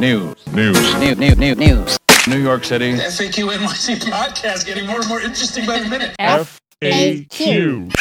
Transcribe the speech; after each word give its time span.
News. 0.00 0.34
News. 0.54 0.94
News. 0.98 1.18
News. 1.18 1.36
News. 1.36 1.56
News. 1.58 1.98
New 2.26 2.38
York 2.38 2.64
City. 2.64 2.94
FAQ 2.94 3.54
NYC 3.54 3.96
podcast 3.98 4.64
getting 4.64 4.86
more 4.86 5.00
and 5.00 5.08
more 5.10 5.20
interesting 5.20 5.66
by 5.66 5.78
the 5.78 5.88
minute. 5.90 6.16
FAQ. 6.18 7.92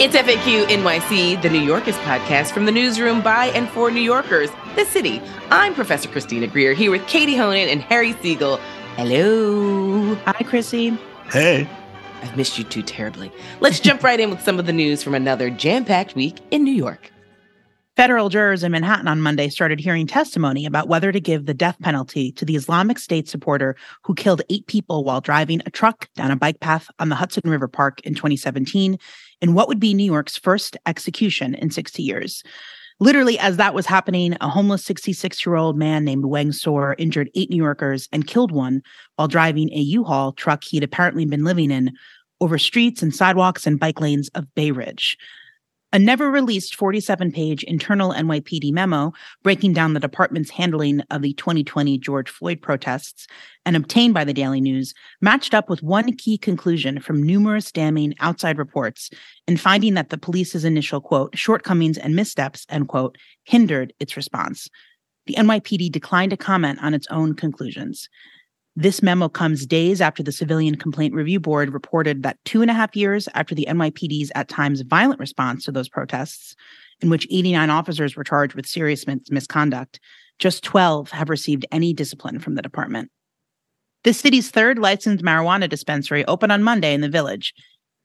It's 0.00 0.16
FAQ 0.16 0.64
NYC, 0.68 1.42
the 1.42 1.50
New 1.50 1.60
Yorkers 1.60 1.96
podcast 1.96 2.52
from 2.52 2.64
the 2.64 2.72
newsroom 2.72 3.20
by 3.20 3.48
and 3.48 3.68
for 3.68 3.90
New 3.90 4.00
Yorkers, 4.00 4.48
the 4.76 4.86
city. 4.86 5.20
I'm 5.50 5.74
Professor 5.74 6.08
Christina 6.08 6.46
Greer 6.46 6.72
here 6.72 6.90
with 6.90 7.06
Katie 7.06 7.36
Honan 7.36 7.68
and 7.68 7.82
Harry 7.82 8.14
Siegel. 8.22 8.56
Hello. 8.96 10.14
Hi, 10.24 10.42
Chrissy. 10.42 10.96
Hey. 11.30 11.68
I've 12.22 12.34
missed 12.34 12.56
you 12.56 12.64
too 12.64 12.82
terribly. 12.82 13.30
Let's 13.60 13.78
jump 13.78 14.02
right 14.02 14.18
in 14.18 14.30
with 14.30 14.40
some 14.40 14.58
of 14.58 14.64
the 14.64 14.72
news 14.72 15.02
from 15.02 15.14
another 15.14 15.50
jam 15.50 15.84
packed 15.84 16.14
week 16.14 16.38
in 16.50 16.64
New 16.64 16.72
York. 16.72 17.12
Federal 17.98 18.28
jurors 18.28 18.62
in 18.62 18.70
Manhattan 18.70 19.08
on 19.08 19.20
Monday 19.20 19.48
started 19.48 19.80
hearing 19.80 20.06
testimony 20.06 20.64
about 20.64 20.86
whether 20.86 21.10
to 21.10 21.18
give 21.18 21.46
the 21.46 21.52
death 21.52 21.76
penalty 21.82 22.30
to 22.30 22.44
the 22.44 22.54
Islamic 22.54 22.96
State 22.96 23.28
supporter 23.28 23.74
who 24.04 24.14
killed 24.14 24.40
eight 24.50 24.64
people 24.68 25.02
while 25.02 25.20
driving 25.20 25.60
a 25.66 25.70
truck 25.70 26.08
down 26.14 26.30
a 26.30 26.36
bike 26.36 26.60
path 26.60 26.88
on 27.00 27.08
the 27.08 27.16
Hudson 27.16 27.50
River 27.50 27.66
Park 27.66 28.00
in 28.02 28.14
2017 28.14 28.98
in 29.40 29.52
what 29.52 29.66
would 29.66 29.80
be 29.80 29.94
New 29.94 30.04
York's 30.04 30.38
first 30.38 30.76
execution 30.86 31.56
in 31.56 31.72
60 31.72 32.00
years. 32.00 32.44
Literally, 33.00 33.36
as 33.36 33.56
that 33.56 33.74
was 33.74 33.86
happening, 33.86 34.36
a 34.40 34.48
homeless 34.48 34.84
66 34.84 35.44
year 35.44 35.56
old 35.56 35.76
man 35.76 36.04
named 36.04 36.22
Weng 36.22 36.54
Sor 36.54 36.94
injured 36.98 37.30
eight 37.34 37.50
New 37.50 37.56
Yorkers 37.56 38.08
and 38.12 38.28
killed 38.28 38.52
one 38.52 38.80
while 39.16 39.26
driving 39.26 39.72
a 39.72 39.80
U 39.80 40.04
Haul 40.04 40.30
truck 40.34 40.62
he'd 40.62 40.84
apparently 40.84 41.26
been 41.26 41.42
living 41.42 41.72
in 41.72 41.90
over 42.40 42.58
streets 42.58 43.02
and 43.02 43.12
sidewalks 43.12 43.66
and 43.66 43.80
bike 43.80 44.00
lanes 44.00 44.28
of 44.36 44.54
Bay 44.54 44.70
Ridge. 44.70 45.18
A 45.90 45.98
never 45.98 46.30
released 46.30 46.74
47 46.74 47.32
page 47.32 47.64
internal 47.64 48.12
NYPD 48.12 48.72
memo 48.72 49.14
breaking 49.42 49.72
down 49.72 49.94
the 49.94 50.00
department's 50.00 50.50
handling 50.50 51.00
of 51.10 51.22
the 51.22 51.32
2020 51.32 51.96
George 51.96 52.28
Floyd 52.28 52.60
protests 52.60 53.26
and 53.64 53.74
obtained 53.74 54.12
by 54.12 54.22
the 54.24 54.34
Daily 54.34 54.60
News 54.60 54.92
matched 55.22 55.54
up 55.54 55.70
with 55.70 55.82
one 55.82 56.14
key 56.14 56.36
conclusion 56.36 57.00
from 57.00 57.22
numerous 57.22 57.72
damning 57.72 58.12
outside 58.20 58.58
reports 58.58 59.08
in 59.46 59.56
finding 59.56 59.94
that 59.94 60.10
the 60.10 60.18
police's 60.18 60.66
initial 60.66 61.00
quote, 61.00 61.34
shortcomings 61.38 61.96
and 61.96 62.14
missteps, 62.14 62.66
end 62.68 62.88
quote, 62.88 63.16
hindered 63.44 63.94
its 63.98 64.14
response. 64.14 64.68
The 65.26 65.36
NYPD 65.36 65.90
declined 65.90 66.30
to 66.30 66.36
comment 66.36 66.80
on 66.82 66.92
its 66.92 67.06
own 67.10 67.34
conclusions. 67.34 68.10
This 68.80 69.02
memo 69.02 69.28
comes 69.28 69.66
days 69.66 70.00
after 70.00 70.22
the 70.22 70.30
Civilian 70.30 70.76
Complaint 70.76 71.12
Review 71.12 71.40
Board 71.40 71.72
reported 71.72 72.22
that 72.22 72.38
two 72.44 72.62
and 72.62 72.70
a 72.70 72.74
half 72.74 72.94
years 72.94 73.28
after 73.34 73.52
the 73.52 73.66
NYPD's 73.68 74.30
at 74.36 74.48
times 74.48 74.82
violent 74.82 75.18
response 75.18 75.64
to 75.64 75.72
those 75.72 75.88
protests, 75.88 76.54
in 77.00 77.10
which 77.10 77.26
89 77.28 77.70
officers 77.70 78.14
were 78.14 78.22
charged 78.22 78.54
with 78.54 78.66
serious 78.66 79.04
misconduct, 79.32 79.98
just 80.38 80.62
12 80.62 81.10
have 81.10 81.28
received 81.28 81.66
any 81.72 81.92
discipline 81.92 82.38
from 82.38 82.54
the 82.54 82.62
department. 82.62 83.10
The 84.04 84.14
city's 84.14 84.52
third 84.52 84.78
licensed 84.78 85.24
marijuana 85.24 85.68
dispensary 85.68 86.24
opened 86.26 86.52
on 86.52 86.62
Monday 86.62 86.94
in 86.94 87.00
the 87.00 87.08
village, 87.08 87.54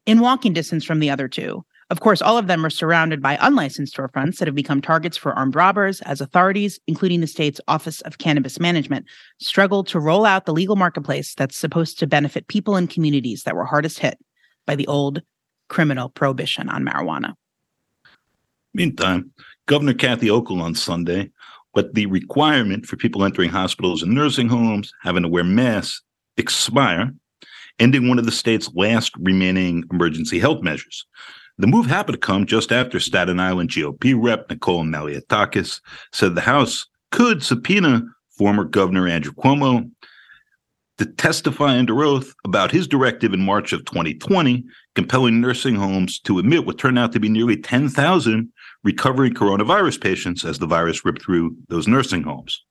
in 0.08 0.22
walking 0.22 0.54
distance 0.54 0.84
from 0.84 0.98
the 0.98 1.12
other 1.12 1.28
two. 1.28 1.64
Of 1.90 2.00
course, 2.00 2.22
all 2.22 2.38
of 2.38 2.48
them 2.48 2.66
are 2.66 2.70
surrounded 2.70 3.22
by 3.22 3.38
unlicensed 3.42 3.96
storefronts 3.96 4.38
that 4.38 4.48
have 4.48 4.56
become 4.56 4.82
targets 4.82 5.18
for 5.18 5.34
armed 5.34 5.56
robbers 5.56 6.02
as 6.02 6.22
authorities, 6.22 6.80
including 6.88 7.22
the 7.22 7.28
state's 7.28 7.62
Office 7.68 8.02
of 8.02 8.18
Cannabis 8.18 8.60
Management, 8.60 9.06
struggle 9.40 9.84
to 9.86 10.00
roll 10.00 10.26
out 10.26 10.46
the 10.46 10.54
legal 10.54 10.76
marketplace 10.76 11.36
that's 11.36 11.58
supposed 11.58 12.00
to 12.00 12.08
benefit 12.08 12.48
people 12.48 12.78
in 12.78 12.88
communities 12.88 13.44
that 13.44 13.56
were 13.56 13.66
hardest 13.66 14.00
hit 14.00 14.18
by 14.66 14.76
the 14.76 14.88
old 14.88 15.22
criminal 15.70 16.10
prohibition 16.10 16.70
on 16.70 16.84
marijuana. 16.84 17.34
Meantime, 18.74 19.32
Governor 19.66 19.94
Kathy 19.94 20.28
Hochul 20.28 20.62
on 20.62 20.76
Sunday 20.76 21.30
let 21.76 21.94
the 21.94 22.06
requirement 22.06 22.86
for 22.86 22.96
people 22.96 23.24
entering 23.24 23.50
hospitals 23.50 24.04
and 24.04 24.14
nursing 24.14 24.48
homes 24.48 24.92
having 25.02 25.24
to 25.24 25.30
wear 25.30 25.44
masks 25.44 26.02
expire, 26.38 27.12
ending 27.80 28.08
one 28.08 28.20
of 28.20 28.26
the 28.26 28.32
state's 28.32 28.70
last 28.74 29.12
remaining 29.20 29.84
emergency 29.92 30.40
health 30.40 30.62
measures. 30.62 31.06
The 31.58 31.68
move 31.68 31.86
happened 31.86 32.16
to 32.16 32.20
come 32.20 32.46
just 32.46 32.72
after 32.72 33.00
Staten 33.00 33.40
Island 33.40 33.70
GOP 33.70 34.16
rep 34.18 34.50
Nicole 34.50 34.84
Malliotakis 34.84 35.82
said 36.12 36.34
the 36.34 36.42
House 36.42 36.88
could 37.12 37.44
subpoena 37.44 38.04
former 38.38 38.64
Governor 38.64 39.08
Andrew 39.08 39.34
Cuomo 39.34 39.90
to 40.98 41.06
testify 41.06 41.78
under 41.78 42.04
oath 42.04 42.34
about 42.44 42.72
his 42.72 42.88
directive 42.88 43.34
in 43.34 43.46
March 43.46 43.74
of 43.74 43.86
2020, 43.86 44.64
compelling 44.96 45.42
nursing 45.42 45.76
homes 45.76 46.20
to 46.20 46.40
admit 46.40 46.66
what 46.66 46.78
turned 46.78 47.00
out 47.00 47.12
to 47.12 47.20
be 47.20 47.30
nearly 47.30 47.58
10,000 47.58 48.52
recovering 48.84 49.34
coronavirus 49.34 50.02
patients 50.02 50.46
as 50.46 50.60
the 50.60 50.68
virus 50.68 51.06
ripped 51.06 51.22
through 51.22 51.56
those 51.70 51.88
nursing 51.88 52.24
homes. 52.24 52.64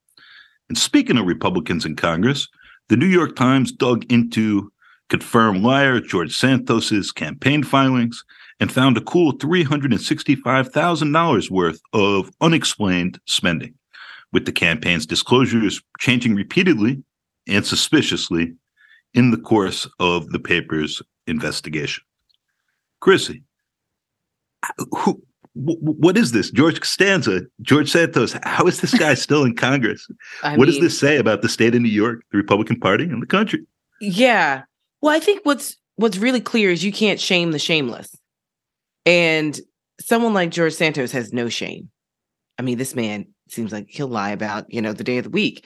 And 0.68 0.78
speaking 0.78 1.18
of 1.18 1.26
Republicans 1.26 1.84
in 1.84 1.96
Congress, 1.96 2.48
the 2.88 2.96
New 2.96 3.06
York 3.06 3.36
Times 3.36 3.72
dug 3.72 4.10
into 4.10 4.72
confirmed 5.08 5.62
liar 5.62 6.00
George 6.00 6.36
Santos's 6.36 7.12
campaign 7.12 7.62
filings 7.62 8.24
and 8.62 8.70
found 8.70 8.96
a 8.96 9.00
cool 9.00 9.32
$365,000 9.32 11.50
worth 11.50 11.80
of 11.92 12.30
unexplained 12.40 13.18
spending, 13.26 13.74
with 14.32 14.46
the 14.46 14.52
campaign's 14.52 15.04
disclosures 15.04 15.82
changing 15.98 16.36
repeatedly 16.36 17.02
and 17.48 17.66
suspiciously 17.66 18.54
in 19.14 19.32
the 19.32 19.36
course 19.36 19.88
of 19.98 20.30
the 20.30 20.38
paper's 20.38 21.02
investigation. 21.26 22.04
Chrissy, 23.00 23.42
who, 24.92 25.20
what 25.54 26.16
is 26.16 26.30
this? 26.30 26.52
George 26.52 26.78
Costanza, 26.78 27.40
George 27.62 27.90
Santos, 27.90 28.36
how 28.44 28.68
is 28.68 28.80
this 28.80 28.96
guy 28.96 29.14
still 29.14 29.44
in 29.44 29.56
Congress? 29.56 30.06
What 30.42 30.56
mean, 30.56 30.66
does 30.66 30.78
this 30.78 30.96
say 30.96 31.16
about 31.16 31.42
the 31.42 31.48
state 31.48 31.74
of 31.74 31.82
New 31.82 31.88
York, 31.88 32.22
the 32.30 32.38
Republican 32.38 32.78
Party, 32.78 33.06
and 33.06 33.20
the 33.20 33.26
country? 33.26 33.66
Yeah. 34.00 34.62
Well, 35.00 35.12
I 35.12 35.18
think 35.18 35.44
what's 35.44 35.76
what's 35.96 36.18
really 36.18 36.40
clear 36.40 36.70
is 36.70 36.84
you 36.84 36.92
can't 36.92 37.18
shame 37.18 37.50
the 37.50 37.58
shameless. 37.58 38.16
And 39.04 39.58
someone 40.00 40.34
like 40.34 40.50
George 40.50 40.74
Santos 40.74 41.12
has 41.12 41.32
no 41.32 41.48
shame. 41.48 41.90
I 42.58 42.62
mean, 42.62 42.78
this 42.78 42.94
man 42.94 43.26
seems 43.48 43.72
like 43.72 43.86
he'll 43.88 44.08
lie 44.08 44.30
about, 44.30 44.72
you 44.72 44.80
know, 44.80 44.92
the 44.92 45.04
day 45.04 45.18
of 45.18 45.24
the 45.24 45.30
week. 45.30 45.64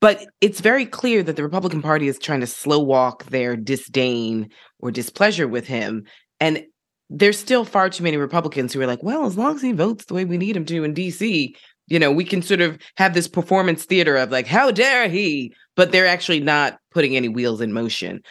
But 0.00 0.26
it's 0.40 0.60
very 0.60 0.86
clear 0.86 1.22
that 1.22 1.36
the 1.36 1.42
Republican 1.42 1.82
Party 1.82 2.08
is 2.08 2.18
trying 2.18 2.40
to 2.40 2.46
slow 2.46 2.78
walk 2.78 3.24
their 3.26 3.56
disdain 3.56 4.50
or 4.78 4.90
displeasure 4.90 5.48
with 5.48 5.66
him. 5.66 6.04
And 6.40 6.64
there's 7.10 7.38
still 7.38 7.64
far 7.64 7.90
too 7.90 8.04
many 8.04 8.16
Republicans 8.16 8.72
who 8.72 8.80
are 8.80 8.86
like, 8.86 9.02
well, 9.02 9.26
as 9.26 9.36
long 9.36 9.56
as 9.56 9.62
he 9.62 9.72
votes 9.72 10.04
the 10.04 10.14
way 10.14 10.24
we 10.24 10.38
need 10.38 10.56
him 10.56 10.64
to 10.66 10.84
in 10.84 10.94
DC, 10.94 11.54
you 11.86 11.98
know, 11.98 12.10
we 12.10 12.24
can 12.24 12.42
sort 12.42 12.60
of 12.60 12.78
have 12.96 13.14
this 13.14 13.28
performance 13.28 13.84
theater 13.84 14.16
of 14.16 14.30
like, 14.30 14.46
how 14.46 14.70
dare 14.70 15.08
he? 15.08 15.52
But 15.76 15.92
they're 15.92 16.06
actually 16.06 16.40
not 16.40 16.78
putting 16.92 17.16
any 17.16 17.28
wheels 17.28 17.60
in 17.60 17.72
motion. 17.72 18.22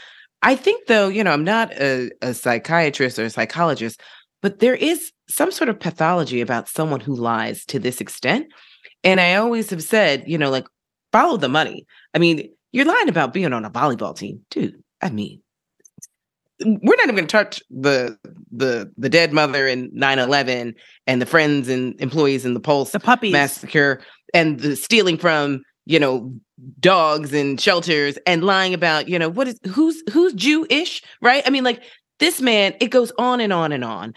I 0.43 0.55
think, 0.55 0.87
though, 0.87 1.07
you 1.07 1.23
know, 1.23 1.31
I'm 1.31 1.43
not 1.43 1.71
a, 1.73 2.11
a 2.21 2.33
psychiatrist 2.33 3.17
or 3.17 3.23
a 3.23 3.29
psychologist, 3.29 3.99
but 4.41 4.59
there 4.59 4.75
is 4.75 5.11
some 5.29 5.51
sort 5.51 5.69
of 5.69 5.79
pathology 5.79 6.41
about 6.41 6.67
someone 6.67 6.99
who 6.99 7.15
lies 7.15 7.65
to 7.67 7.79
this 7.79 8.01
extent. 8.01 8.47
And 9.03 9.19
I 9.19 9.35
always 9.35 9.69
have 9.71 9.81
said, 9.81 10.25
you 10.27 10.37
know, 10.37 10.49
like, 10.49 10.67
follow 11.11 11.37
the 11.37 11.49
money. 11.49 11.85
I 12.13 12.19
mean, 12.19 12.49
you're 12.71 12.85
lying 12.85 13.09
about 13.09 13.33
being 13.33 13.53
on 13.53 13.65
a 13.65 13.69
volleyball 13.71 14.15
team, 14.15 14.41
dude. 14.49 14.83
I 15.01 15.09
mean, 15.09 15.41
we're 16.65 16.95
not 16.95 17.03
even 17.03 17.15
going 17.15 17.27
to 17.27 17.31
touch 17.31 17.61
the 17.69 18.17
the 18.51 18.91
the 18.97 19.09
dead 19.09 19.33
mother 19.33 19.67
in 19.67 19.91
9-11 19.91 20.75
and 21.07 21.21
the 21.21 21.25
friends 21.25 21.67
and 21.67 21.99
employees 21.99 22.45
in 22.45 22.53
the 22.53 22.59
pulse 22.59 22.91
The 22.91 22.99
puppies. 22.99 23.33
massacre 23.33 24.01
and 24.33 24.59
the 24.59 24.75
stealing 24.75 25.17
from 25.17 25.63
you 25.85 25.99
know 25.99 26.33
dogs 26.79 27.33
and 27.33 27.59
shelters 27.59 28.17
and 28.25 28.43
lying 28.43 28.73
about 28.73 29.07
you 29.07 29.19
know 29.19 29.29
what 29.29 29.47
is 29.47 29.59
who's 29.69 30.01
who's 30.11 30.33
jewish 30.33 31.01
right? 31.21 31.43
I 31.45 31.49
mean 31.49 31.63
like 31.63 31.83
this 32.19 32.41
man 32.41 32.75
it 32.79 32.87
goes 32.87 33.11
on 33.17 33.39
and 33.39 33.53
on 33.53 33.71
and 33.71 33.83
on. 33.83 34.13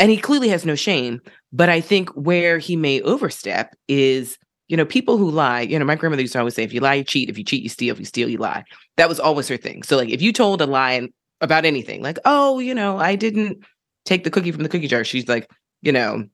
And 0.00 0.12
he 0.12 0.16
clearly 0.16 0.48
has 0.48 0.64
no 0.64 0.74
shame. 0.74 1.20
But 1.52 1.68
i 1.68 1.80
think 1.80 2.10
where 2.10 2.58
he 2.58 2.76
may 2.76 3.00
overstep 3.02 3.74
is 3.86 4.38
you 4.68 4.76
know 4.76 4.84
people 4.84 5.16
who 5.16 5.30
lie 5.30 5.62
you 5.62 5.78
know 5.78 5.84
my 5.84 5.94
grandmother 5.94 6.22
used 6.22 6.34
to 6.34 6.38
always 6.38 6.54
say 6.54 6.62
if 6.62 6.72
you 6.72 6.80
lie 6.80 6.94
you 6.94 7.04
cheat. 7.04 7.30
If 7.30 7.38
you 7.38 7.44
cheat 7.44 7.62
you 7.62 7.68
steal. 7.68 7.92
If 7.94 8.00
you 8.00 8.06
steal 8.06 8.28
you 8.28 8.38
lie. 8.38 8.64
That 8.96 9.08
was 9.08 9.20
always 9.20 9.48
her 9.48 9.56
thing. 9.56 9.82
So 9.82 9.96
like 9.96 10.08
if 10.08 10.20
you 10.20 10.32
told 10.32 10.60
a 10.60 10.66
lie 10.66 11.08
about 11.40 11.64
anything 11.64 12.02
like 12.02 12.18
oh 12.24 12.58
you 12.58 12.74
know 12.74 12.98
i 12.98 13.14
didn't 13.14 13.58
take 14.04 14.24
the 14.24 14.30
cookie 14.30 14.50
from 14.50 14.64
the 14.64 14.68
cookie 14.68 14.88
jar 14.88 15.04
she's 15.04 15.28
like 15.28 15.48
you 15.82 15.92
know 15.92 16.24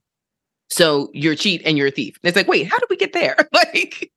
so 0.70 1.10
you're 1.12 1.34
a 1.34 1.36
cheat 1.36 1.60
and 1.66 1.76
you're 1.76 1.88
a 1.88 1.90
thief. 1.90 2.16
And 2.22 2.28
it's 2.28 2.36
like 2.36 2.48
wait 2.48 2.66
how 2.66 2.78
did 2.78 2.88
we 2.88 2.96
get 2.96 3.12
there? 3.12 3.36
Like 3.52 4.10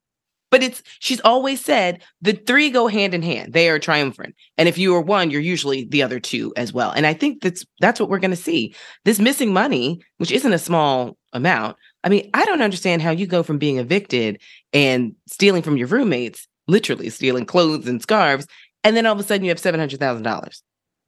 but 0.50 0.62
it's 0.62 0.82
she's 0.98 1.20
always 1.20 1.64
said 1.64 2.02
the 2.22 2.32
three 2.32 2.70
go 2.70 2.86
hand 2.86 3.14
in 3.14 3.22
hand. 3.22 3.52
They 3.52 3.68
are 3.68 3.78
triumphant. 3.78 4.34
And 4.56 4.68
if 4.68 4.78
you 4.78 4.94
are 4.94 5.00
one 5.00 5.30
you're 5.30 5.40
usually 5.40 5.84
the 5.84 6.02
other 6.02 6.20
two 6.20 6.52
as 6.56 6.72
well. 6.72 6.90
And 6.90 7.06
i 7.06 7.14
think 7.14 7.42
that's 7.42 7.64
that's 7.80 8.00
what 8.00 8.08
we're 8.08 8.18
going 8.18 8.30
to 8.30 8.36
see. 8.36 8.74
This 9.04 9.18
missing 9.18 9.52
money 9.52 10.00
which 10.18 10.32
isn't 10.32 10.52
a 10.52 10.58
small 10.58 11.16
amount 11.32 11.76
i 12.04 12.08
mean 12.08 12.28
i 12.34 12.44
don't 12.46 12.62
understand 12.62 13.02
how 13.02 13.10
you 13.10 13.26
go 13.26 13.42
from 13.42 13.58
being 13.58 13.78
evicted 13.78 14.40
and 14.72 15.14
stealing 15.26 15.62
from 15.62 15.76
your 15.76 15.86
roommates 15.86 16.48
literally 16.66 17.10
stealing 17.10 17.44
clothes 17.44 17.86
and 17.86 18.00
scarves 18.00 18.46
and 18.84 18.96
then 18.96 19.06
all 19.06 19.12
of 19.12 19.20
a 19.20 19.22
sudden 19.22 19.44
you 19.44 19.50
have 19.50 19.60
$700000 19.60 20.62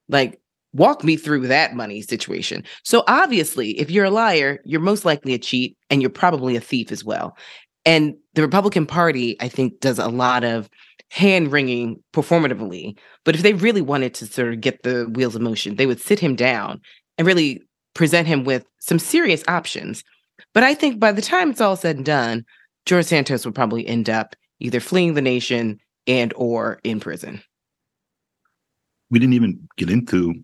like 0.08 0.40
walk 0.72 1.02
me 1.02 1.16
through 1.16 1.46
that 1.48 1.74
money 1.74 2.02
situation. 2.02 2.64
So 2.84 3.02
obviously 3.08 3.78
if 3.80 3.90
you're 3.90 4.04
a 4.04 4.10
liar 4.10 4.60
you're 4.64 4.80
most 4.80 5.04
likely 5.04 5.34
a 5.34 5.38
cheat 5.38 5.76
and 5.88 6.02
you're 6.02 6.10
probably 6.10 6.56
a 6.56 6.60
thief 6.60 6.92
as 6.92 7.04
well 7.04 7.36
And 7.84 8.14
the 8.34 8.42
Republican 8.42 8.86
Party, 8.86 9.36
I 9.40 9.48
think, 9.48 9.80
does 9.80 9.98
a 9.98 10.08
lot 10.08 10.44
of 10.44 10.68
hand 11.10 11.50
wringing 11.52 12.02
performatively. 12.12 12.96
But 13.24 13.34
if 13.34 13.42
they 13.42 13.54
really 13.54 13.82
wanted 13.82 14.14
to 14.14 14.26
sort 14.26 14.52
of 14.52 14.60
get 14.60 14.82
the 14.82 15.06
wheels 15.12 15.34
of 15.34 15.42
motion, 15.42 15.76
they 15.76 15.86
would 15.86 16.00
sit 16.00 16.20
him 16.20 16.36
down 16.36 16.80
and 17.18 17.26
really 17.26 17.62
present 17.94 18.28
him 18.28 18.44
with 18.44 18.64
some 18.78 18.98
serious 18.98 19.42
options. 19.48 20.04
But 20.54 20.62
I 20.62 20.74
think 20.74 21.00
by 21.00 21.12
the 21.12 21.22
time 21.22 21.50
it's 21.50 21.60
all 21.60 21.76
said 21.76 21.96
and 21.96 22.04
done, 22.04 22.44
George 22.86 23.06
Santos 23.06 23.44
would 23.44 23.54
probably 23.54 23.86
end 23.86 24.08
up 24.08 24.36
either 24.60 24.80
fleeing 24.80 25.14
the 25.14 25.22
nation 25.22 25.80
and 26.06 26.32
or 26.36 26.80
in 26.84 27.00
prison. 27.00 27.42
We 29.10 29.18
didn't 29.18 29.34
even 29.34 29.68
get 29.76 29.90
into 29.90 30.34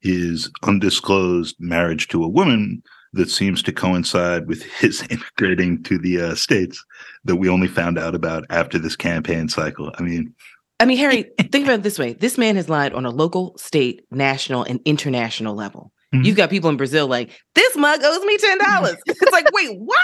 his 0.00 0.50
undisclosed 0.62 1.56
marriage 1.58 2.08
to 2.08 2.22
a 2.22 2.28
woman 2.28 2.82
that 3.12 3.30
seems 3.30 3.62
to 3.62 3.72
coincide 3.72 4.46
with 4.46 4.62
his 4.80 5.02
immigrating 5.10 5.82
to 5.84 5.98
the 5.98 6.20
uh, 6.20 6.34
states 6.34 6.84
that 7.24 7.36
we 7.36 7.48
only 7.48 7.68
found 7.68 7.98
out 7.98 8.14
about 8.14 8.44
after 8.50 8.78
this 8.78 8.96
campaign 8.96 9.48
cycle. 9.48 9.92
I 9.98 10.02
mean, 10.02 10.34
I 10.80 10.84
mean, 10.84 10.98
Harry, 10.98 11.30
think 11.38 11.64
about 11.64 11.80
it 11.80 11.82
this 11.82 11.98
way: 11.98 12.14
this 12.14 12.38
man 12.38 12.56
has 12.56 12.68
lied 12.68 12.92
on 12.92 13.06
a 13.06 13.10
local, 13.10 13.56
state, 13.56 14.04
national, 14.10 14.64
and 14.64 14.80
international 14.84 15.54
level. 15.54 15.92
Mm-hmm. 16.14 16.24
You've 16.24 16.36
got 16.36 16.50
people 16.50 16.68
in 16.70 16.76
Brazil 16.76 17.06
like 17.06 17.30
this 17.54 17.76
mug 17.76 18.00
owes 18.02 18.24
me 18.24 18.36
ten 18.38 18.58
dollars. 18.58 18.96
it's 19.06 19.32
like, 19.32 19.50
wait, 19.52 19.78
what? 19.78 19.98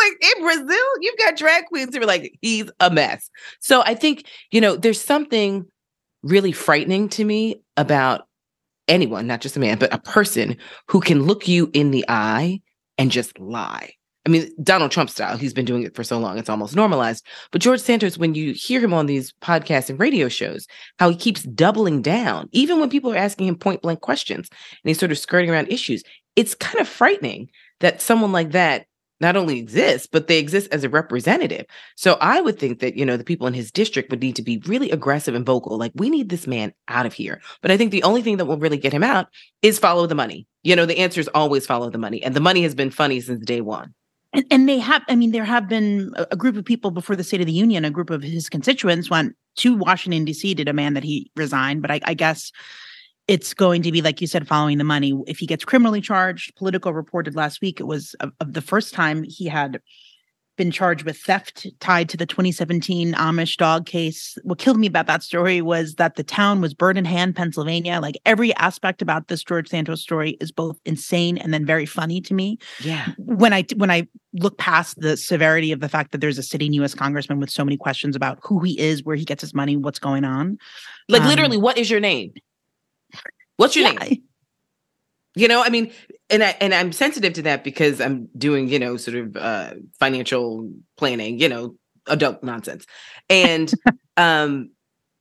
like 0.00 0.12
in 0.36 0.42
Brazil, 0.42 0.86
you've 1.00 1.18
got 1.18 1.36
drag 1.36 1.66
queens 1.66 1.94
who 1.94 2.02
are 2.02 2.06
like, 2.06 2.38
he's 2.40 2.70
a 2.80 2.90
mess. 2.90 3.30
So 3.60 3.82
I 3.82 3.94
think 3.94 4.26
you 4.50 4.60
know, 4.60 4.76
there's 4.76 5.00
something 5.00 5.66
really 6.22 6.52
frightening 6.52 7.08
to 7.10 7.24
me 7.24 7.62
about 7.76 8.26
anyone, 8.88 9.26
not 9.26 9.40
just 9.40 9.56
a 9.56 9.60
man, 9.60 9.78
but 9.78 9.92
a 9.94 9.98
person 9.98 10.56
who 10.88 11.00
can 11.00 11.24
look 11.24 11.48
you 11.48 11.70
in 11.72 11.90
the 11.90 12.04
eye 12.08 12.60
and 12.98 13.10
just 13.10 13.38
lie. 13.38 13.92
I 14.26 14.28
mean, 14.28 14.50
Donald 14.62 14.90
Trump 14.90 15.08
style, 15.08 15.38
he's 15.38 15.54
been 15.54 15.64
doing 15.64 15.82
it 15.82 15.96
for 15.96 16.04
so 16.04 16.18
long, 16.18 16.36
it's 16.36 16.50
almost 16.50 16.76
normalized. 16.76 17.24
But 17.52 17.62
George 17.62 17.80
Santos, 17.80 18.18
when 18.18 18.34
you 18.34 18.52
hear 18.52 18.80
him 18.80 18.92
on 18.92 19.06
these 19.06 19.32
podcasts 19.40 19.88
and 19.88 19.98
radio 19.98 20.28
shows, 20.28 20.66
how 20.98 21.08
he 21.08 21.16
keeps 21.16 21.42
doubling 21.42 22.02
down, 22.02 22.48
even 22.52 22.78
when 22.78 22.90
people 22.90 23.12
are 23.12 23.16
asking 23.16 23.46
him 23.46 23.56
point 23.56 23.80
blank 23.80 24.02
questions 24.02 24.48
and 24.50 24.88
he's 24.88 24.98
sort 24.98 25.10
of 25.10 25.18
skirting 25.18 25.50
around 25.50 25.68
issues, 25.68 26.02
it's 26.36 26.54
kind 26.54 26.80
of 26.80 26.88
frightening 26.88 27.48
that 27.80 28.02
someone 28.02 28.30
like 28.30 28.50
that 28.50 28.86
not 29.20 29.36
only 29.36 29.58
exists, 29.58 30.08
but 30.10 30.26
they 30.26 30.38
exist 30.38 30.72
as 30.72 30.82
a 30.84 30.88
representative. 30.88 31.66
So 31.96 32.16
I 32.20 32.40
would 32.40 32.58
think 32.58 32.80
that, 32.80 32.96
you 32.96 33.04
know, 33.04 33.16
the 33.16 33.24
people 33.24 33.46
in 33.46 33.54
his 33.54 33.70
district 33.70 34.10
would 34.10 34.20
need 34.20 34.36
to 34.36 34.42
be 34.42 34.62
really 34.66 34.90
aggressive 34.90 35.34
and 35.34 35.44
vocal. 35.44 35.76
Like, 35.76 35.92
we 35.94 36.08
need 36.10 36.28
this 36.28 36.46
man 36.46 36.72
out 36.88 37.06
of 37.06 37.12
here. 37.12 37.40
But 37.60 37.70
I 37.70 37.76
think 37.76 37.90
the 37.90 38.02
only 38.02 38.22
thing 38.22 38.38
that 38.38 38.46
will 38.46 38.58
really 38.58 38.78
get 38.78 38.92
him 38.92 39.02
out 39.02 39.28
is 39.62 39.78
follow 39.78 40.06
the 40.06 40.14
money. 40.14 40.46
You 40.62 40.74
know, 40.74 40.86
the 40.86 40.98
answer 40.98 41.20
is 41.20 41.28
always 41.28 41.66
follow 41.66 41.90
the 41.90 41.98
money. 41.98 42.22
And 42.22 42.34
the 42.34 42.40
money 42.40 42.62
has 42.62 42.74
been 42.74 42.90
funny 42.90 43.20
since 43.20 43.44
day 43.44 43.60
one. 43.60 43.94
And, 44.32 44.44
and 44.50 44.68
they 44.68 44.78
have, 44.78 45.02
I 45.08 45.16
mean, 45.16 45.32
there 45.32 45.44
have 45.44 45.68
been 45.68 46.12
a, 46.16 46.28
a 46.32 46.36
group 46.36 46.56
of 46.56 46.64
people 46.64 46.90
before 46.90 47.16
the 47.16 47.24
State 47.24 47.40
of 47.40 47.46
the 47.46 47.52
Union, 47.52 47.84
a 47.84 47.90
group 47.90 48.10
of 48.10 48.22
his 48.22 48.48
constituents 48.48 49.10
went 49.10 49.34
to 49.56 49.74
Washington, 49.74 50.24
D.C. 50.24 50.54
to 50.54 50.64
demand 50.64 50.96
that 50.96 51.04
he 51.04 51.30
resign. 51.36 51.80
But 51.80 51.90
I, 51.90 52.00
I 52.04 52.14
guess 52.14 52.52
it's 53.30 53.54
going 53.54 53.80
to 53.82 53.92
be 53.92 54.02
like 54.02 54.20
you 54.20 54.26
said 54.26 54.48
following 54.48 54.78
the 54.78 54.84
money. 54.84 55.14
If 55.28 55.38
he 55.38 55.46
gets 55.46 55.64
criminally 55.64 56.00
charged 56.00 56.56
politico 56.56 56.90
reported 56.90 57.36
last 57.36 57.60
week 57.60 57.78
it 57.78 57.84
was 57.84 58.14
of, 58.14 58.32
of 58.40 58.54
the 58.54 58.60
first 58.60 58.92
time 58.92 59.22
he 59.22 59.46
had 59.46 59.80
been 60.56 60.72
charged 60.72 61.04
with 61.04 61.16
theft 61.16 61.68
tied 61.78 62.08
to 62.08 62.16
the 62.16 62.26
2017 62.26 63.14
amish 63.14 63.56
dog 63.56 63.86
case. 63.86 64.36
What 64.42 64.58
killed 64.58 64.78
me 64.78 64.88
about 64.88 65.06
that 65.06 65.22
story 65.22 65.62
was 65.62 65.94
that 65.94 66.16
the 66.16 66.24
town 66.24 66.60
was 66.60 66.74
bird 66.74 66.98
in 66.98 67.04
hand 67.04 67.36
pennsylvania. 67.36 68.00
Like 68.02 68.16
every 68.26 68.52
aspect 68.56 69.00
about 69.00 69.28
this 69.28 69.44
george 69.44 69.68
santos 69.68 70.02
story 70.02 70.32
is 70.40 70.50
both 70.50 70.80
insane 70.84 71.38
and 71.38 71.54
then 71.54 71.64
very 71.64 71.86
funny 71.86 72.20
to 72.22 72.34
me. 72.34 72.58
Yeah. 72.80 73.10
When 73.16 73.52
i 73.52 73.64
when 73.76 73.92
i 73.92 74.08
look 74.32 74.58
past 74.58 75.00
the 75.00 75.16
severity 75.16 75.70
of 75.70 75.78
the 75.78 75.88
fact 75.88 76.10
that 76.10 76.20
there's 76.20 76.36
a 76.36 76.42
sitting 76.42 76.72
us 76.74 76.94
congressman 76.94 77.38
with 77.38 77.50
so 77.50 77.64
many 77.64 77.76
questions 77.76 78.16
about 78.16 78.40
who 78.42 78.60
he 78.60 78.78
is 78.78 79.04
where 79.04 79.16
he 79.16 79.24
gets 79.24 79.40
his 79.40 79.54
money 79.54 79.76
what's 79.76 80.00
going 80.00 80.24
on. 80.24 80.58
Like 81.08 81.22
um, 81.22 81.28
literally 81.28 81.58
what 81.58 81.78
is 81.78 81.88
your 81.88 82.00
name 82.00 82.32
What's 83.60 83.76
your 83.76 83.92
yeah. 83.92 83.98
name? 83.98 84.22
You 85.36 85.46
know, 85.46 85.62
I 85.62 85.68
mean, 85.68 85.92
and 86.30 86.42
I 86.42 86.56
and 86.62 86.72
I'm 86.72 86.92
sensitive 86.92 87.34
to 87.34 87.42
that 87.42 87.62
because 87.62 88.00
I'm 88.00 88.26
doing, 88.38 88.70
you 88.70 88.78
know, 88.78 88.96
sort 88.96 89.18
of 89.18 89.36
uh 89.36 89.74
financial 89.98 90.72
planning, 90.96 91.38
you 91.38 91.46
know, 91.46 91.74
adult 92.06 92.42
nonsense. 92.42 92.86
And 93.28 93.70
um 94.16 94.70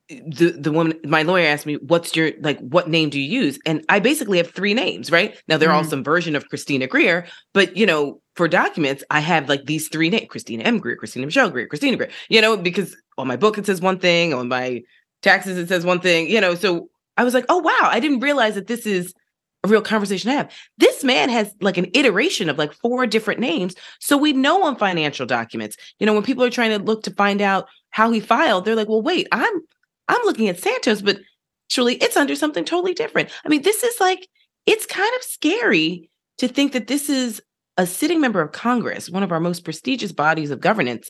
the 0.08 0.56
the 0.58 0.72
woman 0.72 0.98
my 1.04 1.22
lawyer 1.22 1.48
asked 1.48 1.66
me 1.66 1.76
what's 1.76 2.16
your 2.16 2.32
like 2.40 2.58
what 2.62 2.88
name 2.88 3.12
do 3.12 3.20
you 3.20 3.42
use 3.44 3.60
and 3.68 3.86
i 3.90 4.00
basically 4.00 4.40
have 4.40 4.50
three 4.50 4.74
names 4.74 5.12
right 5.12 5.40
now 5.48 5.56
they're 5.56 5.70
mm. 5.70 5.76
all 5.76 5.84
some 5.84 6.04
version 6.04 6.36
of 6.36 6.50
christina 6.50 6.88
greer 6.88 7.28
but 7.54 7.78
you 7.78 7.86
know 7.86 8.20
for 8.36 8.48
documents 8.48 9.04
i 9.12 9.20
have 9.20 9.48
like 9.48 9.66
these 9.66 9.88
three 9.88 10.10
names 10.10 10.26
christina 10.28 10.64
m 10.64 10.80
greer 10.80 10.96
christina 10.96 11.28
michelle 11.28 11.52
greer 11.52 11.68
christina 11.68 11.96
greer 11.96 12.10
you 12.28 12.42
know 12.42 12.58
because 12.58 12.98
on 13.20 13.28
my 13.28 13.36
book 13.36 13.60
it 13.60 13.68
says 13.68 13.82
one 13.82 14.00
thing 14.00 14.34
on 14.34 14.48
my 14.48 14.82
taxes 15.22 15.60
it 15.60 15.68
says 15.68 15.86
one 15.86 16.00
thing 16.00 16.28
you 16.28 16.42
know 16.42 16.56
so 16.56 16.90
I 17.20 17.26
was 17.26 17.34
like, 17.34 17.46
oh 17.50 17.58
wow, 17.58 17.90
I 17.92 18.00
didn't 18.00 18.22
realize 18.22 18.56
that 18.56 18.68
this 18.68 18.86
is 18.86 19.14
a 19.66 19.68
real 19.68 19.82
conversation 19.82 20.32
to 20.32 20.38
have. 20.38 20.52
This 20.78 21.04
man 21.04 21.28
has 21.28 21.54
like 21.60 21.78
an 21.78 21.92
iteration 21.94 22.50
of 22.50 22.58
like 22.58 22.72
four 22.72 23.06
different 23.06 23.42
names. 23.42 23.76
So 24.00 24.18
we 24.18 24.32
know 24.32 24.64
on 24.64 24.78
financial 24.78 25.26
documents, 25.26 25.76
you 26.00 26.06
know, 26.06 26.14
when 26.14 26.24
people 26.24 26.46
are 26.46 26.50
trying 26.50 26.72
to 26.72 26.84
look 26.84 27.04
to 27.04 27.12
find 27.12 27.42
out 27.42 27.68
how 27.90 28.10
he 28.10 28.22
filed, 28.22 28.64
they're 28.64 28.74
like, 28.74 28.88
well, 28.88 29.02
wait, 29.02 29.28
I'm 29.34 29.54
I'm 30.08 30.22
looking 30.24 30.48
at 30.48 30.60
Santos, 30.60 31.02
but 31.02 31.20
truly 31.70 31.96
it's 31.96 32.16
under 32.16 32.36
something 32.36 32.64
totally 32.64 32.94
different. 32.94 33.30
I 33.44 33.50
mean, 33.50 33.64
this 33.64 33.84
is 33.84 34.00
like, 34.00 34.26
it's 34.66 34.86
kind 34.86 35.14
of 35.18 35.24
scary 35.24 36.10
to 36.38 36.48
think 36.48 36.72
that 36.72 36.88
this 36.88 37.10
is 37.10 37.42
a 37.76 37.86
sitting 37.86 38.22
member 38.22 38.42
of 38.42 38.54
Congress, 38.54 39.10
one 39.10 39.24
of 39.24 39.34
our 39.34 39.42
most 39.42 39.66
prestigious 39.66 40.14
bodies 40.14 40.52
of 40.52 40.62
governance. 40.62 41.10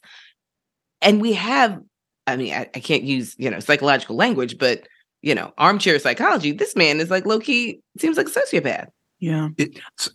And 1.02 1.22
we 1.22 1.34
have, 1.34 1.80
I 2.26 2.36
mean, 2.36 2.54
I, 2.54 2.62
I 2.74 2.80
can't 2.80 3.04
use, 3.04 3.36
you 3.38 3.52
know, 3.52 3.60
psychological 3.60 4.16
language, 4.16 4.58
but 4.58 4.88
you 5.22 5.36
know, 5.36 5.54
armchair 5.58 6.00
psychology, 6.00 6.52
this 6.52 6.76
man 6.76 7.00
is 7.00 7.10
like 7.10 7.26
low 7.26 7.40
key, 7.40 7.82
seems 7.98 8.18
like 8.18 8.28
a 8.28 8.32
sociopath. 8.32 8.88
Yeah. 9.20 9.50
It's 9.58 10.10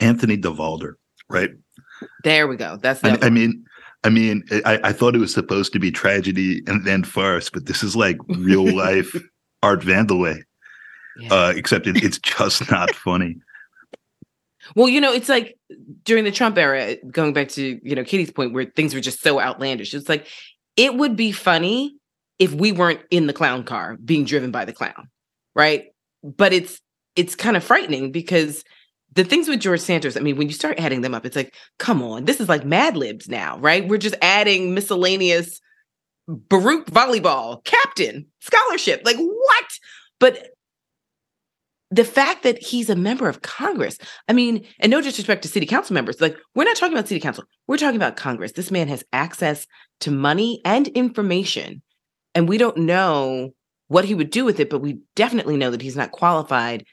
Anthony 0.00 0.36
DeVolder, 0.36 0.94
right? 1.28 1.50
There 2.24 2.48
we 2.48 2.56
go. 2.56 2.76
That's 2.80 3.02
I, 3.04 3.18
I, 3.22 3.30
mean, 3.30 3.64
I 4.04 4.10
mean, 4.10 4.44
I, 4.64 4.80
I 4.84 4.92
thought 4.92 5.14
it 5.14 5.20
was 5.20 5.32
supposed 5.32 5.72
to 5.72 5.78
be 5.78 5.90
tragedy 5.90 6.62
and 6.66 6.84
then 6.86 7.04
farce, 7.04 7.50
but 7.50 7.66
this 7.66 7.82
is 7.82 7.94
like 7.96 8.18
real 8.28 8.66
life 8.76 9.16
Art 9.62 9.80
Vandelay. 9.80 10.42
Yeah. 11.18 11.32
Uh, 11.32 11.52
except 11.56 11.86
it, 11.86 12.02
it's 12.02 12.18
just 12.18 12.70
not 12.70 12.94
funny. 12.94 13.36
Well, 14.76 14.88
you 14.88 15.00
know, 15.00 15.12
it's 15.12 15.28
like 15.28 15.56
during 16.04 16.24
the 16.24 16.30
Trump 16.30 16.58
era, 16.58 16.96
going 17.10 17.32
back 17.32 17.48
to, 17.50 17.80
you 17.82 17.94
know, 17.94 18.04
Katie's 18.04 18.30
point 18.30 18.52
where 18.52 18.66
things 18.66 18.94
were 18.94 19.00
just 19.00 19.22
so 19.22 19.40
outlandish. 19.40 19.94
It's 19.94 20.08
like 20.08 20.26
it 20.76 20.94
would 20.94 21.16
be 21.16 21.32
funny 21.32 21.97
if 22.38 22.52
we 22.52 22.72
weren't 22.72 23.00
in 23.10 23.26
the 23.26 23.32
clown 23.32 23.64
car 23.64 23.96
being 24.04 24.24
driven 24.24 24.50
by 24.50 24.64
the 24.64 24.72
clown, 24.72 25.08
right? 25.54 25.86
But 26.22 26.52
it's 26.52 26.80
it's 27.16 27.34
kind 27.34 27.56
of 27.56 27.64
frightening 27.64 28.12
because 28.12 28.64
the 29.14 29.24
things 29.24 29.48
with 29.48 29.60
George 29.60 29.80
Santos, 29.80 30.16
I 30.16 30.20
mean, 30.20 30.36
when 30.36 30.48
you 30.48 30.54
start 30.54 30.78
adding 30.78 31.00
them 31.00 31.14
up, 31.14 31.26
it's 31.26 31.34
like, 31.34 31.54
come 31.78 32.02
on, 32.02 32.26
this 32.26 32.40
is 32.40 32.48
like 32.48 32.64
Mad 32.64 32.96
Libs 32.96 33.28
now, 33.28 33.58
right? 33.58 33.88
We're 33.88 33.98
just 33.98 34.14
adding 34.22 34.74
miscellaneous 34.74 35.60
Baruch 36.28 36.86
volleyball, 36.86 37.64
captain, 37.64 38.26
scholarship. 38.40 39.02
Like, 39.04 39.16
what? 39.16 39.78
But 40.20 40.50
the 41.90 42.04
fact 42.04 42.42
that 42.42 42.62
he's 42.62 42.90
a 42.90 42.96
member 42.96 43.28
of 43.28 43.40
Congress, 43.40 43.96
I 44.28 44.34
mean, 44.34 44.66
and 44.78 44.90
no 44.90 45.00
disrespect 45.00 45.42
to 45.42 45.48
city 45.48 45.64
council 45.64 45.94
members, 45.94 46.20
like, 46.20 46.36
we're 46.54 46.64
not 46.64 46.76
talking 46.76 46.92
about 46.92 47.08
city 47.08 47.20
council, 47.20 47.44
we're 47.66 47.78
talking 47.78 47.96
about 47.96 48.16
Congress. 48.16 48.52
This 48.52 48.70
man 48.70 48.88
has 48.88 49.02
access 49.12 49.66
to 50.00 50.10
money 50.10 50.60
and 50.66 50.88
information 50.88 51.82
and 52.34 52.48
we 52.48 52.58
don't 52.58 52.76
know 52.76 53.50
what 53.88 54.04
he 54.04 54.14
would 54.14 54.30
do 54.30 54.44
with 54.44 54.60
it, 54.60 54.70
but 54.70 54.80
we 54.80 55.00
definitely 55.16 55.56
know 55.56 55.70
that 55.70 55.82
he's 55.82 55.96
not 55.96 56.12
qualified 56.12 56.84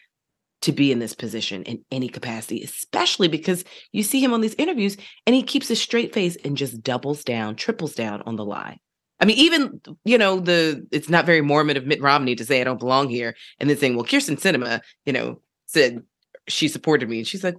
to 0.61 0.71
be 0.71 0.91
in 0.91 0.99
this 0.99 1.13
position 1.13 1.63
in 1.63 1.83
any 1.91 2.09
capacity, 2.09 2.63
especially 2.63 3.27
because 3.27 3.63
you 3.91 4.01
see 4.01 4.23
him 4.23 4.33
on 4.33 4.41
these 4.41 4.55
interviews 4.55 4.97
and 5.27 5.35
he 5.35 5.43
keeps 5.43 5.69
a 5.69 5.75
straight 5.75 6.13
face 6.13 6.37
and 6.43 6.57
just 6.57 6.81
doubles 6.81 7.23
down, 7.23 7.55
triples 7.55 7.93
down 7.93 8.23
on 8.25 8.35
the 8.35 8.45
lie. 8.45 8.79
I 9.19 9.25
mean, 9.25 9.37
even, 9.37 9.79
you 10.03 10.17
know, 10.17 10.39
the 10.39 10.85
it's 10.91 11.09
not 11.09 11.25
very 11.25 11.41
Mormon 11.41 11.77
of 11.77 11.85
Mitt 11.85 12.01
Romney 12.01 12.35
to 12.35 12.45
say 12.45 12.59
I 12.59 12.65
don't 12.65 12.79
belong 12.79 13.09
here 13.09 13.35
and 13.59 13.69
then 13.69 13.77
saying, 13.77 13.95
well, 13.95 14.05
Kyrsten 14.05 14.39
Sinema, 14.39 14.81
you 15.05 15.13
know, 15.13 15.39
said 15.67 16.03
she 16.47 16.67
supported 16.67 17.09
me. 17.09 17.19
And 17.19 17.27
she's 17.27 17.43
like, 17.43 17.55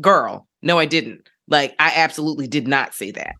girl, 0.00 0.46
no, 0.62 0.78
I 0.78 0.86
didn't. 0.86 1.28
Like, 1.48 1.74
I 1.78 1.92
absolutely 1.96 2.46
did 2.46 2.68
not 2.68 2.94
say 2.94 3.10
that. 3.12 3.34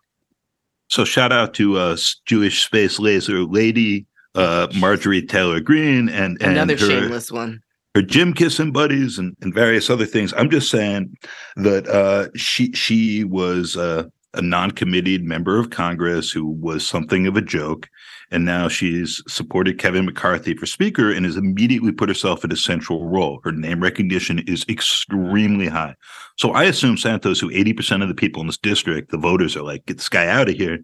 So 0.95 1.05
shout 1.05 1.33
out 1.33 1.55
to 1.55 1.77
uh, 1.77 1.97
Jewish 2.25 2.65
space 2.65 3.01
laser 3.01 3.41
lady 3.41 4.07
uh, 4.37 4.69
Marjorie 4.77 5.27
Taylor 5.27 5.59
Greene 5.59 6.09
and, 6.09 6.41
and 6.41 6.53
another 6.53 6.75
her, 6.75 6.87
shameless 6.87 7.33
one. 7.33 7.61
Her 7.97 8.03
gym 8.03 8.33
kissing 8.33 8.71
buddies 8.71 9.19
and, 9.19 9.37
and 9.41 9.53
various 9.53 9.91
other 9.91 10.07
things. 10.07 10.33
I'm 10.37 10.49
just 10.49 10.71
saying 10.71 11.17
that 11.57 11.89
uh, 11.89 12.29
she 12.37 12.71
she 12.75 13.25
was 13.25 13.77
uh, 13.77 14.05
a 14.35 14.41
non-committed 14.41 15.25
member 15.25 15.59
of 15.59 15.71
Congress 15.71 16.31
who 16.31 16.47
was 16.47 16.87
something 16.87 17.27
of 17.27 17.37
a 17.37 17.43
joke, 17.43 17.89
and 18.35 18.45
now 18.45 18.67
she's 18.67 19.23
supported 19.29 19.79
Kevin 19.79 20.05
McCarthy 20.05 20.55
for 20.55 20.67
Speaker 20.67 21.13
and 21.13 21.25
has 21.25 21.37
immediately 21.37 21.93
put 21.93 22.09
herself 22.09 22.45
in 22.45 22.51
a 22.51 22.57
central 22.57 23.09
role. 23.09 23.41
Her 23.45 23.53
name 23.53 23.81
recognition 23.81 24.41
is 24.41 24.67
extremely 24.69 25.69
high. 25.69 25.95
So 26.37 26.51
I 26.51 26.65
assume 26.65 26.97
Santos, 26.97 27.39
who 27.39 27.49
80% 27.49 28.03
of 28.03 28.09
the 28.09 28.15
people 28.15 28.41
in 28.41 28.49
this 28.49 28.59
district, 28.59 29.13
the 29.13 29.19
voters 29.19 29.57
are 29.57 29.63
like, 29.63 29.87
get 29.87 29.99
this 29.99 30.09
guy 30.09 30.27
out 30.27 30.49
of 30.49 30.57
here, 30.57 30.81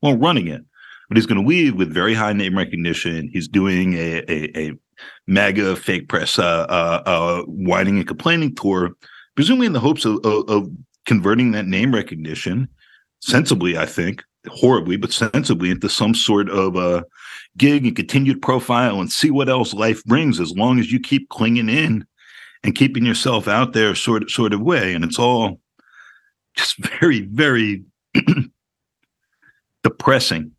well, 0.00 0.16
running 0.16 0.46
it. 0.46 0.64
But 1.08 1.16
he's 1.16 1.26
going 1.26 1.42
to 1.42 1.48
leave 1.48 1.74
with 1.74 1.92
very 1.92 2.14
high 2.14 2.32
name 2.32 2.56
recognition. 2.56 3.30
He's 3.32 3.48
doing 3.48 3.94
a, 3.94 4.22
a, 4.30 4.68
a 4.68 4.72
MAGA 5.26 5.74
fake 5.76 6.08
press 6.08 6.38
uh, 6.38 6.66
uh, 6.68 7.02
uh, 7.04 7.42
whining 7.46 7.98
and 7.98 8.06
complaining 8.06 8.54
tour, 8.54 8.92
presumably 9.34 9.66
in 9.66 9.72
the 9.72 9.80
hopes 9.80 10.04
of, 10.04 10.24
of, 10.24 10.48
of 10.48 10.70
converting 11.04 11.50
that 11.50 11.66
name 11.66 11.92
recognition 11.92 12.68
sensibly, 13.20 13.76
I 13.76 13.86
think, 13.86 14.22
horribly, 14.48 14.96
but 14.96 15.12
sensibly 15.12 15.70
into 15.70 15.88
some 15.88 16.14
sort 16.14 16.48
of 16.50 16.76
a 16.76 17.04
gig 17.56 17.86
and 17.86 17.96
continued 17.96 18.42
profile 18.42 19.00
and 19.00 19.10
see 19.10 19.30
what 19.30 19.48
else 19.48 19.74
life 19.74 20.04
brings 20.04 20.40
as 20.40 20.52
long 20.52 20.78
as 20.78 20.92
you 20.92 21.00
keep 21.00 21.28
clinging 21.28 21.68
in 21.68 22.04
and 22.62 22.74
keeping 22.74 23.04
yourself 23.04 23.48
out 23.48 23.72
there 23.72 23.94
sort 23.94 24.22
of 24.24 24.30
sort 24.30 24.52
of 24.52 24.60
way. 24.60 24.94
And 24.94 25.04
it's 25.04 25.18
all 25.18 25.60
just 26.56 26.76
very, 27.00 27.22
very 27.22 27.84
depressing 29.82 30.52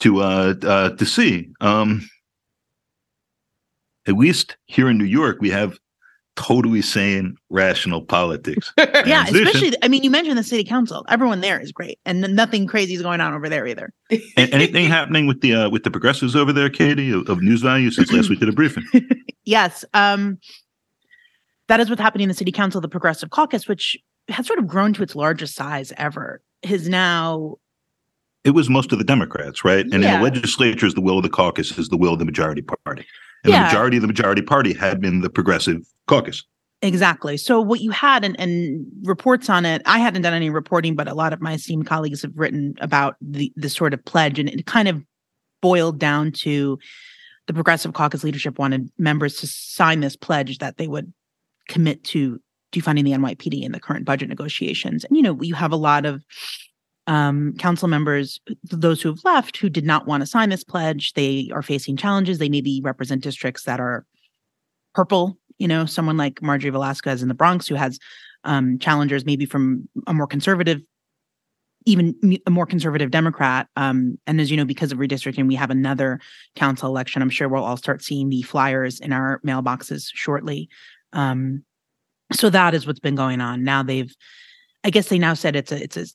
to 0.00 0.20
uh, 0.20 0.54
uh 0.62 0.90
to 0.90 1.06
see. 1.06 1.50
Um 1.60 2.08
at 4.06 4.14
least 4.14 4.56
here 4.66 4.90
in 4.90 4.98
New 4.98 5.04
York, 5.04 5.38
we 5.40 5.50
have 5.50 5.78
totally 6.36 6.82
sane, 6.82 7.36
rational 7.50 8.02
politics. 8.02 8.72
yeah, 8.78 9.24
especially 9.24 9.72
I 9.82 9.88
mean, 9.88 10.02
you 10.02 10.10
mentioned 10.10 10.38
the 10.38 10.42
city 10.42 10.64
council. 10.64 11.04
Everyone 11.08 11.40
there 11.40 11.60
is 11.60 11.72
great, 11.72 11.98
and 12.04 12.20
nothing 12.34 12.66
crazy 12.66 12.94
is 12.94 13.02
going 13.02 13.20
on 13.20 13.34
over 13.34 13.48
there 13.48 13.66
either. 13.66 13.92
Anything 14.36 14.88
happening 14.88 15.26
with 15.26 15.40
the 15.40 15.54
uh, 15.54 15.70
with 15.70 15.84
the 15.84 15.90
progressives 15.90 16.36
over 16.36 16.52
there, 16.52 16.70
Katie, 16.70 17.10
of, 17.10 17.28
of 17.28 17.42
news 17.42 17.62
value 17.62 17.90
since 17.90 18.12
last 18.12 18.28
week 18.28 18.40
did 18.40 18.48
a 18.48 18.52
briefing? 18.52 18.84
yes, 19.44 19.84
um, 19.94 20.38
that 21.68 21.80
is 21.80 21.88
what's 21.88 22.02
happening 22.02 22.24
in 22.24 22.28
the 22.28 22.34
city 22.34 22.52
council. 22.52 22.80
The 22.80 22.88
Progressive 22.88 23.30
Caucus, 23.30 23.68
which 23.68 23.96
has 24.28 24.46
sort 24.46 24.58
of 24.58 24.66
grown 24.66 24.92
to 24.94 25.02
its 25.02 25.14
largest 25.14 25.54
size 25.54 25.92
ever, 25.96 26.40
is 26.62 26.88
now 26.88 27.56
It 28.44 28.50
was 28.50 28.68
most 28.68 28.92
of 28.92 28.98
the 28.98 29.04
Democrats, 29.04 29.64
right? 29.64 29.84
And 29.86 29.94
in 29.94 30.00
the 30.02 30.20
legislature, 30.20 30.86
is 30.86 30.94
the 30.94 31.00
will 31.00 31.16
of 31.16 31.22
the 31.22 31.30
caucus 31.30 31.76
is 31.78 31.88
the 31.88 31.96
will 31.96 32.12
of 32.12 32.18
the 32.18 32.24
majority 32.26 32.62
party. 32.62 33.06
And 33.42 33.52
Yeah. 33.52 33.60
the 33.60 33.64
majority 33.66 33.96
of 33.96 34.00
the 34.02 34.06
majority 34.06 34.42
party 34.42 34.74
had 34.74 35.00
been 35.00 35.20
the 35.22 35.30
progressive 35.30 35.86
caucus. 36.06 36.44
Exactly. 36.82 37.38
So 37.38 37.60
what 37.62 37.80
you 37.80 37.90
had 37.90 38.24
and, 38.24 38.38
and 38.38 38.84
reports 39.04 39.48
on 39.48 39.64
it, 39.64 39.80
I 39.86 39.98
hadn't 39.98 40.20
done 40.20 40.34
any 40.34 40.50
reporting, 40.50 40.94
but 40.94 41.08
a 41.08 41.14
lot 41.14 41.32
of 41.32 41.40
my 41.40 41.54
esteemed 41.54 41.86
colleagues 41.86 42.20
have 42.22 42.32
written 42.36 42.74
about 42.80 43.16
the 43.22 43.50
the 43.56 43.70
sort 43.70 43.94
of 43.94 44.04
pledge, 44.04 44.38
and 44.38 44.50
it 44.50 44.66
kind 44.66 44.88
of 44.88 45.02
boiled 45.62 45.98
down 45.98 46.30
to 46.30 46.78
the 47.46 47.54
Progressive 47.54 47.94
Caucus 47.94 48.22
leadership 48.24 48.58
wanted 48.58 48.90
members 48.98 49.36
to 49.36 49.46
sign 49.46 50.00
this 50.00 50.16
pledge 50.16 50.58
that 50.58 50.76
they 50.76 50.86
would 50.86 51.10
commit 51.68 52.04
to 52.04 52.38
defunding 52.72 53.04
the 53.04 53.12
NYPD 53.12 53.62
in 53.62 53.72
the 53.72 53.80
current 53.80 54.04
budget 54.04 54.28
negotiations. 54.28 55.04
And 55.04 55.16
you 55.16 55.22
know, 55.22 55.40
you 55.40 55.54
have 55.54 55.72
a 55.72 55.76
lot 55.76 56.04
of 56.04 56.22
um, 57.06 57.54
council 57.58 57.88
members, 57.88 58.40
those 58.64 59.02
who 59.02 59.10
have 59.10 59.24
left, 59.24 59.56
who 59.56 59.68
did 59.68 59.84
not 59.84 60.06
want 60.06 60.22
to 60.22 60.26
sign 60.26 60.48
this 60.48 60.64
pledge. 60.64 61.12
They 61.12 61.50
are 61.52 61.62
facing 61.62 61.96
challenges. 61.96 62.38
They 62.38 62.48
maybe 62.48 62.80
represent 62.82 63.22
districts 63.22 63.64
that 63.64 63.80
are 63.80 64.06
purple. 64.94 65.38
You 65.58 65.68
know, 65.68 65.84
someone 65.86 66.16
like 66.16 66.42
Marjorie 66.42 66.70
Velasquez 66.70 67.22
in 67.22 67.28
the 67.28 67.34
Bronx, 67.34 67.68
who 67.68 67.74
has 67.74 67.98
um, 68.44 68.78
challengers 68.78 69.24
maybe 69.24 69.46
from 69.46 69.88
a 70.06 70.14
more 70.14 70.26
conservative, 70.26 70.80
even 71.86 72.40
a 72.46 72.50
more 72.50 72.66
conservative 72.66 73.10
Democrat. 73.10 73.68
Um, 73.76 74.18
and 74.26 74.40
as 74.40 74.50
you 74.50 74.56
know, 74.56 74.64
because 74.64 74.90
of 74.90 74.98
redistricting, 74.98 75.46
we 75.46 75.54
have 75.54 75.70
another 75.70 76.20
council 76.56 76.88
election. 76.88 77.22
I'm 77.22 77.30
sure 77.30 77.48
we'll 77.48 77.64
all 77.64 77.76
start 77.76 78.02
seeing 78.02 78.30
the 78.30 78.42
flyers 78.42 79.00
in 79.00 79.12
our 79.12 79.40
mailboxes 79.46 80.08
shortly. 80.12 80.68
Um, 81.12 81.64
so 82.32 82.50
that 82.50 82.74
is 82.74 82.86
what's 82.86 83.00
been 83.00 83.14
going 83.14 83.40
on. 83.40 83.62
Now 83.62 83.82
they've, 83.82 84.12
I 84.82 84.90
guess 84.90 85.08
they 85.08 85.18
now 85.18 85.34
said 85.34 85.56
it's 85.56 85.72
a 85.72 85.82
it's 85.82 85.96
a 85.96 86.06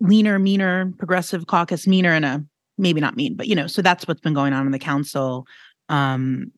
leaner, 0.00 0.38
meaner, 0.38 0.92
progressive 0.98 1.46
caucus, 1.46 1.86
meaner 1.86 2.12
in 2.12 2.24
a 2.24 2.44
maybe 2.78 3.00
not 3.00 3.16
mean, 3.16 3.34
but 3.34 3.48
you 3.48 3.54
know, 3.54 3.66
so 3.66 3.82
that's 3.82 4.06
what's 4.06 4.20
been 4.20 4.34
going 4.34 4.52
on 4.52 4.64
in 4.64 4.72
the 4.72 4.78
council. 4.78 5.46
Um, 5.88 6.52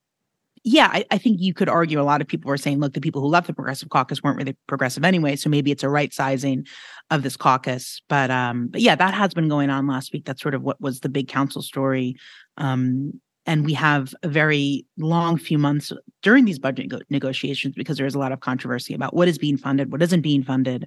yeah, 0.63 0.91
I, 0.93 1.07
I 1.11 1.17
think 1.17 1.41
you 1.41 1.55
could 1.55 1.71
argue 1.71 2.01
a 2.01 2.05
lot 2.05 2.21
of 2.21 2.29
people 2.29 2.51
were 2.51 2.59
saying, 2.59 2.81
look, 2.81 2.93
the 2.93 3.01
people 3.01 3.23
who 3.23 3.29
left 3.29 3.47
the 3.47 3.55
progressive 3.55 3.89
caucus 3.89 4.23
weren't 4.23 4.37
really 4.37 4.57
progressive 4.67 5.05
anyway, 5.05 5.37
so 5.37 5.49
maybe 5.49 5.71
it's 5.71 5.83
a 5.83 5.89
right 5.89 6.13
sizing 6.13 6.67
of 7.11 7.23
this 7.23 7.37
caucus. 7.37 8.03
But 8.09 8.31
um, 8.31 8.69
but 8.69 8.83
yeah, 8.83 8.95
that 8.95 9.15
has 9.15 9.33
been 9.33 9.49
going 9.49 9.71
on 9.71 9.87
last 9.87 10.13
week. 10.13 10.27
That's 10.27 10.43
sort 10.43 10.55
of 10.55 10.63
what 10.63 10.79
was 10.81 11.01
the 11.01 11.09
big 11.09 11.29
council 11.29 11.63
story. 11.63 12.17
Um, 12.59 13.21
and 13.47 13.65
we 13.65 13.73
have 13.73 14.15
a 14.23 14.29
very 14.29 14.85
long 14.99 15.39
few 15.39 15.57
months 15.57 15.93
during 16.23 16.45
these 16.45 16.59
budget 16.59 16.89
go- 16.89 17.01
negotiations 17.09 17.75
because 17.75 17.97
there 17.97 18.07
is 18.07 18.15
a 18.15 18.19
lot 18.19 18.33
of 18.33 18.41
controversy 18.41 18.93
about 18.93 19.15
what 19.15 19.29
is 19.29 19.39
being 19.39 19.57
funded, 19.57 19.91
what 19.91 20.03
isn't 20.03 20.21
being 20.21 20.43
funded, 20.43 20.87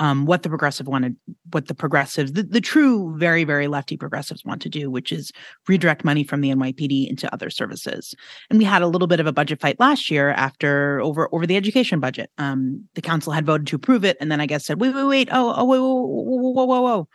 um, 0.00 0.26
what 0.26 0.42
the 0.42 0.48
progressive 0.48 0.86
wanted, 0.86 1.16
what 1.52 1.66
the 1.66 1.74
progressives, 1.74 2.32
the, 2.32 2.42
the 2.42 2.60
true 2.60 3.16
very, 3.18 3.44
very 3.44 3.66
lefty 3.66 3.96
progressives 3.96 4.44
want 4.44 4.62
to 4.62 4.68
do, 4.68 4.90
which 4.90 5.10
is 5.10 5.32
redirect 5.66 6.04
money 6.04 6.22
from 6.22 6.40
the 6.40 6.50
NYPD 6.50 7.08
into 7.08 7.32
other 7.32 7.50
services. 7.50 8.14
And 8.48 8.58
we 8.58 8.64
had 8.64 8.82
a 8.82 8.86
little 8.86 9.08
bit 9.08 9.20
of 9.20 9.26
a 9.26 9.32
budget 9.32 9.60
fight 9.60 9.80
last 9.80 10.10
year 10.10 10.30
after 10.30 11.00
over 11.00 11.28
over 11.32 11.46
the 11.46 11.56
education 11.56 12.00
budget. 12.00 12.30
Um, 12.38 12.88
the 12.94 13.02
council 13.02 13.32
had 13.32 13.46
voted 13.46 13.66
to 13.68 13.76
approve 13.76 14.04
it, 14.04 14.16
and 14.20 14.30
then 14.30 14.40
I 14.40 14.46
guess 14.46 14.66
said, 14.66 14.80
wait, 14.80 14.94
wait, 14.94 15.04
wait, 15.04 15.28
oh, 15.32 15.54
oh, 15.56 15.64
wait, 15.64 15.78
whoa, 15.78 15.94
whoa, 15.94 16.52
whoa, 16.52 16.64
whoa, 16.64 16.80
whoa, 16.80 17.08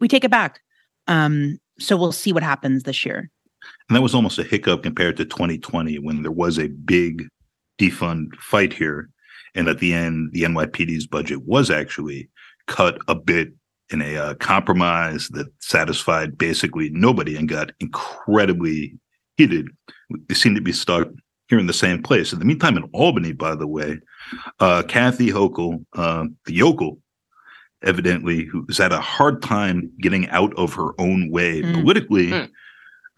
we 0.00 0.08
take 0.08 0.24
it 0.24 0.30
back. 0.30 0.60
Um, 1.06 1.58
so 1.78 1.96
we'll 1.96 2.12
see 2.12 2.32
what 2.32 2.42
happens 2.42 2.84
this 2.84 3.04
year. 3.04 3.30
And 3.88 3.96
that 3.96 4.02
was 4.02 4.14
almost 4.14 4.38
a 4.38 4.44
hiccup 4.44 4.82
compared 4.82 5.16
to 5.18 5.24
2020 5.24 5.98
when 5.98 6.22
there 6.22 6.32
was 6.32 6.58
a 6.58 6.68
big 6.68 7.28
defund 7.78 8.34
fight 8.36 8.72
here. 8.72 9.10
And 9.56 9.68
at 9.68 9.78
the 9.78 9.92
end, 9.94 10.30
the 10.32 10.42
NYPD's 10.42 11.06
budget 11.06 11.44
was 11.44 11.70
actually 11.70 12.28
cut 12.66 12.98
a 13.08 13.14
bit 13.14 13.52
in 13.90 14.02
a 14.02 14.16
uh, 14.16 14.34
compromise 14.34 15.28
that 15.28 15.46
satisfied 15.60 16.36
basically 16.36 16.90
nobody 16.90 17.36
and 17.36 17.48
got 17.48 17.72
incredibly 17.80 18.94
heated. 19.36 19.68
They 20.28 20.34
seem 20.34 20.54
to 20.54 20.60
be 20.60 20.72
stuck 20.72 21.08
here 21.48 21.58
in 21.58 21.66
the 21.66 21.72
same 21.72 22.02
place. 22.02 22.32
In 22.32 22.38
the 22.38 22.44
meantime, 22.44 22.76
in 22.76 22.84
Albany, 22.92 23.32
by 23.32 23.54
the 23.54 23.66
way, 23.66 23.98
uh, 24.58 24.82
Kathy 24.88 25.28
Hochul, 25.28 25.84
uh, 25.94 26.26
the 26.44 26.52
yokel, 26.54 26.98
evidently, 27.84 28.44
who's 28.44 28.78
had 28.78 28.92
a 28.92 29.00
hard 29.00 29.42
time 29.42 29.90
getting 30.00 30.28
out 30.30 30.52
of 30.56 30.74
her 30.74 31.00
own 31.00 31.30
way 31.30 31.62
Mm. 31.62 31.74
politically. 31.74 32.28
Mm. 32.28 32.50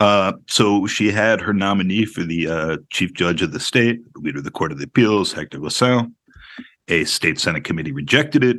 Uh, 0.00 0.32
so 0.48 0.86
she 0.86 1.10
had 1.10 1.40
her 1.40 1.52
nominee 1.54 2.04
for 2.04 2.22
the 2.22 2.46
uh, 2.48 2.76
chief 2.90 3.12
judge 3.14 3.42
of 3.42 3.52
the 3.52 3.60
state, 3.60 4.00
the 4.14 4.20
leader 4.20 4.38
of 4.38 4.44
the 4.44 4.50
Court 4.50 4.70
of 4.70 4.78
the 4.78 4.84
Appeals, 4.84 5.32
Hector 5.32 5.58
LaSalle. 5.58 6.06
A 6.88 7.04
state 7.04 7.38
senate 7.38 7.64
committee 7.64 7.92
rejected 7.92 8.42
it. 8.42 8.58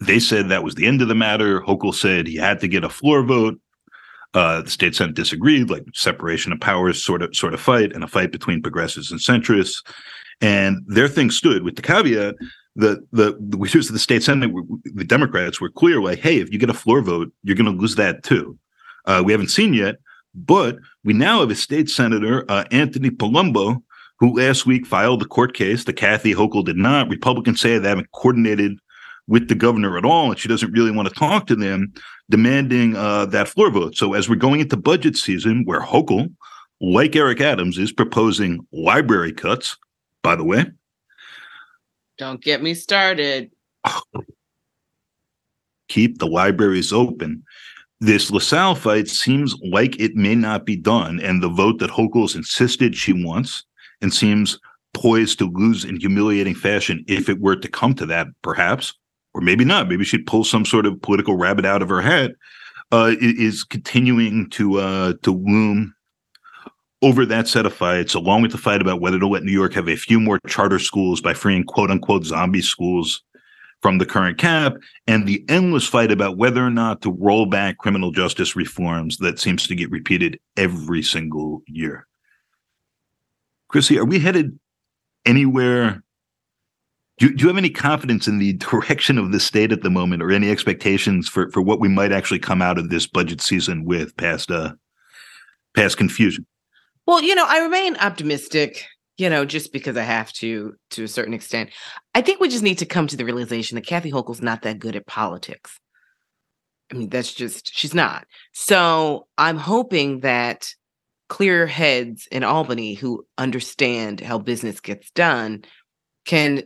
They 0.00 0.18
said 0.18 0.48
that 0.48 0.64
was 0.64 0.74
the 0.74 0.86
end 0.86 1.00
of 1.00 1.08
the 1.08 1.14
matter. 1.14 1.60
Hochul 1.60 1.94
said 1.94 2.26
he 2.26 2.36
had 2.36 2.60
to 2.60 2.68
get 2.68 2.84
a 2.84 2.88
floor 2.88 3.22
vote. 3.22 3.58
Uh, 4.34 4.60
the 4.62 4.70
state 4.70 4.94
senate 4.94 5.14
disagreed, 5.14 5.70
like 5.70 5.84
separation 5.94 6.52
of 6.52 6.60
powers 6.60 7.02
sort 7.02 7.22
of 7.22 7.34
sort 7.34 7.54
of 7.54 7.60
fight, 7.60 7.92
and 7.94 8.04
a 8.04 8.08
fight 8.08 8.30
between 8.32 8.60
progressives 8.60 9.10
and 9.10 9.20
centrists. 9.20 9.82
And 10.42 10.82
their 10.86 11.08
thing 11.08 11.30
stood 11.30 11.62
with 11.62 11.76
the 11.76 11.82
caveat 11.82 12.34
that 12.76 13.06
the, 13.12 13.38
the 13.40 13.56
leaders 13.56 13.88
of 13.88 13.94
the 13.94 13.98
state 13.98 14.22
senate, 14.22 14.52
the 14.84 15.04
Democrats, 15.04 15.60
were 15.60 15.70
clear, 15.70 16.02
like, 16.02 16.18
hey, 16.18 16.40
if 16.40 16.52
you 16.52 16.58
get 16.58 16.68
a 16.68 16.74
floor 16.74 17.00
vote, 17.00 17.32
you're 17.42 17.56
going 17.56 17.72
to 17.72 17.80
lose 17.80 17.94
that 17.94 18.22
too. 18.22 18.58
Uh, 19.06 19.22
we 19.24 19.32
haven't 19.32 19.48
seen 19.48 19.72
yet, 19.72 19.96
but 20.34 20.76
we 21.02 21.14
now 21.14 21.40
have 21.40 21.50
a 21.50 21.54
state 21.54 21.88
senator, 21.88 22.44
uh, 22.50 22.64
Anthony 22.70 23.08
Palumbo, 23.08 23.82
who 24.18 24.36
last 24.36 24.66
week 24.66 24.86
filed 24.86 25.20
the 25.20 25.26
court 25.26 25.54
case 25.54 25.84
that 25.84 25.94
Kathy 25.94 26.34
Hochul 26.34 26.64
did 26.64 26.76
not. 26.76 27.08
Republicans 27.08 27.60
say 27.60 27.78
they 27.78 27.88
haven't 27.88 28.12
coordinated 28.12 28.78
with 29.28 29.48
the 29.48 29.54
governor 29.54 29.98
at 29.98 30.04
all, 30.04 30.30
and 30.30 30.38
she 30.38 30.48
doesn't 30.48 30.72
really 30.72 30.90
want 30.90 31.08
to 31.08 31.14
talk 31.14 31.46
to 31.48 31.56
them, 31.56 31.92
demanding 32.30 32.96
uh, 32.96 33.26
that 33.26 33.48
floor 33.48 33.70
vote. 33.70 33.96
So 33.96 34.14
as 34.14 34.28
we're 34.28 34.36
going 34.36 34.60
into 34.60 34.76
budget 34.76 35.16
season, 35.16 35.64
where 35.64 35.80
Hochul, 35.80 36.32
like 36.80 37.16
Eric 37.16 37.40
Adams, 37.40 37.78
is 37.78 37.92
proposing 37.92 38.66
library 38.72 39.32
cuts, 39.32 39.76
by 40.22 40.36
the 40.36 40.44
way, 40.44 40.66
Don't 42.18 42.42
get 42.42 42.62
me 42.62 42.74
started. 42.74 43.50
keep 45.88 46.18
the 46.18 46.26
libraries 46.26 46.92
open. 46.92 47.42
This 48.00 48.30
LaSalle 48.30 48.74
fight 48.74 49.08
seems 49.08 49.56
like 49.62 49.98
it 49.98 50.14
may 50.14 50.34
not 50.34 50.66
be 50.66 50.76
done, 50.76 51.20
and 51.20 51.42
the 51.42 51.48
vote 51.48 51.78
that 51.78 51.90
Hochul's 51.90 52.36
insisted 52.36 52.94
she 52.94 53.12
wants 53.12 53.64
and 54.00 54.12
seems 54.12 54.58
poised 54.94 55.38
to 55.38 55.50
lose 55.50 55.84
in 55.84 56.00
humiliating 56.00 56.54
fashion 56.54 57.04
if 57.06 57.28
it 57.28 57.40
were 57.40 57.56
to 57.56 57.68
come 57.68 57.94
to 57.94 58.06
that, 58.06 58.26
perhaps, 58.42 58.94
or 59.34 59.40
maybe 59.40 59.64
not. 59.64 59.88
Maybe 59.88 60.04
she'd 60.04 60.26
pull 60.26 60.44
some 60.44 60.64
sort 60.64 60.86
of 60.86 61.00
political 61.02 61.36
rabbit 61.36 61.66
out 61.66 61.82
of 61.82 61.88
her 61.88 62.00
hat. 62.00 62.32
Uh, 62.92 63.16
is 63.20 63.64
continuing 63.64 64.48
to 64.48 64.78
uh, 64.78 65.12
to 65.24 65.32
loom 65.32 65.92
over 67.02 67.26
that 67.26 67.48
set 67.48 67.66
of 67.66 67.74
fights, 67.74 68.14
along 68.14 68.42
with 68.42 68.52
the 68.52 68.58
fight 68.58 68.80
about 68.80 69.00
whether 69.00 69.18
to 69.18 69.26
let 69.26 69.42
New 69.42 69.52
York 69.52 69.74
have 69.74 69.88
a 69.88 69.96
few 69.96 70.20
more 70.20 70.38
charter 70.46 70.78
schools 70.78 71.20
by 71.20 71.34
freeing 71.34 71.64
quote 71.64 71.90
unquote 71.90 72.24
zombie 72.24 72.62
schools 72.62 73.24
from 73.82 73.98
the 73.98 74.06
current 74.06 74.38
cap 74.38 74.74
and 75.06 75.26
the 75.26 75.44
endless 75.48 75.86
fight 75.86 76.10
about 76.10 76.38
whether 76.38 76.64
or 76.64 76.70
not 76.70 77.02
to 77.02 77.12
roll 77.12 77.46
back 77.46 77.78
criminal 77.78 78.10
justice 78.10 78.56
reforms 78.56 79.18
that 79.18 79.38
seems 79.38 79.66
to 79.66 79.74
get 79.74 79.90
repeated 79.90 80.38
every 80.56 81.02
single 81.02 81.62
year. 81.66 82.06
Chrissy, 83.76 83.98
are 83.98 84.06
we 84.06 84.18
headed 84.18 84.58
anywhere? 85.26 86.02
Do, 87.18 87.28
do 87.28 87.42
you 87.42 87.48
have 87.48 87.58
any 87.58 87.68
confidence 87.68 88.26
in 88.26 88.38
the 88.38 88.52
direction 88.54 89.18
of 89.18 89.32
the 89.32 89.38
state 89.38 89.70
at 89.70 89.82
the 89.82 89.90
moment 89.90 90.22
or 90.22 90.32
any 90.32 90.50
expectations 90.50 91.28
for, 91.28 91.50
for 91.50 91.60
what 91.60 91.78
we 91.78 91.86
might 91.86 92.10
actually 92.10 92.38
come 92.38 92.62
out 92.62 92.78
of 92.78 92.88
this 92.88 93.06
budget 93.06 93.42
season 93.42 93.84
with 93.84 94.16
past 94.16 94.50
uh 94.50 94.72
past 95.74 95.98
confusion? 95.98 96.46
Well, 97.06 97.22
you 97.22 97.34
know, 97.34 97.44
I 97.46 97.58
remain 97.58 97.98
optimistic, 97.98 98.86
you 99.18 99.28
know, 99.28 99.44
just 99.44 99.74
because 99.74 99.98
I 99.98 100.04
have 100.04 100.32
to 100.34 100.74
to 100.92 101.04
a 101.04 101.08
certain 101.08 101.34
extent. 101.34 101.68
I 102.14 102.22
think 102.22 102.40
we 102.40 102.48
just 102.48 102.64
need 102.64 102.78
to 102.78 102.86
come 102.86 103.06
to 103.08 103.16
the 103.18 103.26
realization 103.26 103.74
that 103.74 103.86
Kathy 103.86 104.10
Hochul's 104.10 104.40
not 104.40 104.62
that 104.62 104.78
good 104.78 104.96
at 104.96 105.06
politics. 105.06 105.78
I 106.90 106.94
mean, 106.94 107.10
that's 107.10 107.34
just 107.34 107.76
she's 107.76 107.92
not. 107.92 108.26
So 108.54 109.26
I'm 109.36 109.58
hoping 109.58 110.20
that 110.20 110.66
clear 111.28 111.66
heads 111.66 112.28
in 112.30 112.44
Albany 112.44 112.94
who 112.94 113.26
understand 113.38 114.20
how 114.20 114.38
business 114.38 114.80
gets 114.80 115.10
done 115.10 115.64
can 116.24 116.62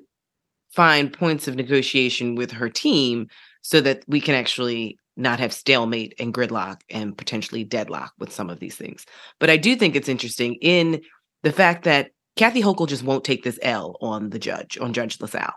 find 0.73 1.13
points 1.13 1.49
of 1.49 1.57
negotiation 1.57 2.35
with 2.35 2.51
her 2.53 2.69
team 2.69 3.27
so 3.63 3.81
that 3.81 4.03
we 4.07 4.21
can 4.21 4.35
actually 4.35 4.97
not 5.17 5.41
have 5.41 5.53
stalemate 5.53 6.15
and 6.19 6.33
gridlock 6.33 6.81
and 6.89 7.17
potentially 7.17 7.65
deadlock 7.65 8.13
with 8.19 8.33
some 8.33 8.49
of 8.49 8.61
these 8.61 8.77
things. 8.77 9.05
But 9.39 9.51
I 9.51 9.57
do 9.57 9.77
think 9.77 9.95
it's 9.95 10.09
interesting 10.09 10.55
in 10.63 11.03
the 11.43 11.53
fact 11.53 11.85
that 11.85 12.11
Kathy 12.37 12.63
Hochul 12.63 12.89
just 12.89 13.03
won't 13.03 13.25
take 13.25 13.43
this 13.43 13.59
L 13.63 13.97
on 14.01 14.31
the 14.31 14.39
judge, 14.39 14.79
on 14.81 14.93
Judge 14.93 15.21
LaSalle. 15.21 15.55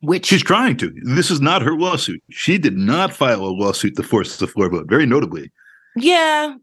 Which 0.00 0.26
she's 0.26 0.42
trying 0.42 0.76
to. 0.78 0.92
This 1.04 1.30
is 1.30 1.40
not 1.40 1.62
her 1.62 1.76
lawsuit. 1.76 2.22
She 2.30 2.58
did 2.58 2.76
not 2.76 3.12
file 3.12 3.44
a 3.44 3.52
lawsuit 3.52 3.96
to 3.96 4.02
force 4.02 4.36
the 4.36 4.46
floor 4.46 4.70
vote, 4.70 4.86
very 4.88 5.06
notably. 5.06 5.50
Yeah, 5.96 6.54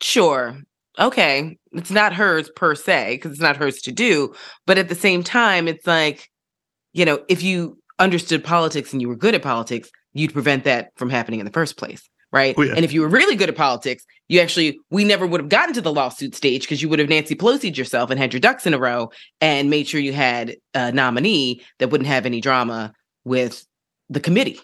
sure. 0.00 0.58
Okay. 0.98 1.58
It's 1.72 1.90
not 1.90 2.14
hers 2.14 2.50
per 2.56 2.74
se, 2.74 3.16
because 3.16 3.32
it's 3.32 3.40
not 3.40 3.56
hers 3.56 3.80
to 3.82 3.92
do. 3.92 4.34
But 4.66 4.78
at 4.78 4.88
the 4.88 4.94
same 4.94 5.22
time, 5.22 5.68
it's 5.68 5.86
like, 5.86 6.30
you 6.92 7.04
know, 7.04 7.22
if 7.28 7.42
you 7.42 7.78
understood 7.98 8.42
politics 8.42 8.92
and 8.92 9.02
you 9.02 9.08
were 9.08 9.16
good 9.16 9.34
at 9.34 9.42
politics, 9.42 9.90
you'd 10.14 10.32
prevent 10.32 10.64
that 10.64 10.92
from 10.96 11.10
happening 11.10 11.40
in 11.40 11.46
the 11.46 11.52
first 11.52 11.76
place. 11.76 12.08
Right. 12.32 12.54
Oh, 12.58 12.62
yeah. 12.62 12.74
And 12.74 12.84
if 12.84 12.92
you 12.92 13.02
were 13.02 13.08
really 13.08 13.36
good 13.36 13.48
at 13.48 13.56
politics, 13.56 14.04
you 14.28 14.40
actually, 14.40 14.78
we 14.90 15.04
never 15.04 15.26
would 15.26 15.40
have 15.40 15.48
gotten 15.48 15.72
to 15.74 15.80
the 15.80 15.92
lawsuit 15.92 16.34
stage 16.34 16.62
because 16.62 16.82
you 16.82 16.88
would 16.88 16.98
have 16.98 17.08
Nancy 17.08 17.34
Pelosi'd 17.34 17.78
yourself 17.78 18.10
and 18.10 18.18
had 18.18 18.32
your 18.32 18.40
ducks 18.40 18.66
in 18.66 18.74
a 18.74 18.78
row 18.78 19.10
and 19.40 19.70
made 19.70 19.86
sure 19.86 20.00
you 20.00 20.12
had 20.12 20.56
a 20.74 20.90
nominee 20.90 21.62
that 21.78 21.88
wouldn't 21.88 22.08
have 22.08 22.26
any 22.26 22.40
drama 22.40 22.92
with 23.24 23.64
the 24.10 24.20
committee. 24.20 24.58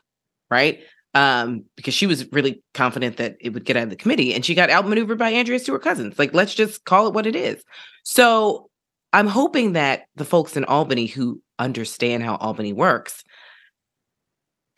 Right. 0.50 0.80
Um, 1.14 1.64
because 1.76 1.92
she 1.92 2.06
was 2.06 2.30
really 2.32 2.62
confident 2.72 3.18
that 3.18 3.36
it 3.38 3.50
would 3.50 3.66
get 3.66 3.76
out 3.76 3.82
of 3.82 3.90
the 3.90 3.96
committee 3.96 4.32
and 4.32 4.46
she 4.46 4.54
got 4.54 4.70
outmaneuvered 4.70 5.18
by 5.18 5.28
Andrea 5.28 5.58
Stewart 5.58 5.82
Cousins. 5.82 6.18
Like, 6.18 6.32
let's 6.32 6.54
just 6.54 6.84
call 6.84 7.06
it 7.06 7.12
what 7.12 7.26
it 7.26 7.36
is. 7.36 7.62
So 8.02 8.70
I'm 9.12 9.26
hoping 9.26 9.72
that 9.74 10.04
the 10.16 10.24
folks 10.24 10.56
in 10.56 10.64
Albany 10.64 11.04
who 11.04 11.42
understand 11.58 12.22
how 12.22 12.36
Albany 12.36 12.72
works 12.72 13.24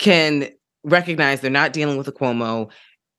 can 0.01 0.49
recognize 0.83 1.41
they're 1.41 1.51
not 1.51 1.73
dealing 1.73 1.97
with 1.97 2.09
a 2.09 2.13
Cuomo 2.13 2.71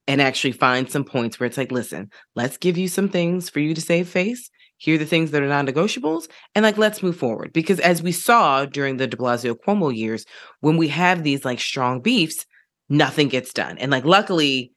and 0.07 0.21
actually 0.21 0.51
find 0.51 0.91
some 0.91 1.03
points 1.03 1.39
where 1.39 1.47
it's 1.47 1.57
like, 1.57 1.71
listen, 1.71 2.11
let's 2.35 2.57
give 2.57 2.77
you 2.77 2.87
some 2.87 3.09
things 3.09 3.49
for 3.49 3.59
you 3.59 3.73
to 3.73 3.81
save 3.81 4.09
face. 4.09 4.49
Here 4.77 4.95
are 4.95 4.99
the 4.99 5.05
things 5.05 5.31
that 5.31 5.41
are 5.41 5.47
non-negotiables, 5.47 6.27
and 6.53 6.63
like 6.63 6.77
let's 6.77 7.01
move 7.01 7.15
forward. 7.15 7.53
Because 7.53 7.79
as 7.79 8.03
we 8.03 8.11
saw 8.11 8.65
during 8.65 8.97
the 8.97 9.07
De 9.07 9.15
Blasio 9.15 9.55
Cuomo 9.55 9.95
years, 9.95 10.25
when 10.59 10.75
we 10.75 10.89
have 10.89 11.23
these 11.23 11.45
like 11.45 11.61
strong 11.61 12.01
beefs, 12.01 12.45
nothing 12.89 13.27
gets 13.27 13.53
done. 13.53 13.77
And 13.77 13.91
like 13.91 14.05
luckily, 14.05 14.71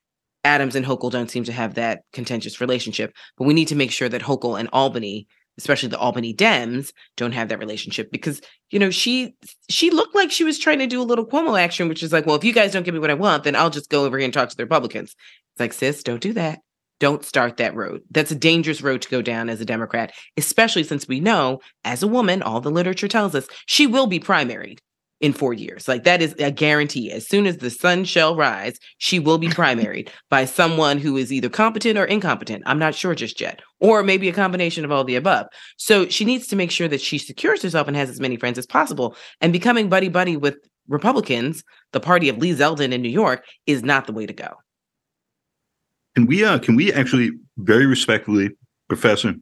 Adams 0.45 0.75
and 0.75 0.87
Hochul 0.87 1.11
don't 1.11 1.31
seem 1.31 1.45
to 1.45 1.53
have 1.53 1.75
that 1.75 2.03
contentious 2.12 2.61
relationship. 2.61 3.12
But 3.37 3.45
we 3.45 3.55
need 3.55 3.69
to 3.69 3.77
make 3.77 3.91
sure 3.91 4.09
that 4.09 4.23
Hochul 4.23 4.59
and 4.59 4.69
Albany 4.73 5.27
especially 5.59 5.88
the 5.88 5.99
Albany 5.99 6.33
Dems, 6.33 6.93
don't 7.17 7.33
have 7.33 7.49
that 7.49 7.59
relationship 7.59 8.11
because 8.11 8.41
you 8.71 8.79
know 8.79 8.91
she 8.91 9.35
she 9.69 9.91
looked 9.91 10.15
like 10.15 10.31
she 10.31 10.45
was 10.45 10.59
trying 10.59 10.79
to 10.79 10.87
do 10.87 11.03
a 11.03 11.05
little 11.05 11.27
Cuomo 11.27 11.61
action, 11.61 11.88
which 11.88 12.03
is 12.03 12.12
like, 12.12 12.25
well, 12.25 12.37
if 12.37 12.45
you 12.45 12.53
guys 12.53 12.73
don't 12.73 12.85
give 12.85 12.95
me 12.95 13.00
what 13.00 13.11
I 13.11 13.15
want, 13.15 13.45
then 13.45 13.57
I'll 13.57 13.71
just 13.71 13.91
go 13.91 14.05
over 14.05 14.17
here 14.17 14.25
and 14.25 14.33
talk 14.33 14.49
to 14.49 14.57
the 14.57 14.65
Republicans. 14.65 15.15
It's 15.53 15.61
like, 15.61 15.73
sis, 15.73 16.03
don't 16.03 16.23
do 16.23 16.33
that. 16.35 16.61
Don't 17.00 17.25
start 17.25 17.59
that 17.59 17.77
road. 17.77 18.03
That's 18.11 18.31
a 18.31 18.37
dangerous 18.37 18.83
road 18.83 19.03
to 19.03 19.09
go 19.09 19.23
down 19.23 19.49
as 19.49 19.61
a 19.61 19.64
Democrat, 19.64 20.12
especially 20.37 20.83
since 20.83 21.07
we 21.07 21.21
know, 21.21 21.61
as 21.85 22.03
a 22.03 22.09
woman, 22.09 22.42
all 22.42 22.61
the 22.61 22.71
literature 22.71 23.09
tells 23.09 23.35
us 23.35 23.47
she 23.66 23.87
will 23.87 24.07
be 24.07 24.18
primaried 24.18 24.79
in 25.20 25.33
four 25.33 25.52
years. 25.52 25.88
Like 25.88 26.04
that 26.04 26.22
is 26.22 26.35
a 26.38 26.50
guarantee. 26.50 27.11
As 27.11 27.26
soon 27.26 27.46
as 27.46 27.59
the 27.59 27.70
sun 27.70 28.04
shall 28.04 28.37
rise, 28.37 28.78
she 28.98 29.18
will 29.18 29.38
be 29.38 29.48
primaried 29.48 30.09
by 30.31 30.44
someone 30.44 30.98
who 30.98 31.16
is 31.16 31.33
either 31.33 31.48
competent 31.48 31.98
or 31.98 32.04
incompetent. 32.04 32.62
I'm 32.66 32.78
not 32.78 32.94
sure 32.94 33.14
just 33.14 33.40
yet, 33.40 33.61
or 33.81 34.02
maybe 34.02 34.28
a 34.28 34.33
combination 34.33 34.85
of 34.85 34.92
all 34.92 35.04
the 35.04 35.16
above. 35.16 35.46
So 35.76 36.09
she 36.09 36.24
needs 36.24 36.46
to 36.48 36.57
make 36.57 36.70
sure 36.70 36.88
that 36.88 37.00
she 37.00 37.18
secures 37.18 37.62
herself 37.62 37.88
and 37.88 37.96
has 37.96 38.11
as 38.11 38.20
many 38.20 38.37
friends 38.37 38.59
as 38.59 38.66
possible. 38.66 39.16
And 39.40 39.52
becoming 39.52 39.88
buddy 39.88 40.09
buddy 40.09 40.37
with 40.37 40.57
Republicans, 40.88 41.62
the 41.92 42.00
party 42.00 42.28
of 42.28 42.38
Lee 42.38 42.54
Zeldin 42.54 42.92
in 42.92 43.02
New 43.02 43.11
York, 43.11 43.44
is 43.66 43.83
not 43.83 44.07
the 44.07 44.12
way 44.12 44.26
to 44.26 44.33
go. 44.33 44.54
Can 46.14 46.26
we 46.26 46.44
uh 46.44 46.59
can 46.59 46.76
we 46.76 46.92
actually 46.92 47.33
very 47.59 47.87
respectfully, 47.87 48.50
Professor, 48.88 49.35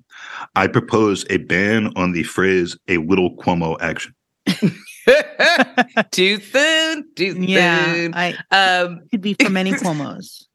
I 0.55 0.67
propose 0.67 1.25
a 1.31 1.39
ban 1.39 1.93
on 1.97 2.13
the 2.13 2.23
phrase 2.23 2.77
a 2.89 2.99
little 2.99 3.37
Cuomo 3.37 3.77
action. 3.81 4.15
too 6.11 6.41
soon, 6.41 7.05
too 7.15 7.37
Yeah, 7.39 7.93
soon. 7.93 8.15
I 8.15 8.37
Um, 8.51 9.01
could 9.11 9.21
be 9.21 9.35
for 9.35 9.51
many 9.51 9.73
Cuomo's. 9.75 10.49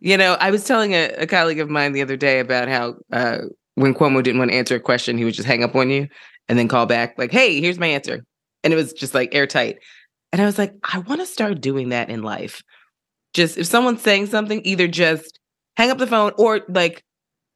you 0.00 0.16
know, 0.16 0.34
I 0.40 0.50
was 0.50 0.64
telling 0.64 0.92
a, 0.92 1.08
a 1.18 1.26
colleague 1.26 1.60
of 1.60 1.68
mine 1.70 1.92
the 1.92 2.02
other 2.02 2.16
day 2.16 2.40
about 2.40 2.68
how 2.68 2.96
uh, 3.12 3.38
when 3.74 3.94
Cuomo 3.94 4.22
didn't 4.22 4.38
want 4.38 4.50
to 4.50 4.56
answer 4.56 4.76
a 4.76 4.80
question, 4.80 5.18
he 5.18 5.24
would 5.24 5.34
just 5.34 5.46
hang 5.48 5.64
up 5.64 5.74
on 5.74 5.90
you 5.90 6.08
and 6.48 6.58
then 6.58 6.68
call 6.68 6.86
back, 6.86 7.14
like, 7.18 7.32
hey, 7.32 7.60
here's 7.60 7.78
my 7.78 7.86
answer. 7.88 8.24
And 8.62 8.72
it 8.72 8.76
was 8.76 8.92
just 8.92 9.14
like 9.14 9.34
airtight. 9.34 9.78
And 10.32 10.42
I 10.42 10.46
was 10.46 10.58
like, 10.58 10.74
I 10.82 10.98
want 10.98 11.20
to 11.20 11.26
start 11.26 11.60
doing 11.60 11.88
that 11.90 12.10
in 12.10 12.22
life. 12.22 12.62
Just 13.34 13.58
if 13.58 13.66
someone's 13.66 14.02
saying 14.02 14.26
something, 14.26 14.60
either 14.64 14.88
just 14.88 15.38
hang 15.76 15.90
up 15.90 15.98
the 15.98 16.06
phone 16.06 16.32
or 16.38 16.60
like 16.68 17.04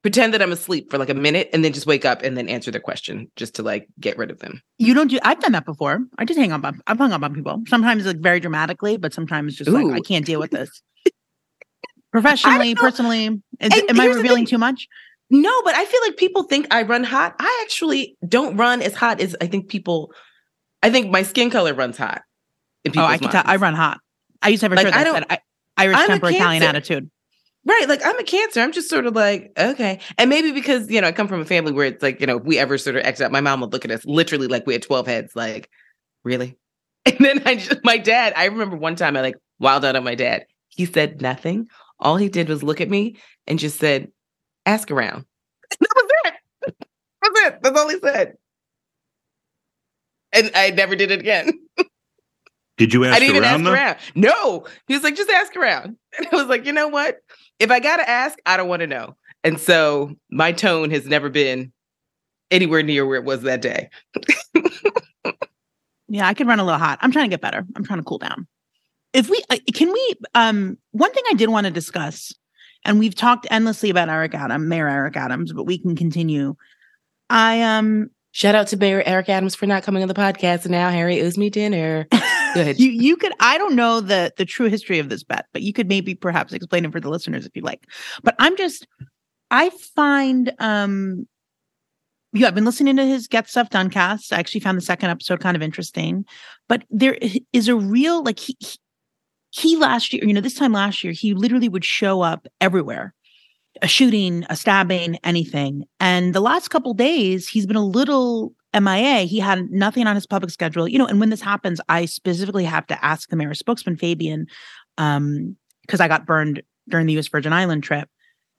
pretend 0.03 0.33
that 0.35 0.41
I'm 0.43 0.53
asleep 0.53 0.91
for 0.91 0.99
like 0.99 1.11
a 1.11 1.15
minute 1.15 1.51
and 1.53 1.65
then 1.65 1.73
just 1.73 1.87
wake 1.87 2.05
up 2.05 2.23
and 2.23 2.37
then 2.37 2.49
answer 2.49 2.71
their 2.71 2.81
question 2.81 3.31
just 3.37 3.55
to 3.57 3.63
like 3.63 3.87
get 3.99 4.17
rid 4.17 4.31
of 4.31 4.39
them. 4.39 4.63
You 4.79 4.95
don't 4.95 5.09
do. 5.09 5.19
I've 5.23 5.41
done 5.41 5.53
that 5.53 5.65
before. 5.67 6.01
I 6.19 6.25
just 6.25 6.39
hang 6.39 6.53
up. 6.53 6.65
On, 6.65 6.81
I've 6.87 6.99
hung 6.99 7.13
up 7.13 7.23
on 7.23 7.35
people. 7.35 7.63
Sometimes 7.69 8.07
like 8.07 8.19
very 8.21 8.41
dramatically, 8.41 8.97
but 8.97 9.13
sometimes 9.13 9.57
just 9.57 9.71
like 9.71 9.87
I 9.87 10.01
can't 10.01 10.25
deal 10.25 10.41
with 10.41 10.51
this. 10.51 10.71
Professionally, 12.13 12.75
personally, 12.75 13.27
is, 13.61 13.83
am 13.89 14.01
I 14.01 14.07
revealing 14.07 14.45
too 14.45 14.59
much? 14.59 14.89
No, 15.31 15.63
but 15.63 15.77
I 15.77 15.85
feel 15.85 16.01
like 16.03 16.17
people 16.17 16.43
think 16.43 16.67
I 16.73 16.83
run 16.83 17.05
hot. 17.05 17.37
I 17.39 17.61
actually 17.63 18.17
don't 18.27 18.57
run 18.57 18.83
as 18.83 18.95
hot 18.97 19.21
as 19.21 19.37
I 19.41 19.47
think 19.47 19.69
people. 19.69 20.13
I 20.83 20.91
think 20.91 21.11
my 21.13 21.23
skin 21.23 21.51
color 21.51 21.73
runs 21.73 21.97
hot. 21.97 22.23
in 22.85 22.99
Oh, 22.99 23.05
I 23.05 23.17
can 23.19 23.31
tell. 23.31 23.43
I 23.47 23.57
run 23.57 23.75
hot. 23.75 24.01
I 24.43 24.49
used 24.49 24.61
to 24.61 24.65
have 24.65 24.73
a 24.73 24.75
Like, 24.77 24.87
shirt 24.87 24.95
I 24.95 24.99
that 24.99 25.05
don't- 25.05 25.15
said 25.15 25.27
I, 25.31 25.39
Irish 25.85 25.99
I'm 25.99 26.07
temper, 26.09 26.31
Italian 26.31 26.63
attitude. 26.65 27.11
Right. 27.67 27.89
Like 27.89 28.01
I'm 28.05 28.19
a 28.19 28.25
cancer. 28.25 28.61
I'm 28.61 28.73
just 28.73 28.89
sort 28.89 29.07
of 29.07 29.15
like, 29.15 29.53
okay. 29.59 30.01
And 30.17 30.31
maybe 30.31 30.51
because, 30.53 30.91
you 30.91 31.01
know, 31.01 31.09
I 31.09 31.13
come 31.13 31.29
from 31.29 31.41
a 31.41 31.45
family 31.45 31.73
where 31.73 31.87
it's 31.87 32.03
like, 32.03 32.21
you 32.21 32.27
know, 32.27 32.39
if 32.39 32.45
we 32.45 32.59
ever 32.59 32.79
sort 32.79 32.97
of 32.97 33.05
X 33.05 33.21
out, 33.21 33.33
my 33.33 33.43
mom 33.43 33.61
would 33.61 33.73
look 33.73 33.85
at 33.85 33.91
us 33.91 34.05
literally 34.07 34.47
like 34.47 34.67
we 34.67 34.73
had 34.73 34.83
12 34.83 35.07
heads, 35.07 35.37
like, 35.37 35.69
really? 36.25 36.57
And 37.07 37.17
then 37.19 37.43
I 37.47 37.55
just, 37.57 37.83
my 37.83 37.97
dad, 37.97 38.35
I 38.37 38.45
remember 38.45 38.77
one 38.77 38.95
time 38.95 39.17
I 39.17 39.23
like 39.23 39.37
wild 39.59 39.87
out 39.87 39.97
on 39.97 40.05
my 40.05 40.15
dad. 40.15 40.45
He 40.69 40.85
said 40.85 41.23
nothing. 41.23 41.67
All 41.99 42.17
he 42.17 42.29
did 42.29 42.49
was 42.49 42.63
look 42.63 42.81
at 42.81 42.91
me 42.91 43.17
and 43.47 43.59
just 43.59 43.79
said, 43.79 44.13
ask 44.67 44.91
around. 44.91 45.25
that 45.81 45.89
was 45.97 46.11
it. 46.25 46.75
That's 47.23 47.41
it. 47.41 47.63
That's 47.63 47.79
all 47.79 47.89
he 47.89 47.99
said. 48.01 48.35
And 50.33 50.51
I 50.55 50.71
never 50.71 50.95
did 50.95 51.11
it 51.11 51.21
again. 51.21 51.53
Did 52.77 52.95
you 52.95 53.05
ask 53.05 53.15
I 53.15 53.19
didn't 53.19 53.37
even 53.37 53.43
around 53.43 53.61
ask 53.61 53.65
though? 53.65 53.73
around. 53.73 53.97
No, 54.15 54.67
he 54.89 54.95
was 54.95 55.03
like, 55.03 55.15
just 55.15 55.29
ask 55.29 55.55
around. 55.55 55.97
And 56.17 56.27
I 56.33 56.37
was 56.37 56.47
like, 56.47 56.65
you 56.65 56.73
know 56.73 56.89
what? 56.89 57.19
If 57.61 57.71
I 57.71 57.79
gotta 57.79 58.09
ask, 58.09 58.39
I 58.47 58.57
don't 58.57 58.69
want 58.69 58.81
to 58.81 58.87
know. 58.87 59.17
And 59.45 59.61
so 59.61 60.17
my 60.31 60.51
tone 60.51 60.91
has 60.91 61.07
never 61.07 61.29
been 61.29 61.73
anywhere 62.51 62.83
near 62.83 63.07
where 63.07 63.19
it 63.19 63.25
was 63.25 63.43
that 63.43 63.63
day. 63.63 63.89
Yeah, 66.11 66.27
I 66.27 66.35
could 66.35 66.49
run 66.49 66.59
a 66.59 66.65
little 66.65 66.79
hot. 66.79 66.99
I'm 67.03 67.13
trying 67.13 67.27
to 67.27 67.33
get 67.33 67.41
better. 67.41 67.65
I'm 67.77 67.85
trying 67.85 68.01
to 68.01 68.05
cool 68.05 68.19
down. 68.19 68.49
If 69.13 69.31
we 69.31 69.43
uh, 69.49 69.59
can 69.73 69.93
we 69.93 70.15
um 70.35 70.77
one 70.91 71.13
thing 71.13 71.23
I 71.31 71.35
did 71.35 71.49
want 71.49 71.67
to 71.67 71.71
discuss, 71.71 72.35
and 72.85 72.99
we've 72.99 73.15
talked 73.15 73.47
endlessly 73.49 73.91
about 73.91 74.09
Eric 74.09 74.35
Adams, 74.35 74.67
Mayor 74.67 74.89
Eric 74.89 75.17
Adams, 75.17 75.53
but 75.53 75.65
we 75.65 75.79
can 75.79 75.95
continue. 75.95 76.57
I 77.31 77.63
um 77.63 78.11
Shout 78.33 78.55
out 78.55 78.69
to 78.69 78.77
Mayor 78.77 79.03
Eric 79.05 79.29
Adams 79.29 79.55
for 79.55 79.67
not 79.67 79.83
coming 79.83 80.03
on 80.03 80.09
the 80.09 80.15
podcast. 80.15 80.63
And 80.63 80.71
now 80.71 80.91
Harry 80.91 81.21
owes 81.21 81.37
me 81.37 81.51
dinner. 81.51 82.07
Go 82.55 82.61
ahead. 82.61 82.79
you 82.81 82.91
you 82.91 83.17
could 83.17 83.33
I 83.41 83.59
don't 83.59 83.75
know 83.75 84.01
the 84.01 84.33
the 84.37 84.45
true 84.45 84.69
history 84.69 84.99
of 84.99 85.09
this 85.09 85.23
bet, 85.23 85.47
but 85.53 85.63
you 85.63 85.73
could 85.73 85.89
maybe 85.89 86.15
perhaps 86.15 86.53
explain 86.53 86.85
it 86.85 86.93
for 86.93 87.01
the 87.01 87.09
listeners 87.09 87.47
if 87.47 87.55
you 87.55 87.63
like. 87.63 87.85
But 88.23 88.35
I'm 88.39 88.57
just 88.57 88.87
I 89.51 89.71
find 89.95 90.53
um 90.59 91.27
yeah, 92.33 92.47
I've 92.47 92.55
been 92.55 92.65
listening 92.65 92.97
to 92.97 93.05
his 93.05 93.27
Get 93.27 93.49
Stuff 93.49 93.71
Done 93.71 93.91
cast. 93.91 94.33
I 94.33 94.39
actually 94.39 94.61
found 94.61 94.79
the 94.79 94.83
second 94.83 95.11
episode 95.11 95.41
kind 95.41 95.57
of 95.57 95.63
interesting, 95.63 96.25
but 96.69 96.85
there 96.89 97.19
is 97.53 97.67
a 97.67 97.75
real 97.75 98.23
like 98.23 98.39
he, 98.39 98.57
he 98.61 98.79
he 99.53 99.77
last 99.77 100.13
year, 100.13 100.25
you 100.25 100.33
know, 100.33 100.41
this 100.41 100.55
time 100.55 100.73
last 100.73 101.03
year, 101.03 101.13
he 101.13 101.35
literally 101.35 101.69
would 101.69 101.85
show 101.85 102.21
up 102.21 102.47
everywhere 102.61 103.15
a 103.83 103.89
shooting, 103.89 104.45
a 104.51 104.57
stabbing, 104.57 105.17
anything. 105.25 105.85
And 105.99 106.35
the 106.35 106.41
last 106.41 106.69
couple 106.69 106.95
days, 106.95 107.49
he's 107.49 107.67
been 107.67 107.77
a 107.77 107.85
little 107.85 108.53
MIA. 108.79 109.21
He 109.21 109.39
had 109.39 109.71
nothing 109.71 110.07
on 110.07 110.15
his 110.15 110.27
public 110.27 110.51
schedule. 110.51 110.89
You 110.89 110.99
know, 110.99 111.07
and 111.07 111.21
when 111.21 111.31
this 111.31 111.41
happens, 111.41 111.81
I 111.89 112.05
specifically 112.05 112.65
have 112.65 112.87
to 112.89 113.05
ask 113.05 113.29
the 113.29 113.37
mayor's 113.37 113.59
spokesman, 113.59 113.97
Fabien, 113.97 114.47
um, 114.99 115.57
because 115.83 116.01
I 116.01 116.09
got 116.09 116.27
burned 116.27 116.63
during 116.89 117.07
the 117.07 117.19
US 117.19 117.29
Virgin 117.29 117.53
Island 117.53 117.83
trip. 117.83 118.09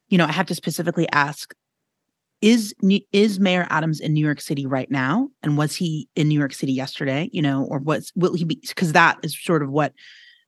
You 0.08 0.18
know, 0.18 0.26
I 0.26 0.32
have 0.32 0.46
to 0.46 0.54
specifically 0.54 1.08
ask, 1.10 1.54
is 2.40 2.74
is 3.12 3.38
Mayor 3.38 3.66
Adams 3.70 4.00
in 4.00 4.12
New 4.12 4.24
York 4.24 4.40
City 4.40 4.66
right 4.66 4.90
now? 4.90 5.28
And 5.42 5.56
was 5.56 5.76
he 5.76 6.08
in 6.16 6.28
New 6.28 6.38
York 6.38 6.52
City 6.52 6.72
yesterday? 6.72 7.30
You 7.32 7.40
know, 7.40 7.64
or 7.64 7.78
was 7.78 8.12
will 8.16 8.34
he 8.34 8.44
be 8.44 8.60
because 8.66 8.92
that 8.92 9.18
is 9.22 9.40
sort 9.40 9.62
of 9.62 9.70
what 9.70 9.92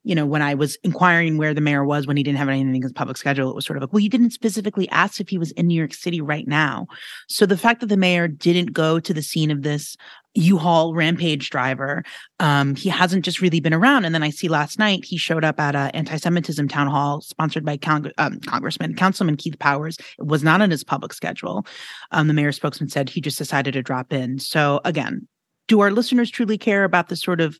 you 0.05 0.15
know, 0.15 0.27
when 0.27 0.43
I 0.43 0.55
was 0.55 0.77
inquiring 0.85 1.39
where 1.39 1.55
the 1.55 1.63
mayor 1.63 1.85
was 1.85 2.07
when 2.07 2.19
he 2.19 2.23
didn't 2.23 2.39
have 2.39 2.49
anything 2.49 2.75
in 2.75 2.83
his 2.83 2.93
public 2.93 3.17
schedule, 3.17 3.49
it 3.49 3.57
was 3.57 3.65
sort 3.65 3.79
of 3.79 3.83
like, 3.83 3.93
well, 3.93 4.01
you 4.01 4.11
didn't 4.11 4.31
specifically 4.31 4.89
ask 4.91 5.19
if 5.19 5.31
he 5.31 5.39
was 5.39 5.51
in 5.53 5.67
New 5.67 5.75
York 5.75 5.95
City 5.95 6.21
right 6.21 6.47
now. 6.47 6.87
So 7.27 7.47
the 7.47 7.57
fact 7.57 7.81
that 7.81 7.87
the 7.87 7.97
mayor 7.97 8.29
didn't 8.29 8.75
go 8.75 9.01
to 9.01 9.15
the 9.15 9.23
scene 9.23 9.51
of 9.51 9.63
this 9.63 9.97
U-Haul 10.35 10.95
rampage 10.95 11.49
driver, 11.49 12.05
um, 12.39 12.77
he 12.77 12.91
hasn't 12.91 13.25
just 13.25 13.41
really 13.41 13.61
been 13.61 13.73
around. 13.73 14.05
And 14.05 14.15
then 14.15 14.23
I 14.23 14.31
see 14.31 14.49
last 14.49 14.79
night 14.79 15.05
he 15.05 15.17
showed 15.17 15.45
up 15.45 15.59
at 15.59 15.75
an 15.75 15.91
anti-Semitism 15.91 16.69
town 16.69 16.89
hall 16.89 17.23
sponsored 17.23 17.65
by 17.65 17.79
Cong- 17.79 18.13
um, 18.19 18.41
Congressman 18.41 18.97
Councilman 18.97 19.37
Keith 19.37 19.59
Powers. 19.59 19.97
It 20.19 20.27
was 20.27 20.43
not 20.43 20.61
on 20.61 20.71
his 20.71 20.85
public 20.85 21.15
schedule. 21.15 21.65
Um, 22.11 22.29
the 22.29 22.35
mayor's 22.35 22.57
spokesman 22.57 22.91
said 22.91 23.09
he 23.09 23.23
just 23.23 23.39
decided 23.39 23.73
to 23.73 23.83
drop 23.83 24.13
in. 24.13 24.39
So 24.39 24.81
again, 24.85 25.27
do 25.67 25.81
our 25.81 25.91
listeners 25.91 26.31
truly 26.31 26.59
care 26.59 26.85
about 26.85 27.09
this 27.09 27.23
sort 27.23 27.41
of 27.41 27.59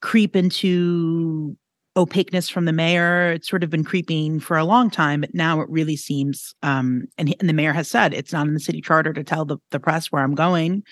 creep 0.00 0.34
into 0.34 1.56
opaqueness 1.96 2.48
from 2.48 2.64
the 2.64 2.72
mayor. 2.72 3.32
It's 3.32 3.48
sort 3.48 3.62
of 3.62 3.70
been 3.70 3.84
creeping 3.84 4.40
for 4.40 4.56
a 4.56 4.64
long 4.64 4.90
time, 4.90 5.20
but 5.20 5.34
now 5.34 5.60
it 5.60 5.68
really 5.70 5.96
seems. 5.96 6.54
Um, 6.62 7.04
and, 7.18 7.34
and 7.40 7.48
the 7.48 7.52
mayor 7.52 7.72
has 7.72 7.88
said 7.88 8.14
it's 8.14 8.32
not 8.32 8.46
in 8.46 8.54
the 8.54 8.60
city 8.60 8.80
charter 8.80 9.12
to 9.12 9.24
tell 9.24 9.44
the, 9.44 9.58
the 9.70 9.80
press 9.80 10.10
where 10.10 10.22
I'm 10.22 10.34
going. 10.34 10.82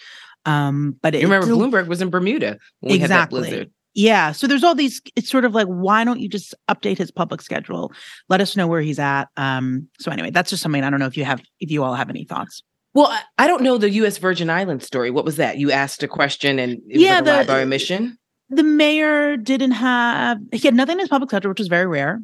Um, 0.44 0.96
but 1.02 1.14
you 1.14 1.22
remember 1.22 1.46
Bloomberg 1.46 1.86
was 1.86 2.02
in 2.02 2.10
Bermuda 2.10 2.58
exactly. 2.82 3.70
Yeah. 3.94 4.32
So 4.32 4.46
there's 4.46 4.64
all 4.64 4.74
these, 4.74 5.02
it's 5.16 5.28
sort 5.28 5.44
of 5.44 5.54
like, 5.54 5.66
why 5.66 6.02
don't 6.02 6.18
you 6.18 6.28
just 6.28 6.54
update 6.68 6.96
his 6.96 7.10
public 7.10 7.42
schedule? 7.42 7.92
Let 8.28 8.40
us 8.40 8.56
know 8.56 8.66
where 8.66 8.80
he's 8.80 8.98
at. 8.98 9.28
Um, 9.36 9.88
so 10.00 10.10
anyway, 10.10 10.30
that's 10.30 10.50
just 10.50 10.62
something 10.62 10.82
I 10.82 10.88
don't 10.88 10.98
know 10.98 11.06
if 11.06 11.16
you 11.16 11.24
have, 11.24 11.42
if 11.60 11.70
you 11.70 11.84
all 11.84 11.94
have 11.94 12.08
any 12.08 12.24
thoughts. 12.24 12.62
Well, 12.94 13.14
I 13.38 13.46
don't 13.46 13.62
know 13.62 13.78
the 13.78 13.90
U.S. 13.90 14.18
Virgin 14.18 14.50
Islands 14.50 14.86
story. 14.86 15.10
What 15.10 15.24
was 15.24 15.36
that? 15.36 15.58
You 15.58 15.70
asked 15.70 16.02
a 16.02 16.08
question 16.08 16.58
and 16.58 16.72
it 16.88 17.00
yeah, 17.00 17.20
was 17.20 17.28
like 17.28 17.46
the, 17.46 17.52
by 17.52 17.62
omission 17.62 18.18
the 18.52 18.62
mayor 18.62 19.36
didn't 19.36 19.72
have 19.72 20.38
he 20.52 20.58
had 20.58 20.74
nothing 20.74 20.94
in 20.94 21.00
his 21.00 21.08
public 21.08 21.30
schedule, 21.30 21.48
which 21.50 21.58
was 21.58 21.68
very 21.68 21.86
rare. 21.86 22.22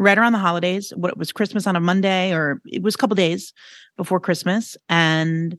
Right 0.00 0.18
around 0.18 0.32
the 0.32 0.38
holidays, 0.38 0.92
what 0.96 1.10
it 1.10 1.18
was 1.18 1.32
Christmas 1.32 1.66
on 1.66 1.74
a 1.74 1.80
Monday, 1.80 2.32
or 2.32 2.60
it 2.66 2.82
was 2.82 2.94
a 2.94 2.98
couple 2.98 3.16
days 3.16 3.52
before 3.96 4.20
Christmas, 4.20 4.76
and 4.88 5.58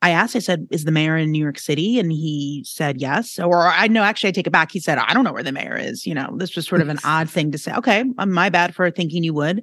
I 0.00 0.10
asked, 0.10 0.36
I 0.36 0.40
said, 0.40 0.68
"Is 0.70 0.84
the 0.84 0.92
mayor 0.92 1.16
in 1.16 1.32
New 1.32 1.42
York 1.42 1.58
City?" 1.58 1.98
And 1.98 2.12
he 2.12 2.62
said 2.66 3.00
yes. 3.00 3.38
Or 3.38 3.66
I 3.66 3.88
know, 3.88 4.02
actually, 4.02 4.28
I 4.28 4.32
take 4.32 4.46
it 4.46 4.52
back. 4.52 4.70
He 4.70 4.78
said, 4.78 4.98
"I 4.98 5.14
don't 5.14 5.24
know 5.24 5.32
where 5.32 5.42
the 5.42 5.50
mayor 5.50 5.76
is." 5.76 6.06
You 6.06 6.14
know, 6.14 6.36
this 6.36 6.54
was 6.54 6.66
sort 6.66 6.82
of 6.82 6.88
an 6.88 6.98
odd 7.04 7.28
thing 7.28 7.50
to 7.50 7.58
say. 7.58 7.72
Okay, 7.74 8.04
um, 8.18 8.30
my 8.30 8.48
bad 8.50 8.74
for 8.74 8.88
thinking 8.90 9.24
you 9.24 9.34
would. 9.34 9.62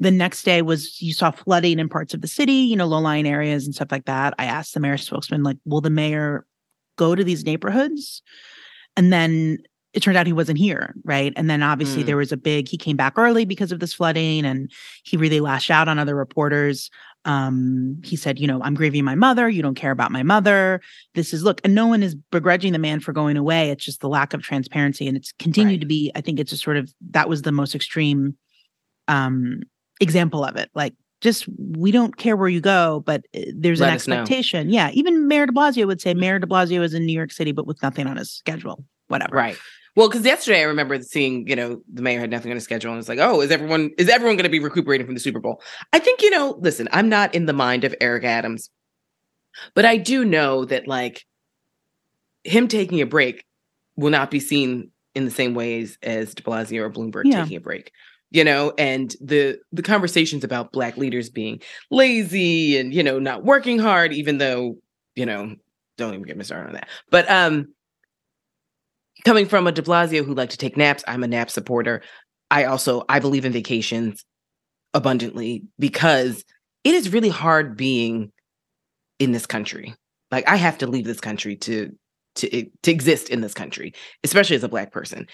The 0.00 0.10
next 0.10 0.42
day 0.42 0.60
was 0.60 1.00
you 1.00 1.14
saw 1.14 1.30
flooding 1.30 1.78
in 1.78 1.88
parts 1.88 2.14
of 2.14 2.20
the 2.20 2.28
city, 2.28 2.52
you 2.52 2.76
know, 2.76 2.86
low-lying 2.86 3.28
areas 3.28 3.64
and 3.64 3.74
stuff 3.74 3.92
like 3.92 4.06
that. 4.06 4.34
I 4.38 4.46
asked 4.46 4.74
the 4.74 4.80
mayor's 4.80 5.02
spokesman, 5.02 5.44
like, 5.44 5.58
"Will 5.64 5.80
the 5.80 5.88
mayor 5.88 6.46
go 6.96 7.14
to 7.14 7.22
these 7.24 7.44
neighborhoods?" 7.44 8.22
And 8.96 9.12
then 9.12 9.58
it 9.92 10.00
turned 10.00 10.16
out 10.16 10.26
he 10.26 10.32
wasn't 10.32 10.58
here, 10.58 10.94
right? 11.04 11.32
And 11.36 11.50
then 11.50 11.62
obviously 11.62 12.02
mm. 12.02 12.06
there 12.06 12.16
was 12.16 12.30
a 12.30 12.36
big, 12.36 12.68
he 12.68 12.76
came 12.76 12.96
back 12.96 13.14
early 13.16 13.44
because 13.44 13.72
of 13.72 13.80
this 13.80 13.92
flooding 13.92 14.44
and 14.44 14.70
he 15.02 15.16
really 15.16 15.40
lashed 15.40 15.70
out 15.70 15.88
on 15.88 15.98
other 15.98 16.14
reporters. 16.14 16.90
Um, 17.24 18.00
he 18.04 18.16
said, 18.16 18.38
you 18.38 18.46
know, 18.46 18.62
I'm 18.62 18.74
grieving 18.74 19.04
my 19.04 19.14
mother. 19.14 19.48
You 19.48 19.62
don't 19.62 19.74
care 19.74 19.90
about 19.90 20.12
my 20.12 20.22
mother. 20.22 20.80
This 21.14 21.34
is 21.34 21.42
look, 21.42 21.60
and 21.64 21.74
no 21.74 21.86
one 21.86 22.02
is 22.02 22.14
begrudging 22.14 22.72
the 22.72 22.78
man 22.78 23.00
for 23.00 23.12
going 23.12 23.36
away. 23.36 23.70
It's 23.70 23.84
just 23.84 24.00
the 24.00 24.08
lack 24.08 24.32
of 24.32 24.42
transparency. 24.42 25.06
And 25.06 25.16
it's 25.16 25.32
continued 25.38 25.72
right. 25.72 25.80
to 25.80 25.86
be, 25.86 26.12
I 26.14 26.20
think 26.20 26.38
it's 26.38 26.50
just 26.50 26.62
sort 26.62 26.76
of 26.76 26.92
that 27.10 27.28
was 27.28 27.42
the 27.42 27.52
most 27.52 27.74
extreme 27.74 28.36
um 29.08 29.60
example 30.00 30.44
of 30.44 30.56
it. 30.56 30.70
Like 30.74 30.94
just 31.20 31.46
we 31.58 31.90
don't 31.90 32.16
care 32.16 32.36
where 32.36 32.48
you 32.48 32.60
go, 32.60 33.02
but 33.04 33.26
uh, 33.34 33.40
there's 33.54 33.80
Let 33.80 33.88
an 33.88 33.94
expectation. 33.94 34.68
Know. 34.68 34.74
Yeah, 34.74 34.90
even 34.92 35.28
Mayor 35.28 35.46
De 35.46 35.52
Blasio 35.52 35.86
would 35.86 36.00
say 36.00 36.14
Mayor 36.14 36.38
De 36.38 36.46
Blasio 36.46 36.82
is 36.82 36.94
in 36.94 37.04
New 37.04 37.12
York 37.12 37.32
City, 37.32 37.52
but 37.52 37.66
with 37.66 37.82
nothing 37.82 38.06
on 38.06 38.16
his 38.16 38.30
schedule. 38.30 38.84
Whatever. 39.08 39.36
Right. 39.36 39.56
Well, 39.96 40.08
because 40.08 40.24
yesterday 40.24 40.60
I 40.60 40.64
remember 40.64 41.02
seeing, 41.02 41.48
you 41.48 41.56
know, 41.56 41.82
the 41.92 42.00
mayor 42.00 42.20
had 42.20 42.30
nothing 42.30 42.50
on 42.52 42.56
his 42.56 42.64
schedule, 42.64 42.92
and 42.92 42.98
it's 42.98 43.08
like, 43.08 43.18
oh, 43.18 43.40
is 43.40 43.50
everyone 43.50 43.90
is 43.98 44.08
everyone 44.08 44.36
going 44.36 44.44
to 44.44 44.50
be 44.50 44.60
recuperating 44.60 45.06
from 45.06 45.14
the 45.14 45.20
Super 45.20 45.40
Bowl? 45.40 45.60
I 45.92 45.98
think, 45.98 46.22
you 46.22 46.30
know, 46.30 46.56
listen, 46.60 46.88
I'm 46.92 47.08
not 47.08 47.34
in 47.34 47.46
the 47.46 47.52
mind 47.52 47.84
of 47.84 47.94
Eric 48.00 48.24
Adams, 48.24 48.70
but 49.74 49.84
I 49.84 49.96
do 49.96 50.24
know 50.24 50.64
that 50.64 50.86
like 50.86 51.24
him 52.44 52.68
taking 52.68 53.00
a 53.00 53.06
break 53.06 53.44
will 53.96 54.10
not 54.10 54.30
be 54.30 54.40
seen 54.40 54.90
in 55.14 55.24
the 55.24 55.30
same 55.30 55.54
ways 55.54 55.98
as 56.02 56.34
De 56.34 56.42
Blasio 56.42 56.82
or 56.82 56.90
Bloomberg 56.90 57.22
yeah. 57.24 57.42
taking 57.42 57.56
a 57.56 57.60
break 57.60 57.92
you 58.30 58.44
know 58.44 58.72
and 58.78 59.16
the 59.20 59.58
the 59.72 59.82
conversations 59.82 60.44
about 60.44 60.72
black 60.72 60.96
leaders 60.96 61.28
being 61.28 61.60
lazy 61.90 62.78
and 62.78 62.94
you 62.94 63.02
know 63.02 63.18
not 63.18 63.44
working 63.44 63.78
hard 63.78 64.12
even 64.12 64.38
though 64.38 64.76
you 65.16 65.26
know 65.26 65.54
don't 65.96 66.14
even 66.14 66.26
get 66.26 66.36
me 66.36 66.44
started 66.44 66.68
on 66.68 66.74
that. 66.74 66.88
But 67.10 67.30
um 67.30 67.74
coming 69.24 69.46
from 69.46 69.66
a 69.66 69.72
de 69.72 69.82
blasio 69.82 70.24
who 70.24 70.34
like 70.34 70.50
to 70.50 70.56
take 70.56 70.76
naps 70.76 71.04
i'm 71.06 71.22
a 71.22 71.28
nap 71.28 71.50
supporter. 71.50 72.02
I 72.50 72.64
also 72.64 73.04
i 73.08 73.20
believe 73.20 73.44
in 73.44 73.52
vacations 73.52 74.24
abundantly 74.94 75.64
because 75.78 76.44
it 76.82 76.94
is 76.94 77.12
really 77.12 77.28
hard 77.28 77.76
being 77.76 78.32
in 79.18 79.32
this 79.32 79.46
country. 79.46 79.94
Like 80.30 80.48
i 80.48 80.56
have 80.56 80.78
to 80.78 80.86
leave 80.86 81.04
this 81.04 81.20
country 81.20 81.56
to 81.56 81.90
to 82.36 82.66
to 82.82 82.90
exist 82.90 83.28
in 83.28 83.40
this 83.40 83.54
country 83.54 83.92
especially 84.22 84.54
as 84.54 84.62
a 84.62 84.68
black 84.68 84.92
person 84.92 85.26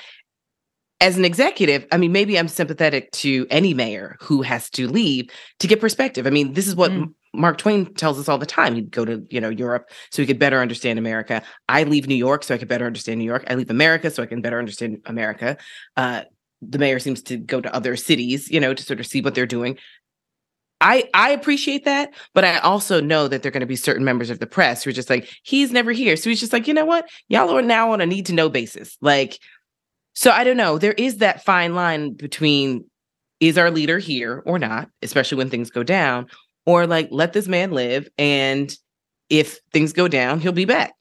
as 1.00 1.18
an 1.18 1.24
executive, 1.24 1.86
I 1.92 1.98
mean, 1.98 2.12
maybe 2.12 2.38
I'm 2.38 2.48
sympathetic 2.48 3.12
to 3.12 3.46
any 3.50 3.74
mayor 3.74 4.16
who 4.20 4.42
has 4.42 4.70
to 4.70 4.88
leave 4.88 5.30
to 5.58 5.66
get 5.66 5.80
perspective. 5.80 6.26
I 6.26 6.30
mean, 6.30 6.54
this 6.54 6.66
is 6.66 6.74
what 6.74 6.90
mm. 6.90 7.12
Mark 7.34 7.58
Twain 7.58 7.92
tells 7.94 8.18
us 8.18 8.28
all 8.28 8.38
the 8.38 8.46
time. 8.46 8.74
He'd 8.74 8.90
go 8.90 9.04
to, 9.04 9.26
you 9.28 9.40
know, 9.40 9.50
Europe 9.50 9.90
so 10.10 10.22
he 10.22 10.26
could 10.26 10.38
better 10.38 10.60
understand 10.60 10.98
America. 10.98 11.42
I 11.68 11.82
leave 11.82 12.06
New 12.06 12.14
York 12.14 12.44
so 12.44 12.54
I 12.54 12.58
could 12.58 12.68
better 12.68 12.86
understand 12.86 13.18
New 13.18 13.26
York. 13.26 13.44
I 13.48 13.54
leave 13.54 13.70
America 13.70 14.10
so 14.10 14.22
I 14.22 14.26
can 14.26 14.40
better 14.40 14.58
understand 14.58 15.02
America. 15.04 15.58
Uh, 15.96 16.22
the 16.62 16.78
mayor 16.78 16.98
seems 16.98 17.22
to 17.24 17.36
go 17.36 17.60
to 17.60 17.74
other 17.74 17.96
cities, 17.96 18.50
you 18.50 18.58
know, 18.58 18.72
to 18.72 18.82
sort 18.82 19.00
of 19.00 19.06
see 19.06 19.20
what 19.20 19.34
they're 19.34 19.44
doing. 19.44 19.78
I 20.80 21.08
I 21.14 21.30
appreciate 21.30 21.84
that, 21.86 22.12
but 22.34 22.44
I 22.44 22.58
also 22.58 23.00
know 23.00 23.28
that 23.28 23.42
there 23.42 23.48
are 23.48 23.52
going 23.52 23.60
to 23.60 23.66
be 23.66 23.76
certain 23.76 24.04
members 24.04 24.28
of 24.28 24.40
the 24.40 24.46
press 24.46 24.82
who 24.84 24.90
are 24.90 24.94
just 24.94 25.08
like, 25.08 25.28
he's 25.42 25.72
never 25.72 25.92
here. 25.92 26.16
So 26.16 26.28
he's 26.28 26.40
just 26.40 26.52
like, 26.52 26.68
you 26.68 26.74
know 26.74 26.84
what? 26.84 27.08
Y'all 27.28 27.56
are 27.56 27.62
now 27.62 27.92
on 27.92 28.00
a 28.00 28.06
need 28.06 28.26
to 28.26 28.34
know 28.34 28.48
basis. 28.48 28.96
Like, 29.00 29.38
so 30.16 30.30
I 30.30 30.44
don't 30.44 30.56
know. 30.56 30.78
There 30.78 30.94
is 30.94 31.18
that 31.18 31.44
fine 31.44 31.74
line 31.74 32.14
between 32.14 32.84
is 33.38 33.58
our 33.58 33.70
leader 33.70 33.98
here 33.98 34.42
or 34.46 34.58
not, 34.58 34.88
especially 35.02 35.36
when 35.36 35.50
things 35.50 35.70
go 35.70 35.82
down, 35.82 36.26
or 36.64 36.86
like 36.86 37.08
let 37.10 37.34
this 37.34 37.46
man 37.46 37.70
live. 37.70 38.08
And 38.16 38.74
if 39.28 39.60
things 39.72 39.92
go 39.92 40.08
down, 40.08 40.40
he'll 40.40 40.52
be 40.52 40.64
back 40.64 40.94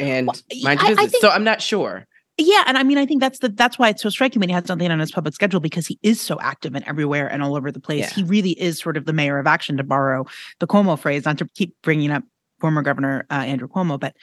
and 0.00 0.26
well, 0.26 0.36
mind 0.62 0.80
your 0.80 0.88
business. 0.90 1.12
Think, 1.12 1.20
so 1.20 1.28
I'm 1.28 1.44
not 1.44 1.60
sure. 1.60 2.06
Yeah, 2.38 2.64
and 2.66 2.76
I 2.76 2.82
mean, 2.82 2.98
I 2.98 3.06
think 3.06 3.20
that's 3.20 3.38
the 3.40 3.50
that's 3.50 3.78
why 3.78 3.90
it's 3.90 4.02
so 4.02 4.08
striking 4.08 4.40
when 4.40 4.48
he 4.48 4.54
has 4.54 4.66
something 4.66 4.90
on 4.90 5.00
his 5.00 5.10
public 5.10 5.34
schedule 5.34 5.60
because 5.60 5.86
he 5.86 5.98
is 6.02 6.20
so 6.20 6.38
active 6.40 6.74
and 6.74 6.84
everywhere 6.86 7.26
and 7.28 7.42
all 7.42 7.56
over 7.56 7.70
the 7.70 7.80
place. 7.80 8.00
Yeah. 8.00 8.10
He 8.10 8.22
really 8.24 8.52
is 8.60 8.78
sort 8.78 8.96
of 8.96 9.04
the 9.04 9.12
mayor 9.12 9.38
of 9.38 9.46
action, 9.46 9.76
to 9.76 9.84
borrow 9.84 10.26
the 10.60 10.66
Cuomo 10.66 10.98
phrase. 10.98 11.24
Not 11.24 11.38
to 11.38 11.48
keep 11.54 11.74
bringing 11.82 12.10
up 12.10 12.24
former 12.60 12.82
Governor 12.82 13.26
uh, 13.30 13.34
Andrew 13.34 13.68
Cuomo, 13.68 13.98
but 13.98 14.14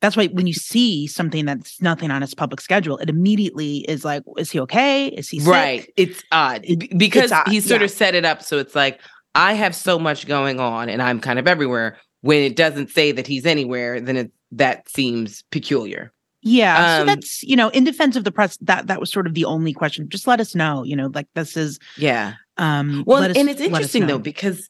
that's 0.00 0.16
why 0.16 0.26
when 0.28 0.46
you 0.46 0.52
see 0.52 1.06
something 1.06 1.46
that's 1.46 1.80
nothing 1.80 2.10
on 2.10 2.22
his 2.22 2.34
public 2.34 2.60
schedule, 2.60 2.98
it 2.98 3.08
immediately 3.08 3.78
is 3.88 4.04
like, 4.04 4.22
is 4.36 4.50
he 4.50 4.60
okay? 4.60 5.08
Is 5.08 5.28
he 5.28 5.40
sick? 5.40 5.48
right? 5.48 5.92
It's 5.96 6.22
odd 6.32 6.66
because 6.96 7.24
it's 7.24 7.32
odd. 7.32 7.48
he 7.48 7.60
sort 7.60 7.80
yeah. 7.80 7.86
of 7.86 7.90
set 7.90 8.14
it 8.14 8.24
up 8.24 8.42
so 8.42 8.58
it's 8.58 8.74
like 8.74 9.00
I 9.34 9.52
have 9.52 9.74
so 9.74 9.98
much 9.98 10.26
going 10.26 10.60
on 10.60 10.88
and 10.88 11.02
I'm 11.02 11.20
kind 11.20 11.38
of 11.38 11.46
everywhere. 11.46 11.98
When 12.22 12.42
it 12.42 12.56
doesn't 12.56 12.90
say 12.90 13.12
that 13.12 13.26
he's 13.26 13.46
anywhere, 13.46 14.00
then 14.00 14.16
it 14.16 14.32
that 14.52 14.88
seems 14.88 15.42
peculiar. 15.50 16.12
Yeah, 16.42 16.98
um, 16.98 17.00
so 17.00 17.14
that's 17.14 17.42
you 17.42 17.56
know, 17.56 17.68
in 17.68 17.84
defense 17.84 18.16
of 18.16 18.24
the 18.24 18.32
press, 18.32 18.56
that 18.62 18.86
that 18.86 18.98
was 18.98 19.12
sort 19.12 19.26
of 19.26 19.34
the 19.34 19.44
only 19.44 19.72
question. 19.72 20.08
Just 20.08 20.26
let 20.26 20.40
us 20.40 20.54
know, 20.54 20.82
you 20.84 20.96
know, 20.96 21.10
like 21.14 21.26
this 21.34 21.56
is 21.56 21.78
yeah. 21.96 22.34
Um, 22.56 23.04
well, 23.06 23.22
us, 23.22 23.36
and 23.36 23.50
it's 23.50 23.60
interesting 23.60 24.06
though 24.06 24.18
because 24.18 24.68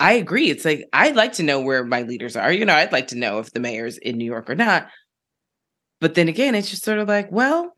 I 0.00 0.14
agree. 0.14 0.50
It's 0.50 0.64
like 0.64 0.88
I'd 0.92 1.16
like 1.16 1.34
to 1.34 1.42
know 1.42 1.60
where 1.60 1.84
my 1.84 2.02
leaders 2.02 2.36
are. 2.36 2.52
You 2.52 2.64
know, 2.64 2.74
I'd 2.74 2.92
like 2.92 3.08
to 3.08 3.16
know 3.16 3.38
if 3.38 3.52
the 3.52 3.60
mayor's 3.60 3.98
in 3.98 4.18
New 4.18 4.24
York 4.24 4.50
or 4.50 4.54
not. 4.54 4.88
But 6.00 6.14
then 6.14 6.28
again, 6.28 6.54
it's 6.54 6.70
just 6.70 6.84
sort 6.84 6.98
of 6.98 7.08
like, 7.08 7.30
well, 7.30 7.72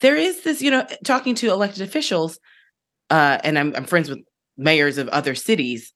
there 0.00 0.16
is 0.16 0.42
this, 0.44 0.62
you 0.62 0.70
know, 0.70 0.86
talking 1.04 1.34
to 1.36 1.50
elected 1.50 1.82
officials, 1.82 2.38
uh, 3.10 3.38
and 3.42 3.58
I'm, 3.58 3.74
I'm 3.74 3.84
friends 3.84 4.08
with 4.08 4.20
mayors 4.56 4.98
of 4.98 5.08
other 5.08 5.34
cities. 5.34 5.92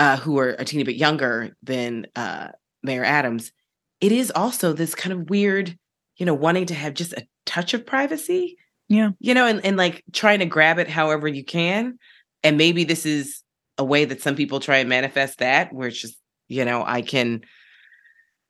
uh, 0.00 0.16
who 0.16 0.38
are 0.38 0.56
a 0.58 0.64
teeny 0.64 0.82
bit 0.82 0.96
younger 0.96 1.54
than 1.62 2.06
uh, 2.16 2.48
Mayor 2.82 3.04
Adams, 3.04 3.52
it 4.00 4.10
is 4.10 4.32
also 4.34 4.72
this 4.72 4.94
kind 4.94 5.12
of 5.12 5.28
weird, 5.28 5.76
you 6.16 6.24
know, 6.24 6.32
wanting 6.32 6.64
to 6.66 6.74
have 6.74 6.94
just 6.94 7.12
a 7.12 7.26
touch 7.44 7.74
of 7.74 7.84
privacy. 7.86 8.56
Yeah. 8.88 9.10
You 9.20 9.34
know, 9.34 9.46
and, 9.46 9.64
and 9.64 9.76
like 9.76 10.02
trying 10.12 10.38
to 10.38 10.46
grab 10.46 10.78
it 10.78 10.88
however 10.88 11.28
you 11.28 11.44
can. 11.44 11.98
And 12.42 12.56
maybe 12.56 12.82
this 12.84 13.04
is 13.04 13.42
a 13.80 13.84
way 13.84 14.04
that 14.04 14.20
some 14.20 14.36
people 14.36 14.60
try 14.60 14.76
and 14.76 14.88
manifest 14.88 15.38
that, 15.38 15.72
where 15.72 15.88
it's 15.88 16.00
just, 16.00 16.16
you 16.48 16.64
know, 16.64 16.84
I 16.86 17.02
can 17.02 17.40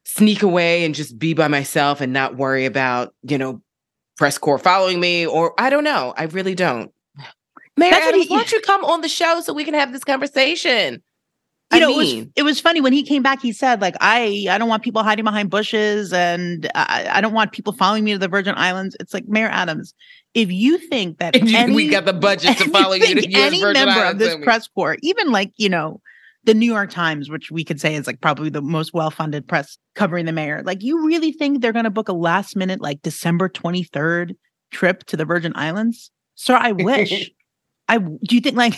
sneak 0.05 0.43
away 0.43 0.85
and 0.85 0.95
just 0.95 1.19
be 1.19 1.35
by 1.35 1.49
myself 1.49 2.01
and 2.01 2.12
not 2.12 2.37
worry 2.37 2.66
about, 2.66 3.14
you 3.23 3.38
know, 3.38 3.62
press 4.19 4.37
corps 4.37 4.59
following 4.59 4.99
me, 5.01 5.27
or 5.27 5.55
I 5.57 5.71
don't 5.71 5.85
know. 5.85 6.12
I 6.16 6.25
really 6.25 6.55
don't. 6.55 6.90
Mayor 7.77 7.90
That's 7.93 8.09
Adams, 8.09 8.25
he- 8.25 8.29
why 8.31 8.38
don't 8.38 8.53
you 8.53 8.61
come 8.61 8.85
on 8.85 9.01
the 9.01 9.09
show 9.09 9.40
so 9.40 9.55
we 9.55 9.64
can 9.64 9.75
have 9.75 9.93
this 9.93 10.05
conversation? 10.05 10.95
you 11.73 11.77
I 11.77 11.79
know, 11.79 11.90
it 11.90 11.97
was, 11.97 12.27
it 12.37 12.43
was 12.43 12.61
funny 12.61 12.81
when 12.81 12.93
he 12.93 13.05
came 13.05 13.23
back. 13.23 13.40
He 13.40 13.53
said, 13.53 13.81
"Like 13.81 13.95
I, 14.01 14.47
I 14.51 14.59
don't 14.59 14.69
want 14.69 14.83
people 14.83 15.05
hiding 15.05 15.25
behind 15.25 15.51
bushes, 15.51 16.12
and 16.12 16.69
I, 16.75 17.09
I 17.12 17.21
don't 17.21 17.33
want 17.33 17.53
people 17.53 17.73
following 17.73 18.03
me 18.03 18.12
to 18.12 18.19
the 18.19 18.27
Virgin 18.27 18.55
Islands." 18.57 18.97
It's 18.99 19.14
like 19.14 19.29
Mayor 19.29 19.49
Adams, 19.49 19.95
if 20.35 20.51
you 20.51 20.79
think 20.79 21.19
that 21.19 21.35
you- 21.49 21.57
any, 21.57 21.75
we 21.75 21.88
got 21.88 22.05
the 22.05 22.12
budget 22.12 22.59
to 22.59 22.69
follow 22.71 22.95
you 22.95 23.14
to 23.21 23.33
any 23.35 23.61
Virgin 23.61 23.73
member 23.73 24.01
of 24.01 24.07
Islands, 24.07 24.19
this 24.19 24.37
press 24.43 24.69
corps, 24.69 24.97
even 25.03 25.31
like 25.33 25.53
you 25.57 25.69
know, 25.69 26.01
the 26.45 26.55
New 26.55 26.66
York 26.66 26.90
Times, 26.90 27.29
which 27.31 27.51
we 27.51 27.64
could 27.64 27.81
say 27.81 27.95
is 27.95 28.07
like 28.07 28.21
probably 28.21 28.51
the 28.51 28.62
most 28.62 28.95
well-funded 28.95 29.47
press 29.47 29.79
covering 29.95 30.27
the 30.27 30.33
mayor, 30.33 30.62
like 30.64 30.83
you 30.83 31.05
really 31.05 31.33
think 31.33 31.61
they're 31.61 31.73
going 31.73 31.85
to 31.85 31.90
book 31.90 32.09
a 32.09 32.14
last-minute 32.14 32.81
like 32.81 33.03
December 33.03 33.49
twenty 33.49 33.83
third 33.83 34.37
trip 34.71 35.05
to 35.05 35.16
the 35.16 35.25
Virgin 35.25 35.53
Islands? 35.57 36.11
Sir, 36.35 36.57
I 36.57 36.73
wish. 36.73 37.31
I 37.88 37.99
do 37.99 38.37
you 38.37 38.40
think 38.40 38.57
like 38.57 38.75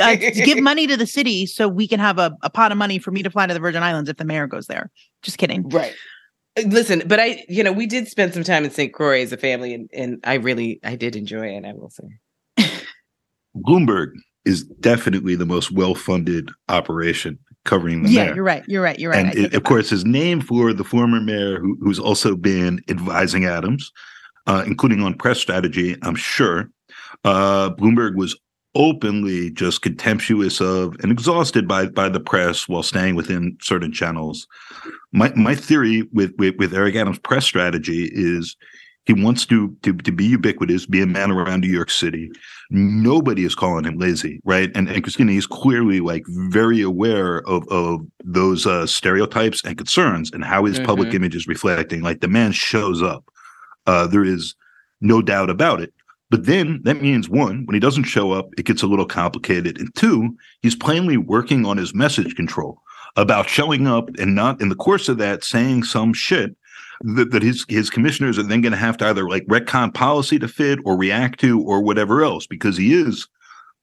uh, 0.00 0.16
give 0.16 0.60
money 0.60 0.86
to 0.86 0.96
the 0.96 1.06
city 1.06 1.46
so 1.46 1.68
we 1.68 1.86
can 1.86 2.00
have 2.00 2.18
a, 2.18 2.36
a 2.42 2.50
pot 2.50 2.72
of 2.72 2.78
money 2.78 2.98
for 2.98 3.10
me 3.10 3.22
to 3.22 3.30
fly 3.30 3.46
to 3.46 3.54
the 3.54 3.60
Virgin 3.60 3.82
Islands 3.82 4.10
if 4.10 4.16
the 4.16 4.24
mayor 4.24 4.46
goes 4.46 4.66
there. 4.66 4.90
Just 5.22 5.38
kidding. 5.38 5.68
Right. 5.68 5.94
Listen, 6.66 7.02
but 7.06 7.20
I, 7.20 7.44
you 7.48 7.62
know, 7.62 7.72
we 7.72 7.86
did 7.86 8.08
spend 8.08 8.34
some 8.34 8.42
time 8.44 8.64
in 8.64 8.70
St. 8.70 8.92
Croix 8.92 9.22
as 9.22 9.32
a 9.32 9.36
family, 9.36 9.72
and, 9.72 9.88
and 9.92 10.18
I 10.24 10.34
really, 10.34 10.80
I 10.84 10.96
did 10.96 11.14
enjoy 11.16 11.46
it. 11.46 11.64
I 11.64 11.72
will 11.72 11.90
say. 11.90 12.66
Bloomberg 13.56 14.08
is 14.44 14.64
definitely 14.64 15.36
the 15.36 15.46
most 15.46 15.70
well-funded 15.70 16.50
operation 16.68 17.38
covering 17.64 18.02
the 18.02 18.10
Yeah, 18.10 18.24
mayor. 18.26 18.34
you're 18.36 18.44
right. 18.44 18.64
You're 18.68 18.82
right. 18.82 18.98
You're 18.98 19.10
right. 19.10 19.26
And 19.26 19.34
it, 19.36 19.52
it 19.52 19.54
of 19.54 19.64
course, 19.64 19.90
his 19.90 20.04
name 20.04 20.40
for 20.40 20.72
the 20.72 20.84
former 20.84 21.20
mayor, 21.20 21.60
who, 21.60 21.76
who's 21.80 21.98
also 21.98 22.34
been 22.36 22.80
advising 22.88 23.44
Adams, 23.44 23.90
uh, 24.46 24.64
including 24.66 25.02
on 25.02 25.14
press 25.14 25.38
strategy, 25.38 25.96
I'm 26.02 26.14
sure. 26.14 26.70
Uh, 27.24 27.70
Bloomberg 27.70 28.16
was 28.16 28.38
openly 28.74 29.50
just 29.50 29.82
contemptuous 29.82 30.60
of 30.60 30.94
and 31.02 31.10
exhausted 31.10 31.66
by 31.66 31.86
by 31.86 32.08
the 32.08 32.20
press 32.20 32.68
while 32.68 32.82
staying 32.82 33.16
within 33.16 33.56
certain 33.60 33.92
channels. 33.92 34.46
My 35.12 35.32
my 35.34 35.54
theory 35.54 36.02
with 36.12 36.32
with, 36.38 36.56
with 36.56 36.74
Eric 36.74 36.94
Adams' 36.96 37.18
press 37.18 37.44
strategy 37.44 38.08
is 38.12 38.56
he 39.06 39.14
wants 39.14 39.44
to, 39.46 39.74
to 39.82 39.94
to 39.94 40.12
be 40.12 40.24
ubiquitous, 40.24 40.86
be 40.86 41.00
a 41.02 41.06
man 41.06 41.32
around 41.32 41.60
New 41.62 41.68
York 41.72 41.90
City. 41.90 42.30
Nobody 42.70 43.44
is 43.44 43.56
calling 43.56 43.84
him 43.84 43.98
lazy, 43.98 44.40
right? 44.44 44.70
And 44.76 44.88
and 44.88 45.02
Christina, 45.02 45.32
he's 45.32 45.46
clearly 45.46 45.98
like 46.00 46.24
very 46.28 46.80
aware 46.80 47.38
of 47.48 47.66
of 47.68 48.02
those 48.22 48.66
uh, 48.66 48.86
stereotypes 48.86 49.62
and 49.64 49.76
concerns 49.76 50.30
and 50.32 50.44
how 50.44 50.64
his 50.64 50.78
public 50.78 51.08
Mhm. 51.08 51.14
image 51.14 51.34
is 51.34 51.48
reflecting. 51.48 52.02
Like 52.02 52.20
the 52.20 52.28
man 52.28 52.52
shows 52.52 53.02
up. 53.02 53.24
Uh, 53.86 54.06
there 54.06 54.24
is 54.24 54.54
no 55.00 55.22
doubt 55.22 55.50
about 55.50 55.80
it. 55.80 55.92
But 56.30 56.46
then 56.46 56.80
that 56.84 57.02
means 57.02 57.28
one, 57.28 57.66
when 57.66 57.74
he 57.74 57.80
doesn't 57.80 58.04
show 58.04 58.32
up, 58.32 58.50
it 58.56 58.64
gets 58.64 58.82
a 58.82 58.86
little 58.86 59.06
complicated. 59.06 59.78
And 59.78 59.94
two, 59.96 60.36
he's 60.62 60.76
plainly 60.76 61.16
working 61.16 61.66
on 61.66 61.76
his 61.76 61.94
message 61.94 62.36
control 62.36 62.80
about 63.16 63.48
showing 63.48 63.88
up 63.88 64.08
and 64.18 64.34
not 64.34 64.60
in 64.60 64.68
the 64.68 64.76
course 64.76 65.08
of 65.08 65.18
that 65.18 65.42
saying 65.42 65.82
some 65.82 66.12
shit 66.12 66.56
that, 67.02 67.32
that 67.32 67.42
his 67.42 67.64
his 67.68 67.90
commissioners 67.90 68.38
are 68.38 68.44
then 68.44 68.60
going 68.60 68.72
to 68.72 68.78
have 68.78 68.96
to 68.98 69.06
either 69.06 69.28
like 69.28 69.44
retcon 69.46 69.92
policy 69.92 70.38
to 70.38 70.48
fit 70.48 70.78
or 70.84 70.96
react 70.96 71.40
to 71.40 71.60
or 71.62 71.82
whatever 71.82 72.22
else 72.22 72.46
because 72.46 72.76
he 72.76 72.94
is 72.94 73.26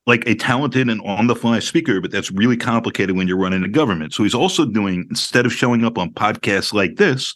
like 0.06 0.26
a 0.26 0.36
talented 0.36 0.90
and 0.90 1.02
on 1.02 1.28
the 1.28 1.36
fly 1.36 1.60
speaker, 1.60 2.00
but 2.00 2.12
that's 2.12 2.32
really 2.32 2.56
complicated 2.56 3.18
when 3.18 3.28
you're 3.28 3.38
running 3.38 3.64
a 3.64 3.68
government. 3.68 4.14
So 4.14 4.24
he's 4.24 4.34
also 4.34 4.66
doing 4.66 5.06
instead 5.10 5.46
of 5.46 5.52
showing 5.52 5.84
up 5.84 5.98
on 5.98 6.14
podcasts 6.14 6.74
like 6.74 6.96
this, 6.96 7.36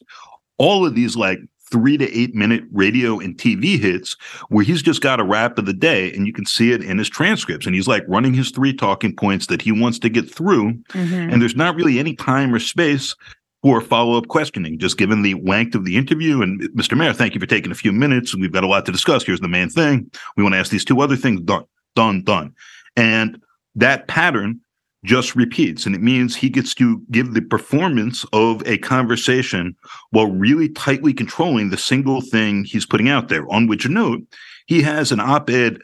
all 0.58 0.86
of 0.86 0.96
these 0.96 1.18
like 1.18 1.40
three 1.72 1.98
to 1.98 2.12
eight 2.18 2.36
minute 2.36 2.64
radio 2.72 3.20
and 3.20 3.38
TV 3.38 3.80
hits 3.80 4.16
where 4.50 4.64
he's 4.64 4.82
just 4.82 5.02
got 5.02 5.20
a 5.20 5.24
rap 5.24 5.58
of 5.58 5.66
the 5.66 5.74
day 5.74 6.14
and 6.14 6.28
you 6.28 6.34
can 6.34 6.46
see 6.46 6.72
it 6.72 6.84
in 6.84 6.98
his 6.98 7.10
transcripts. 7.10 7.66
And 7.66 7.74
he's 7.74 7.88
like 7.88 8.04
running 8.08 8.34
his 8.34 8.52
three 8.52 8.74
talking 8.74 9.16
points 9.16 9.48
that 9.48 9.62
he 9.62 9.72
wants 9.72 9.98
to 10.00 10.10
get 10.10 10.30
through. 10.30 10.74
Mhm. 10.94 11.32
And 11.32 11.42
there's 11.42 11.56
not 11.56 11.76
really 11.76 12.00
any 12.00 12.16
time 12.16 12.54
or 12.54 12.60
space 12.60 13.16
for 13.64 13.80
follow 13.80 14.18
up 14.18 14.28
questioning, 14.28 14.80
just 14.80 14.98
given 14.98 15.22
the 15.22 15.36
length 15.36 15.76
of 15.76 15.86
the 15.86 15.96
interview. 15.96 16.42
And 16.42 16.62
Mr. 16.76 16.98
Mayor, 16.98 17.14
thank 17.14 17.34
you 17.36 17.40
for 17.40 17.46
taking 17.46 17.72
a 17.72 17.76
few 17.76 17.92
minutes. 17.92 18.36
We've 18.36 18.52
got 18.52 18.64
a 18.64 18.68
lot 18.68 18.86
to 18.88 18.92
discuss. 18.92 19.24
Here's 19.24 19.40
the 19.40 19.48
main 19.48 19.70
thing. 19.70 20.10
We 20.36 20.44
want 20.44 20.54
to 20.54 20.60
ask 20.60 20.72
these 20.72 20.86
two 20.86 21.00
other 21.02 21.16
things. 21.16 21.42
Done, 21.42 21.66
done, 21.96 22.24
done. 22.24 22.54
And 22.96 23.40
that 23.76 24.08
pattern 24.08 24.60
just 25.04 25.36
repeats. 25.36 25.86
And 25.86 25.96
it 25.96 26.02
means 26.02 26.36
he 26.36 26.50
gets 26.50 26.76
to 26.76 27.02
give 27.12 27.34
the 27.34 27.42
performance 27.42 28.26
of 28.34 28.66
a 28.68 28.78
conversation 28.78 29.76
while 30.12 30.32
really 30.32 30.70
tightly 30.70 31.14
controlling 31.14 31.70
the 31.70 31.78
single 31.78 32.22
thing 32.22 32.64
he's 32.64 32.86
putting 32.86 33.10
out 33.10 33.30
there. 33.30 33.52
On 33.52 33.68
which 33.68 33.88
note, 33.88 34.22
he 34.68 34.82
has 34.84 35.12
an 35.12 35.20
op 35.20 35.50
ed, 35.50 35.80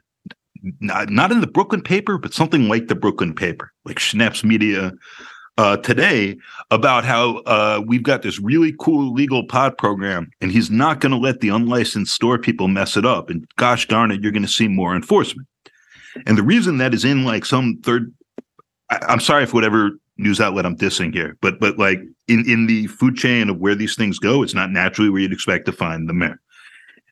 not, 0.79 1.31
in 1.31 1.41
the 1.41 1.47
Brooklyn 1.47 1.81
paper, 1.81 2.17
but 2.17 2.33
something 2.33 2.67
like 2.69 2.87
the 2.87 2.95
Brooklyn 2.95 3.33
paper, 3.33 3.71
like 3.85 3.97
Schneps 3.97 4.43
Media 4.43 4.91
uh, 5.57 5.77
today, 5.77 6.37
about 6.69 7.03
how 7.03 7.37
uh, 7.39 7.81
we've 7.85 8.03
got 8.03 8.21
this 8.21 8.39
really 8.39 8.75
cool 8.79 9.13
legal 9.13 9.45
pod 9.47 9.77
program, 9.77 10.29
and 10.41 10.51
he's 10.51 10.69
not 10.69 10.99
going 10.99 11.11
to 11.11 11.17
let 11.17 11.39
the 11.39 11.49
unlicensed 11.49 12.13
store 12.13 12.37
people 12.37 12.67
mess 12.67 12.95
it 12.95 13.05
up. 13.05 13.31
And 13.31 13.47
gosh 13.57 13.87
darn 13.87 14.11
it, 14.11 14.21
you're 14.21 14.31
going 14.31 14.45
to 14.45 14.47
see 14.47 14.67
more 14.67 14.95
enforcement. 14.95 15.47
And 16.25 16.37
the 16.37 16.43
reason 16.43 16.77
that 16.77 16.93
is 16.93 17.05
in 17.05 17.25
like 17.25 17.45
some 17.45 17.79
third, 17.83 18.13
I, 18.89 18.99
I'm 19.07 19.19
sorry 19.19 19.45
for 19.45 19.55
whatever 19.55 19.91
news 20.17 20.41
outlet 20.41 20.65
I'm 20.65 20.77
dissing 20.77 21.13
here, 21.13 21.37
but 21.41 21.59
but 21.59 21.77
like 21.77 21.99
in 22.27 22.49
in 22.49 22.67
the 22.67 22.87
food 22.87 23.15
chain 23.15 23.49
of 23.49 23.57
where 23.57 23.75
these 23.75 23.95
things 23.95 24.19
go, 24.19 24.43
it's 24.43 24.53
not 24.53 24.71
naturally 24.71 25.09
where 25.09 25.21
you'd 25.21 25.33
expect 25.33 25.65
to 25.65 25.71
find 25.71 26.07
the 26.07 26.13
mayor. 26.13 26.39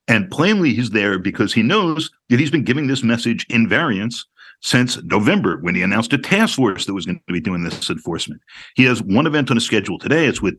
And 0.07 0.29
plainly, 0.29 0.73
he's 0.73 0.91
there 0.91 1.17
because 1.17 1.53
he 1.53 1.63
knows 1.63 2.11
that 2.29 2.39
he's 2.39 2.51
been 2.51 2.63
giving 2.63 2.87
this 2.87 3.03
message 3.03 3.45
in 3.49 3.67
variance 3.67 4.25
since 4.61 5.01
November 5.03 5.57
when 5.57 5.75
he 5.75 5.81
announced 5.81 6.13
a 6.13 6.17
task 6.17 6.55
force 6.55 6.85
that 6.85 6.93
was 6.93 7.05
going 7.05 7.19
to 7.27 7.33
be 7.33 7.41
doing 7.41 7.63
this 7.63 7.89
enforcement. 7.89 8.41
He 8.75 8.83
has 8.85 9.01
one 9.01 9.27
event 9.27 9.49
on 9.49 9.57
his 9.57 9.65
schedule 9.65 9.97
today. 9.97 10.27
It's 10.27 10.41
with 10.41 10.55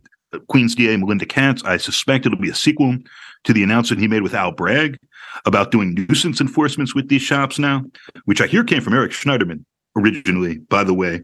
Queens 0.48 0.74
DA 0.74 0.96
Melinda 0.96 1.26
Katz. 1.26 1.62
I 1.64 1.76
suspect 1.76 2.26
it'll 2.26 2.38
be 2.38 2.50
a 2.50 2.54
sequel 2.54 2.98
to 3.44 3.52
the 3.52 3.62
announcement 3.62 4.00
he 4.00 4.08
made 4.08 4.22
with 4.22 4.34
Al 4.34 4.52
Bragg 4.52 4.98
about 5.44 5.70
doing 5.70 5.94
nuisance 5.94 6.40
enforcements 6.40 6.94
with 6.94 7.08
these 7.08 7.22
shops 7.22 7.58
now, 7.58 7.84
which 8.24 8.40
I 8.40 8.46
hear 8.46 8.64
came 8.64 8.82
from 8.82 8.94
Eric 8.94 9.12
Schneiderman 9.12 9.64
originally, 9.96 10.58
by 10.58 10.84
the 10.84 10.94
way. 10.94 11.22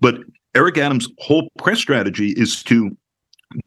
But 0.00 0.18
Eric 0.54 0.78
Adams' 0.78 1.08
whole 1.18 1.48
press 1.58 1.78
strategy 1.78 2.30
is 2.30 2.62
to 2.64 2.96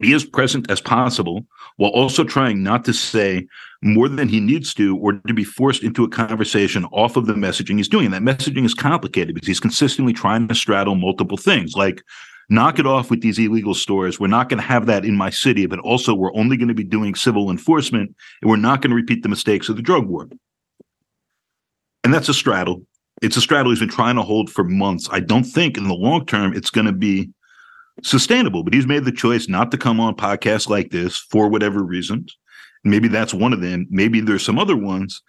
be 0.00 0.12
as 0.14 0.24
present 0.24 0.70
as 0.70 0.80
possible 0.80 1.46
while 1.76 1.90
also 1.90 2.24
trying 2.24 2.62
not 2.62 2.84
to 2.84 2.92
say 2.92 3.46
more 3.82 4.08
than 4.08 4.28
he 4.28 4.40
needs 4.40 4.74
to 4.74 4.96
or 4.98 5.12
to 5.12 5.34
be 5.34 5.44
forced 5.44 5.82
into 5.82 6.04
a 6.04 6.08
conversation 6.08 6.84
off 6.86 7.16
of 7.16 7.26
the 7.26 7.34
messaging 7.34 7.76
he's 7.76 7.88
doing. 7.88 8.12
And 8.12 8.14
that 8.14 8.38
messaging 8.38 8.64
is 8.64 8.74
complicated 8.74 9.34
because 9.34 9.46
he's 9.46 9.60
consistently 9.60 10.12
trying 10.12 10.48
to 10.48 10.54
straddle 10.54 10.94
multiple 10.94 11.36
things 11.36 11.74
like 11.74 12.02
knock 12.48 12.78
it 12.78 12.86
off 12.86 13.10
with 13.10 13.20
these 13.20 13.38
illegal 13.38 13.74
stores. 13.74 14.20
We're 14.20 14.28
not 14.28 14.48
going 14.48 14.60
to 14.60 14.66
have 14.66 14.86
that 14.86 15.04
in 15.04 15.16
my 15.16 15.30
city, 15.30 15.66
but 15.66 15.80
also 15.80 16.14
we're 16.14 16.34
only 16.34 16.56
going 16.56 16.68
to 16.68 16.74
be 16.74 16.84
doing 16.84 17.14
civil 17.14 17.50
enforcement 17.50 18.14
and 18.42 18.50
we're 18.50 18.56
not 18.56 18.82
going 18.82 18.90
to 18.90 18.96
repeat 18.96 19.22
the 19.22 19.28
mistakes 19.28 19.68
of 19.68 19.76
the 19.76 19.82
drug 19.82 20.06
war. 20.06 20.28
And 22.04 22.14
that's 22.14 22.28
a 22.28 22.34
straddle. 22.34 22.82
It's 23.22 23.36
a 23.36 23.40
straddle 23.40 23.70
he's 23.72 23.80
been 23.80 23.88
trying 23.88 24.16
to 24.16 24.22
hold 24.22 24.50
for 24.50 24.64
months. 24.64 25.08
I 25.10 25.20
don't 25.20 25.44
think 25.44 25.76
in 25.78 25.88
the 25.88 25.94
long 25.94 26.26
term 26.26 26.54
it's 26.54 26.70
going 26.70 26.86
to 26.86 26.92
be 26.92 27.30
sustainable, 28.02 28.62
but 28.62 28.74
he's 28.74 28.86
made 28.86 29.04
the 29.04 29.12
choice 29.12 29.48
not 29.48 29.70
to 29.70 29.78
come 29.78 30.00
on 30.00 30.14
podcasts 30.16 30.68
like 30.68 30.90
this 30.90 31.16
for 31.16 31.48
whatever 31.48 31.82
reasons. 31.82 32.36
Maybe 32.84 33.08
that's 33.08 33.32
one 33.34 33.52
of 33.52 33.60
them. 33.60 33.86
Maybe 33.90 34.20
there's 34.20 34.44
some 34.44 34.58
other 34.58 34.76
ones. 34.76 35.22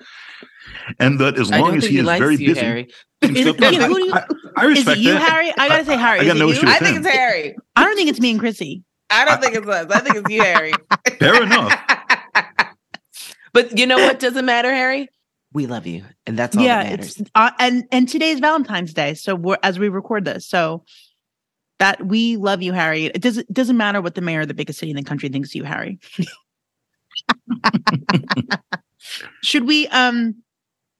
And 0.99 1.19
that 1.19 1.39
as 1.39 1.49
long 1.49 1.77
as 1.77 1.85
he 1.85 1.93
he 1.93 1.99
is 1.99 2.05
very 2.05 2.35
you, 2.35 2.47
busy, 2.47 2.59
Harry. 2.59 2.87
Is- 3.21 3.39
stuff- 3.41 3.55
yeah, 3.59 3.69
I, 3.69 3.87
who 3.87 3.95
do 3.95 4.05
you- 4.05 4.13
I- 4.13 4.25
I 4.57 4.65
Is 4.67 4.87
it 4.87 4.97
you, 4.97 5.13
that. 5.13 5.21
Harry? 5.31 5.51
I 5.57 5.67
gotta 5.69 5.85
say, 5.85 5.97
Harry. 5.97 6.19
I 6.19 6.21
is 6.23 6.27
got 6.27 6.37
no 6.37 6.49
issue 6.49 6.65
with 6.65 6.69
I 6.75 6.79
think 6.79 6.97
him. 6.97 7.05
it's 7.05 7.15
Harry. 7.15 7.55
I 7.75 7.83
don't 7.83 7.95
think 7.95 8.09
it's 8.09 8.19
me 8.19 8.31
and 8.31 8.39
Chrissy. 8.39 8.83
I 9.09 9.23
don't 9.25 9.41
think 9.41 9.55
it's 9.55 9.67
us. 9.67 9.87
I 9.89 9.99
think 10.01 10.15
it's 10.17 10.29
you, 10.29 10.41
Harry. 10.41 10.73
Fair 11.19 11.41
enough. 11.43 11.79
but 13.53 13.77
you 13.77 13.85
know 13.87 13.97
what 13.97 14.19
doesn't 14.19 14.45
matter, 14.45 14.73
Harry? 14.73 15.07
We 15.53 15.65
love 15.65 15.87
you, 15.87 16.03
and 16.25 16.37
that's 16.37 16.57
all 16.57 16.63
yeah, 16.63 16.83
that 16.83 16.89
matters. 16.89 17.17
it's 17.17 17.31
uh, 17.33 17.51
and 17.59 17.85
and 17.91 18.07
today's 18.07 18.39
Valentine's 18.39 18.93
Day, 18.93 19.13
so 19.13 19.33
we're 19.33 19.57
as 19.63 19.79
we 19.79 19.89
record 19.89 20.25
this, 20.25 20.45
so 20.45 20.83
that 21.79 22.05
we 22.05 22.37
love 22.37 22.61
you, 22.61 22.73
Harry. 22.73 23.05
It 23.05 23.21
doesn't 23.21 23.51
doesn't 23.53 23.77
matter 23.77 24.01
what 24.01 24.15
the 24.15 24.21
mayor 24.21 24.41
of 24.41 24.49
the 24.49 24.53
biggest 24.53 24.79
city 24.79 24.91
in 24.91 24.97
the 24.97 25.03
country 25.03 25.29
thinks 25.29 25.51
of 25.51 25.55
you, 25.55 25.63
Harry. 25.63 25.99
should 29.41 29.65
we 29.65 29.87
um, 29.87 30.35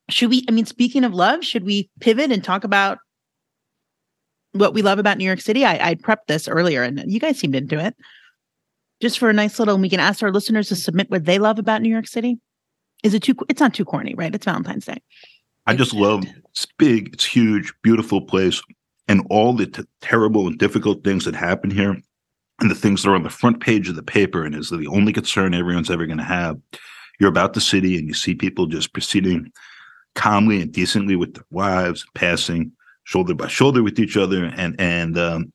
should 0.10 0.30
we? 0.30 0.46
I 0.48 0.52
mean, 0.52 0.66
speaking 0.66 1.04
of 1.04 1.14
love, 1.14 1.44
should 1.44 1.66
we 1.66 1.90
pivot 2.00 2.32
and 2.32 2.44
talk 2.44 2.64
about 2.64 3.00
what 4.58 4.74
we 4.74 4.82
love 4.82 5.00
about 5.00 5.18
New 5.18 5.26
York 5.26 5.42
City. 5.42 5.66
I, 5.66 5.90
I 5.90 5.96
prepped 5.96 6.28
this 6.28 6.48
earlier 6.48 6.84
and 6.84 7.12
you 7.12 7.20
guys 7.20 7.40
seemed 7.40 7.56
into 7.56 7.80
it. 7.80 7.96
Just 9.00 9.20
for 9.20 9.30
a 9.30 9.34
nice 9.34 9.60
little, 9.60 9.78
we 9.78 9.90
can 9.90 10.00
ask 10.00 10.24
our 10.24 10.32
listeners 10.32 10.70
to 10.70 10.76
submit 10.76 11.12
what 11.12 11.26
they 11.26 11.38
love 11.38 11.60
about 11.60 11.82
New 11.82 11.90
York 11.90 12.08
City. 12.08 12.40
Is 13.04 13.14
it 13.14 13.24
too, 13.24 13.36
it's 13.50 13.62
not 13.62 13.74
too 13.74 13.86
corny, 13.86 14.16
right? 14.16 14.34
It's 14.34 14.46
Valentine's 14.46 14.86
Day. 14.86 15.02
I 15.66 15.76
just 15.76 15.94
love 15.94 16.24
it's 16.58 16.66
big, 16.78 17.14
it's 17.14 17.26
huge, 17.26 17.74
beautiful 17.84 18.22
place, 18.22 18.62
and 19.08 19.26
all 19.30 19.54
the 19.54 19.68
t- 19.68 19.84
terrible 20.02 20.48
and 20.48 20.58
difficult 20.58 21.04
things 21.04 21.26
that 21.26 21.36
happen 21.36 21.70
here, 21.70 21.96
and 22.60 22.72
the 22.72 22.76
things 22.76 23.04
that 23.04 23.10
are 23.10 23.16
on 23.16 23.24
the 23.24 23.30
front 23.30 23.60
page 23.60 23.90
of 23.90 23.96
the 23.96 24.02
paper, 24.02 24.44
and 24.44 24.56
is 24.56 24.70
the 24.70 24.88
only 24.88 25.14
concern 25.14 25.54
everyone's 25.54 25.92
ever 25.92 26.08
going 26.08 26.18
to 26.18 26.24
have. 26.24 26.58
You're 27.20 27.30
about 27.30 27.54
the 27.54 27.62
city, 27.62 27.98
and 27.98 28.08
you 28.08 28.14
see 28.14 28.34
people 28.34 28.66
just 28.66 28.94
proceeding 28.94 29.52
calmly 30.16 30.62
and 30.62 30.72
decently 30.72 31.16
with 31.16 31.36
their 31.36 31.46
wives, 31.52 32.06
passing 32.16 32.72
shoulder 33.04 33.36
by 33.36 33.48
shoulder 33.48 33.84
with 33.84 34.00
each 34.00 34.18
other, 34.18 34.46
and 34.46 34.76
and 34.80 35.18
um, 35.18 35.54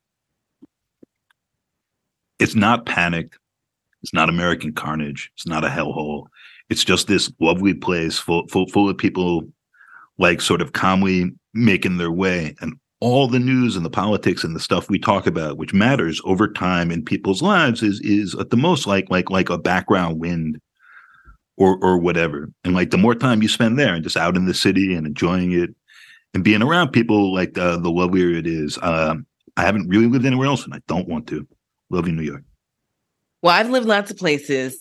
it's 2.39 2.55
not 2.55 2.87
panicked. 2.87 3.39
It's 4.03 4.13
not 4.13 4.29
American 4.29 4.73
carnage. 4.73 5.31
It's 5.35 5.47
not 5.47 5.65
a 5.65 5.69
hellhole. 5.69 6.27
It's 6.71 6.85
just 6.85 7.07
this 7.07 7.31
lovely 7.41 7.75
place 7.75 8.19
full 8.19 8.47
full 8.49 8.67
full 8.69 8.89
of 8.89 8.97
people 8.99 9.43
like 10.19 10.41
sort 10.41 10.63
of 10.63 10.73
calmly 10.73 11.33
making 11.55 11.99
their 11.99 12.13
way. 12.13 12.55
And 12.61 12.75
all 13.01 13.27
the 13.27 13.39
news 13.39 13.75
and 13.77 13.85
the 13.85 13.91
politics 13.91 14.45
and 14.45 14.55
the 14.55 14.61
stuff 14.61 14.89
we 14.89 14.99
talk 14.99 15.27
about 15.27 15.57
which 15.59 15.75
matters 15.75 16.21
over 16.25 16.47
time 16.47 16.93
in 16.93 17.05
people's 17.05 17.43
lives 17.43 17.83
is 17.83 18.01
is 18.01 18.35
at 18.37 18.51
the 18.51 18.57
most 18.57 18.87
like 18.87 19.11
like 19.11 19.29
like 19.29 19.51
a 19.51 19.59
background 19.59 20.21
wind 20.21 20.61
or 21.57 21.79
or 21.83 21.99
whatever. 21.99 22.49
And 22.65 22.75
like 22.75 22.91
the 22.91 22.99
more 22.99 23.15
time 23.15 23.43
you 23.43 23.49
spend 23.49 23.79
there 23.79 23.95
and 23.95 24.05
just 24.05 24.17
out 24.17 24.37
in 24.37 24.47
the 24.47 24.55
city 24.55 24.95
and 24.95 25.07
enjoying 25.07 25.53
it 25.53 25.71
and 26.35 26.45
being 26.45 26.63
around 26.63 26.91
people 26.91 27.35
like 27.35 27.59
uh, 27.59 27.77
the 27.77 27.91
lovelier 27.91 28.31
it 28.31 28.47
is 28.47 28.79
um, 28.83 29.27
i 29.57 29.63
haven't 29.63 29.89
really 29.89 30.07
lived 30.07 30.25
anywhere 30.25 30.47
else 30.47 30.65
and 30.65 30.75
i 30.75 30.81
don't 30.89 31.09
want 31.09 31.27
to. 31.29 31.47
Love 31.91 32.07
you 32.07 32.15
new 32.15 32.23
york. 32.23 32.43
Well, 33.43 33.55
I've 33.55 33.69
lived 33.69 33.87
lots 33.87 34.11
of 34.11 34.17
places. 34.17 34.79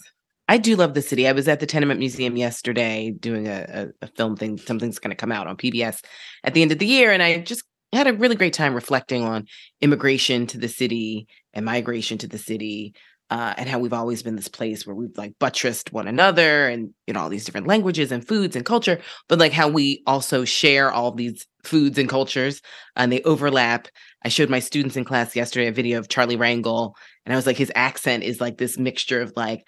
I 0.52 0.58
do 0.58 0.76
love 0.76 0.96
the 0.96 1.02
city. 1.02 1.30
I 1.30 1.32
was 1.32 1.48
at 1.48 1.62
the 1.62 1.66
Tenement 1.66 2.02
Museum 2.02 2.36
yesterday 2.36 3.12
doing 3.12 3.48
a, 3.48 3.88
a, 4.02 4.06
a 4.06 4.08
film 4.08 4.36
thing. 4.36 4.58
Something's 4.58 5.00
going 5.00 5.12
to 5.12 5.16
come 5.16 5.32
out 5.32 5.48
on 5.48 5.56
PBS 5.56 6.04
at 6.44 6.54
the 6.54 6.62
end 6.62 6.74
of 6.74 6.78
the 6.78 6.86
year. 6.86 7.14
And 7.14 7.24
I 7.24 7.40
just 7.40 7.64
had 7.94 8.06
a 8.06 8.12
really 8.12 8.36
great 8.36 8.52
time 8.52 8.76
reflecting 8.76 9.24
on 9.24 9.46
immigration 9.80 10.48
to 10.48 10.58
the 10.58 10.68
city 10.68 11.30
and 11.54 11.64
migration 11.64 12.18
to 12.18 12.28
the 12.28 12.38
city. 12.38 12.94
Uh, 13.30 13.54
and 13.56 13.70
how 13.70 13.80
we've 13.80 13.94
always 13.94 14.24
been 14.24 14.36
this 14.36 14.50
place 14.50 14.86
where 14.86 14.94
we've 14.94 15.18
like 15.18 15.40
buttressed 15.40 15.94
one 15.94 16.06
another 16.06 16.68
and 16.68 16.90
you 17.08 17.14
know 17.14 17.22
all 17.22 17.30
these 17.30 17.46
different 17.46 17.66
languages 17.66 18.12
and 18.12 18.28
foods 18.28 18.58
and 18.58 18.66
culture 18.66 19.00
but 19.30 19.40
like 19.40 19.54
how 19.54 19.70
we 19.70 20.04
also 20.06 20.44
share 20.44 20.92
all 20.92 21.14
these 21.14 21.48
foods 21.64 21.98
and 21.98 22.10
cultures 22.10 22.62
and 22.98 23.10
they 23.10 23.22
overlap 23.22 23.88
i 24.26 24.28
showed 24.28 24.50
my 24.50 24.60
students 24.60 24.98
in 24.98 25.06
class 25.06 25.34
yesterday 25.34 25.68
a 25.68 25.72
video 25.72 25.98
of 25.98 26.10
charlie 26.10 26.36
rangel 26.36 26.92
and 27.26 27.32
i 27.32 27.38
was 27.38 27.48
like 27.48 27.56
his 27.56 27.72
accent 27.74 28.22
is 28.22 28.42
like 28.42 28.58
this 28.58 28.78
mixture 28.78 29.22
of 29.22 29.32
like 29.38 29.64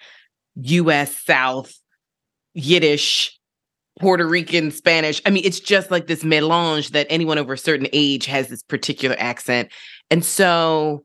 us 0.56 1.16
south 1.16 1.74
yiddish 2.54 3.38
puerto 4.00 4.26
rican 4.26 4.70
spanish 4.70 5.20
i 5.26 5.30
mean 5.30 5.44
it's 5.44 5.60
just 5.60 5.90
like 5.90 6.06
this 6.06 6.24
melange 6.24 6.90
that 6.90 7.06
anyone 7.10 7.38
over 7.38 7.52
a 7.52 7.58
certain 7.58 7.88
age 7.92 8.26
has 8.26 8.48
this 8.48 8.62
particular 8.62 9.16
accent 9.18 9.70
and 10.10 10.24
so 10.24 11.04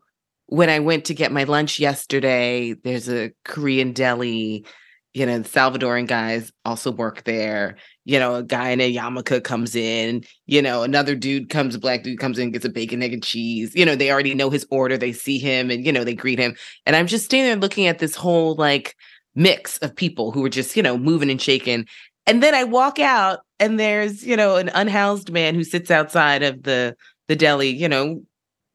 when 0.50 0.70
I 0.70 0.80
went 0.80 1.06
to 1.06 1.14
get 1.14 1.32
my 1.32 1.44
lunch 1.44 1.80
yesterday, 1.80 2.74
there's 2.84 3.08
a 3.08 3.32
Korean 3.46 3.94
deli, 3.94 4.66
you 5.14 5.26
know, 5.26 5.40
Salvadoran 5.42 6.08
guys 6.08 6.52
also 6.66 6.92
work 6.92 7.24
there. 7.24 7.78
You 8.06 8.18
know, 8.18 8.36
a 8.36 8.44
guy 8.44 8.70
in 8.70 8.82
a 8.82 8.92
yarmulke 8.92 9.44
comes 9.44 9.76
in, 9.76 10.24
you 10.48 10.62
know, 10.62 10.82
another 10.82 11.16
dude 11.16 11.50
comes, 11.50 11.76
a 11.76 11.80
black 11.80 12.02
dude 12.02 12.18
comes 12.18 12.40
in, 12.40 12.52
gets 12.52 12.66
a 12.66 12.70
bacon, 12.70 13.04
egg, 13.04 13.14
and 13.14 13.24
cheese. 13.24 13.76
You 13.76 13.86
know, 13.86 13.96
they 13.96 14.12
already 14.12 14.34
know 14.34 14.50
his 14.50 14.66
order. 14.72 14.98
They 14.98 15.12
see 15.12 15.38
him 15.38 15.70
and, 15.70 15.86
you 15.86 15.92
know, 15.92 16.04
they 16.04 16.16
greet 16.16 16.40
him. 16.40 16.56
And 16.88 16.96
I'm 16.96 17.06
just 17.06 17.26
standing 17.26 17.52
there 17.52 17.62
looking 17.62 17.86
at 17.86 18.00
this 18.00 18.16
whole 18.16 18.56
like 18.56 18.96
mix 19.36 19.78
of 19.80 19.96
people 19.96 20.32
who 20.32 20.44
are 20.46 20.50
just, 20.50 20.76
you 20.76 20.84
know, 20.84 20.98
moving 20.98 21.30
and 21.30 21.42
shaking. 21.42 21.86
And 22.26 22.44
then 22.44 22.54
I 22.54 22.64
walk 22.64 23.00
out 23.00 23.40
and 23.60 23.80
there's, 23.80 24.26
you 24.26 24.36
know, 24.36 24.56
an 24.56 24.70
unhoused 24.70 25.32
man 25.32 25.56
who 25.56 25.64
sits 25.64 25.92
outside 25.92 26.44
of 26.44 26.64
the 26.64 26.96
the 27.28 27.36
deli, 27.36 27.70
you 27.70 27.88
know, 27.88 28.24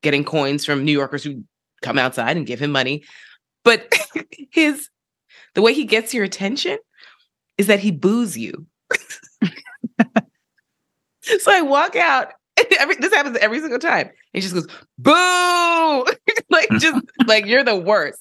getting 0.03 0.25
coins 0.25 0.65
from 0.65 0.85
New 0.85 0.93
Yorkers 0.93 1.25
who 1.25 1.43
come 1.83 1.99
outside 1.99 2.37
and 2.37 2.47
give 2.47 2.61
him 2.61 2.71
money. 2.71 3.05
But 3.65 3.93
his 4.51 4.89
the 5.55 5.63
way 5.63 5.73
he 5.73 5.85
gets 5.85 6.13
your 6.15 6.25
attention 6.25 6.79
is 7.59 7.67
that 7.69 7.81
he 7.81 7.91
boos 7.91 8.37
you. 8.37 8.67
so 11.23 11.53
I 11.53 11.63
walk 11.63 11.97
out. 11.97 12.33
Every, 12.79 12.95
this 12.97 13.13
happens 13.13 13.37
every 13.39 13.61
single 13.61 13.81
time. 13.81 14.11
He 14.33 14.41
just 14.41 14.55
goes, 14.55 14.69
boo! 14.99 16.05
like 16.51 16.69
just 16.79 17.05
like 17.27 17.47
you're 17.47 17.65
the 17.65 17.77
worst. 17.77 18.21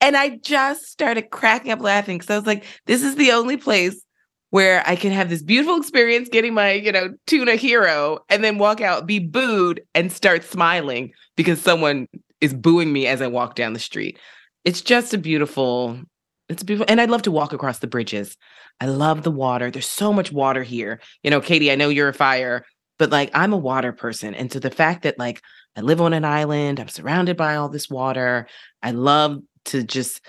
And 0.00 0.16
I 0.16 0.36
just 0.36 0.84
started 0.84 1.30
cracking 1.30 1.72
up 1.72 1.80
laughing 1.80 2.18
because 2.18 2.30
I 2.30 2.36
was 2.36 2.46
like, 2.46 2.64
this 2.86 3.02
is 3.02 3.16
the 3.16 3.32
only 3.32 3.56
place 3.56 4.02
where 4.50 4.82
I 4.86 4.96
can 4.96 5.12
have 5.12 5.28
this 5.28 5.42
beautiful 5.42 5.76
experience 5.76 6.28
getting 6.28 6.54
my, 6.54 6.72
you 6.72 6.92
know, 6.92 7.14
tuna 7.26 7.56
hero 7.56 8.20
and 8.28 8.44
then 8.44 8.58
walk 8.58 8.80
out, 8.80 9.06
be 9.06 9.18
booed, 9.18 9.82
and 9.94 10.12
start 10.12 10.44
smiling 10.44 11.12
because 11.36 11.60
someone 11.60 12.08
is 12.40 12.54
booing 12.54 12.92
me 12.92 13.06
as 13.06 13.20
I 13.22 13.26
walk 13.26 13.54
down 13.54 13.72
the 13.72 13.78
street. 13.78 14.18
It's 14.64 14.82
just 14.82 15.14
a 15.14 15.18
beautiful, 15.18 16.00
it's 16.48 16.62
beautiful. 16.62 16.86
And 16.88 17.00
I'd 17.00 17.10
love 17.10 17.22
to 17.22 17.30
walk 17.30 17.52
across 17.52 17.78
the 17.78 17.86
bridges. 17.86 18.36
I 18.80 18.86
love 18.86 19.22
the 19.22 19.30
water. 19.30 19.70
There's 19.70 19.88
so 19.88 20.12
much 20.12 20.32
water 20.32 20.62
here. 20.62 21.00
You 21.22 21.30
know, 21.30 21.40
Katie, 21.40 21.72
I 21.72 21.76
know 21.76 21.88
you're 21.88 22.08
a 22.08 22.14
fire, 22.14 22.64
but 22.98 23.10
like 23.10 23.30
I'm 23.34 23.52
a 23.52 23.58
water 23.58 23.92
person. 23.92 24.34
And 24.34 24.52
so 24.52 24.58
the 24.58 24.70
fact 24.70 25.02
that 25.02 25.18
like 25.18 25.42
I 25.76 25.80
live 25.80 26.00
on 26.00 26.12
an 26.12 26.24
island, 26.24 26.78
I'm 26.78 26.88
surrounded 26.88 27.36
by 27.36 27.56
all 27.56 27.68
this 27.68 27.88
water. 27.88 28.46
I 28.82 28.92
love 28.92 29.40
to 29.66 29.82
just, 29.82 30.20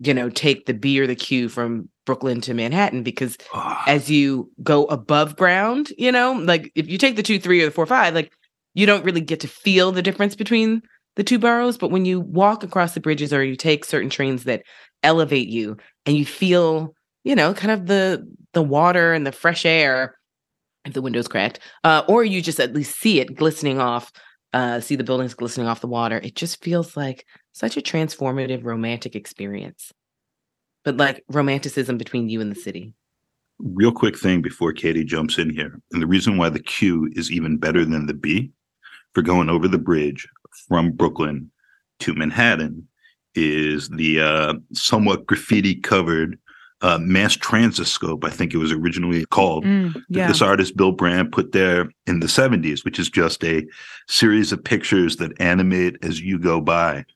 you 0.00 0.14
know, 0.14 0.28
take 0.28 0.66
the 0.66 0.74
B 0.74 1.00
or 1.00 1.06
the 1.06 1.14
Q 1.14 1.48
from 1.48 1.88
Brooklyn 2.06 2.40
to 2.42 2.54
Manhattan 2.54 3.02
because 3.02 3.38
as 3.86 4.10
you 4.10 4.50
go 4.62 4.84
above 4.86 5.36
ground, 5.36 5.92
you 5.96 6.12
know, 6.12 6.32
like 6.32 6.70
if 6.74 6.88
you 6.88 6.98
take 6.98 7.16
the 7.16 7.22
two, 7.22 7.38
three, 7.38 7.62
or 7.62 7.66
the 7.66 7.70
four, 7.70 7.86
five, 7.86 8.14
like 8.14 8.32
you 8.74 8.86
don't 8.86 9.04
really 9.04 9.20
get 9.20 9.40
to 9.40 9.48
feel 9.48 9.92
the 9.92 10.02
difference 10.02 10.34
between 10.34 10.82
the 11.16 11.24
two 11.24 11.38
boroughs. 11.38 11.78
But 11.78 11.90
when 11.90 12.04
you 12.04 12.20
walk 12.20 12.62
across 12.62 12.94
the 12.94 13.00
bridges 13.00 13.32
or 13.32 13.42
you 13.44 13.56
take 13.56 13.84
certain 13.84 14.10
trains 14.10 14.44
that 14.44 14.62
elevate 15.02 15.48
you 15.48 15.76
and 16.06 16.16
you 16.16 16.26
feel, 16.26 16.94
you 17.22 17.34
know, 17.34 17.54
kind 17.54 17.70
of 17.70 17.86
the 17.86 18.26
the 18.52 18.62
water 18.62 19.12
and 19.12 19.26
the 19.26 19.32
fresh 19.32 19.64
air, 19.64 20.16
if 20.84 20.92
the 20.92 21.02
window's 21.02 21.28
cracked, 21.28 21.60
uh, 21.84 22.02
or 22.08 22.24
you 22.24 22.42
just 22.42 22.60
at 22.60 22.74
least 22.74 22.98
see 22.98 23.20
it 23.20 23.34
glistening 23.34 23.80
off, 23.80 24.12
uh, 24.52 24.80
see 24.80 24.96
the 24.96 25.04
buildings 25.04 25.34
glistening 25.34 25.66
off 25.66 25.80
the 25.80 25.86
water, 25.86 26.20
it 26.22 26.34
just 26.34 26.62
feels 26.62 26.96
like 26.96 27.24
such 27.54 27.76
a 27.76 27.80
transformative 27.80 28.64
romantic 28.64 29.16
experience. 29.16 29.92
But 30.84 30.98
like 30.98 31.24
romanticism 31.30 31.96
between 31.96 32.28
you 32.28 32.42
and 32.42 32.50
the 32.50 32.60
city. 32.60 32.92
real 33.58 33.92
quick 33.92 34.18
thing 34.18 34.42
before 34.42 34.72
Katie 34.72 35.04
jumps 35.04 35.38
in 35.38 35.48
here. 35.48 35.80
And 35.92 36.02
the 36.02 36.06
reason 36.06 36.36
why 36.36 36.50
the 36.50 36.58
Q 36.58 37.10
is 37.14 37.30
even 37.30 37.56
better 37.56 37.84
than 37.84 38.06
the 38.06 38.14
B 38.14 38.50
for 39.14 39.22
going 39.22 39.48
over 39.48 39.68
the 39.68 39.78
bridge 39.78 40.28
from 40.68 40.90
Brooklyn 40.90 41.50
to 42.00 42.14
Manhattan 42.14 42.86
is 43.36 43.88
the 43.88 44.20
uh, 44.20 44.54
somewhat 44.72 45.24
graffiti 45.26 45.76
covered 45.76 46.38
uh, 46.82 46.98
Masstransiscope, 46.98 48.24
I 48.24 48.30
think 48.30 48.52
it 48.52 48.58
was 48.58 48.72
originally 48.72 49.24
called. 49.26 49.64
Mm, 49.64 49.94
that 49.94 50.04
yeah. 50.10 50.28
This 50.28 50.42
artist, 50.42 50.76
Bill 50.76 50.92
Brand, 50.92 51.32
put 51.32 51.52
there 51.52 51.88
in 52.06 52.20
the 52.20 52.26
70s, 52.26 52.84
which 52.84 52.98
is 52.98 53.08
just 53.08 53.42
a 53.42 53.64
series 54.06 54.52
of 54.52 54.62
pictures 54.62 55.16
that 55.16 55.40
animate 55.40 55.96
as 56.02 56.20
you 56.20 56.38
go 56.38 56.60
by. 56.60 57.06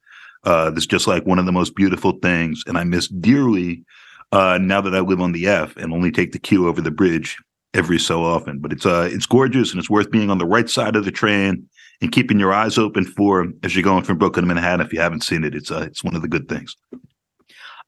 Uh, 0.45 0.71
that's 0.71 0.87
just 0.87 1.07
like 1.07 1.27
one 1.27 1.39
of 1.39 1.47
the 1.47 1.53
most 1.53 1.75
beautiful 1.75 2.13
things. 2.23 2.63
And 2.67 2.79
I 2.79 2.85
miss 2.85 3.09
dearly 3.09 3.85
uh, 4.33 4.59
now 4.61 4.81
that 4.81 4.95
I 4.95 5.01
live 5.01 5.21
on 5.21 5.33
the 5.33 5.47
F 5.47 5.77
and 5.77 5.93
only 5.93 6.11
take 6.11 6.33
the 6.33 6.39
Q 6.39 6.69
over 6.69 6.81
the 6.81 6.91
bridge 6.91 7.37
every 7.75 7.99
so 7.99 8.23
often. 8.23 8.59
But 8.59 8.73
it's 8.73 8.87
uh, 8.87 9.09
it's 9.11 9.27
gorgeous 9.27 9.73
and 9.73 9.79
it's 9.79 9.91
worth 9.91 10.11
being 10.11 10.31
on 10.31 10.39
the 10.39 10.47
right 10.47 10.69
side 10.69 10.97
of 10.97 11.05
the 11.05 11.11
train 11.11 11.69
and 12.01 12.13
keeping 12.13 12.39
your 12.39 12.53
eyes 12.53 12.79
open 12.79 13.05
for 13.05 13.47
as 13.63 13.75
you're 13.75 13.83
going 13.83 14.05
from 14.05 14.19
Brooklyn 14.19 14.45
to 14.47 14.55
Manhattan. 14.55 14.85
If 14.85 14.93
you 14.93 15.01
haven't 15.01 15.25
seen 15.25 15.45
it, 15.45 15.55
it's 15.55 15.71
uh, 15.71 15.85
it's 15.87 16.05
one 16.05 16.15
of 16.15 16.23
the 16.23 16.29
good 16.29 16.49
things. 16.49 16.77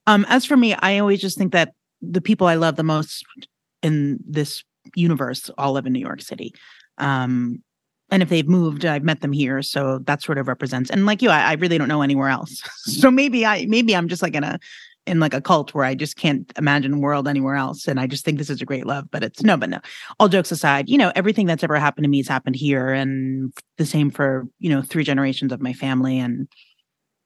Um, 0.07 0.25
as 0.29 0.45
for 0.45 0.57
me, 0.57 0.73
I 0.73 0.97
always 0.97 1.21
just 1.21 1.37
think 1.37 1.53
that 1.53 1.73
the 2.01 2.21
people 2.21 2.47
I 2.47 2.55
love 2.55 2.75
the 2.75 2.83
most 2.83 3.23
in 3.83 4.19
this 4.27 4.63
universe 4.95 5.49
all 5.57 5.73
live 5.73 5.85
in 5.85 5.93
New 5.93 5.99
York 5.99 6.21
City. 6.21 6.53
Um, 6.97 7.63
and 8.11 8.21
if 8.21 8.29
they've 8.29 8.47
moved, 8.47 8.85
I've 8.85 9.03
met 9.03 9.21
them 9.21 9.31
here, 9.31 9.61
so 9.61 9.99
that 9.99 10.21
sort 10.21 10.37
of 10.37 10.49
represents. 10.49 10.89
And 10.89 11.05
like 11.05 11.21
you, 11.21 11.29
I, 11.29 11.51
I 11.51 11.53
really 11.53 11.77
don't 11.77 11.87
know 11.87 12.01
anywhere 12.01 12.27
else. 12.27 12.61
so 12.83 13.09
maybe 13.09 13.45
I, 13.45 13.65
maybe 13.67 13.95
I'm 13.95 14.09
just 14.09 14.21
like 14.21 14.35
in 14.35 14.43
a, 14.43 14.59
in 15.07 15.19
like 15.19 15.33
a 15.33 15.41
cult 15.41 15.73
where 15.73 15.85
I 15.85 15.95
just 15.95 16.17
can't 16.17 16.51
imagine 16.57 16.93
a 16.93 16.99
world 16.99 17.27
anywhere 17.27 17.55
else. 17.55 17.87
And 17.87 17.99
I 17.99 18.07
just 18.07 18.23
think 18.23 18.37
this 18.37 18.49
is 18.49 18.61
a 18.61 18.65
great 18.65 18.85
love. 18.85 19.09
But 19.09 19.23
it's 19.23 19.41
no, 19.41 19.55
but 19.57 19.69
no. 19.69 19.79
All 20.19 20.27
jokes 20.27 20.51
aside, 20.51 20.89
you 20.89 20.97
know, 20.97 21.11
everything 21.15 21.47
that's 21.47 21.63
ever 21.63 21.77
happened 21.77 22.03
to 22.03 22.09
me 22.09 22.17
has 22.17 22.27
happened 22.27 22.57
here, 22.57 22.89
and 22.89 23.53
the 23.77 23.85
same 23.85 24.11
for 24.11 24.45
you 24.59 24.69
know 24.69 24.81
three 24.81 25.05
generations 25.05 25.53
of 25.53 25.61
my 25.61 25.73
family. 25.73 26.19
And 26.19 26.49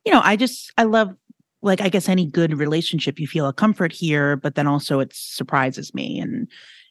you 0.05 0.13
know, 0.13 0.21
I 0.23 0.35
just 0.35 0.71
I 0.77 0.83
love 0.83 1.15
like 1.63 1.81
I 1.81 1.89
guess 1.89 2.07
any 2.07 2.27
good 2.27 2.57
relationship, 2.59 3.19
you 3.19 3.25
feel 3.25 3.47
a 3.47 3.53
comfort 3.53 3.91
here, 3.91 4.35
but 4.35 4.53
then 4.53 4.67
also 4.67 4.99
it 4.99 5.11
surprises 5.13 5.95
me 5.95 6.19
and 6.19 6.47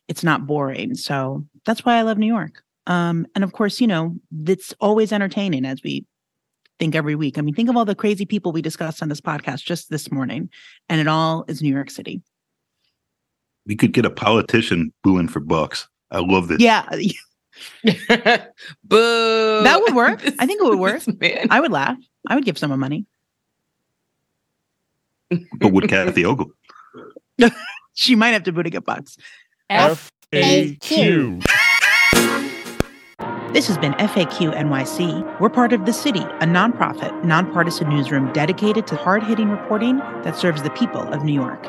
it's 0.08 0.24
not 0.24 0.46
boring. 0.46 0.96
So 0.96 1.46
that's 1.64 1.84
why 1.84 1.96
I 1.96 2.02
love 2.02 2.18
New 2.18 2.26
York. 2.26 2.63
Um, 2.86 3.26
and 3.34 3.44
of 3.44 3.52
course, 3.52 3.80
you 3.80 3.86
know, 3.86 4.16
it's 4.46 4.74
always 4.80 5.12
entertaining 5.12 5.64
as 5.64 5.82
we 5.82 6.04
think 6.78 6.94
every 6.94 7.14
week. 7.14 7.38
I 7.38 7.40
mean, 7.40 7.54
think 7.54 7.68
of 7.68 7.76
all 7.76 7.84
the 7.84 7.94
crazy 7.94 8.26
people 8.26 8.52
we 8.52 8.62
discussed 8.62 9.02
on 9.02 9.08
this 9.08 9.20
podcast 9.20 9.64
just 9.64 9.90
this 9.90 10.10
morning, 10.10 10.50
and 10.88 11.00
it 11.00 11.08
all 11.08 11.44
is 11.48 11.62
New 11.62 11.72
York 11.72 11.90
City. 11.90 12.22
We 13.66 13.76
could 13.76 13.92
get 13.92 14.04
a 14.04 14.10
politician 14.10 14.92
booing 15.02 15.28
for 15.28 15.40
bucks. 15.40 15.88
I 16.10 16.18
love 16.18 16.48
this. 16.48 16.60
Yeah, 16.60 16.86
Boo. 17.84 19.62
That 19.62 19.80
would 19.80 19.94
work. 19.94 20.20
I 20.38 20.46
think 20.46 20.60
it 20.60 20.64
would 20.64 20.78
work. 20.78 21.02
I 21.50 21.60
would 21.60 21.72
laugh. 21.72 21.96
I 22.28 22.34
would 22.34 22.44
give 22.44 22.58
someone 22.58 22.80
money. 22.80 23.06
But 25.30 25.72
with 25.72 25.88
Kathy 25.88 26.22
Hochul. 26.22 26.50
She 27.94 28.14
might 28.14 28.30
have 28.30 28.42
to 28.44 28.52
boot 28.52 28.64
to 28.64 28.70
get 28.70 28.84
bucks. 28.84 29.16
FAQ. 29.70 31.44
This 33.54 33.68
has 33.68 33.78
been 33.78 33.92
FAQ 33.92 34.52
NYC. 34.52 35.38
We're 35.38 35.48
part 35.48 35.72
of 35.72 35.86
The 35.86 35.92
City, 35.92 36.22
a 36.22 36.44
nonprofit, 36.44 37.22
nonpartisan 37.22 37.88
newsroom 37.88 38.32
dedicated 38.32 38.84
to 38.88 38.96
hard 38.96 39.22
hitting 39.22 39.48
reporting 39.48 39.98
that 40.24 40.34
serves 40.34 40.64
the 40.64 40.70
people 40.70 41.02
of 41.02 41.22
New 41.22 41.32
York. 41.32 41.64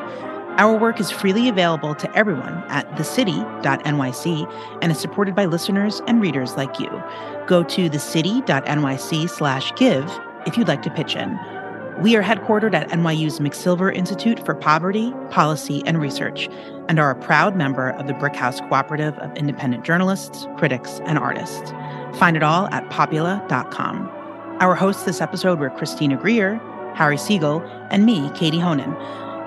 Our 0.58 0.76
work 0.76 0.98
is 0.98 1.12
freely 1.12 1.48
available 1.48 1.94
to 1.94 2.12
everyone 2.16 2.64
at 2.66 2.90
thecity.nyc 2.96 4.78
and 4.82 4.90
is 4.90 4.98
supported 4.98 5.36
by 5.36 5.44
listeners 5.44 6.02
and 6.08 6.20
readers 6.20 6.56
like 6.56 6.80
you. 6.80 6.90
Go 7.46 7.62
to 7.62 7.88
thecity.nyc 7.88 9.30
slash 9.30 9.72
give 9.76 10.10
if 10.44 10.58
you'd 10.58 10.66
like 10.66 10.82
to 10.82 10.90
pitch 10.90 11.14
in. 11.14 11.38
We 12.02 12.14
are 12.16 12.22
headquartered 12.22 12.74
at 12.74 12.90
NYU's 12.90 13.40
McSilver 13.40 13.94
Institute 13.94 14.44
for 14.44 14.54
Poverty, 14.54 15.12
Policy, 15.30 15.82
and 15.86 16.00
Research 16.00 16.48
and 16.88 16.98
are 16.98 17.10
a 17.10 17.14
proud 17.16 17.56
member 17.56 17.90
of 17.90 18.06
the 18.06 18.12
Brickhouse 18.14 18.66
Cooperative 18.68 19.16
of 19.18 19.36
Independent 19.36 19.84
Journalists, 19.84 20.46
Critics, 20.56 21.00
and 21.04 21.18
Artists. 21.18 21.70
Find 22.18 22.36
it 22.36 22.42
all 22.42 22.68
at 22.68 22.88
popula.com. 22.90 24.08
Our 24.60 24.74
hosts 24.74 25.04
this 25.04 25.20
episode 25.20 25.58
were 25.58 25.70
Christina 25.70 26.16
Greer, 26.16 26.60
Harry 26.94 27.18
Siegel, 27.18 27.60
and 27.90 28.06
me, 28.06 28.30
Katie 28.34 28.58
Honan. 28.58 28.94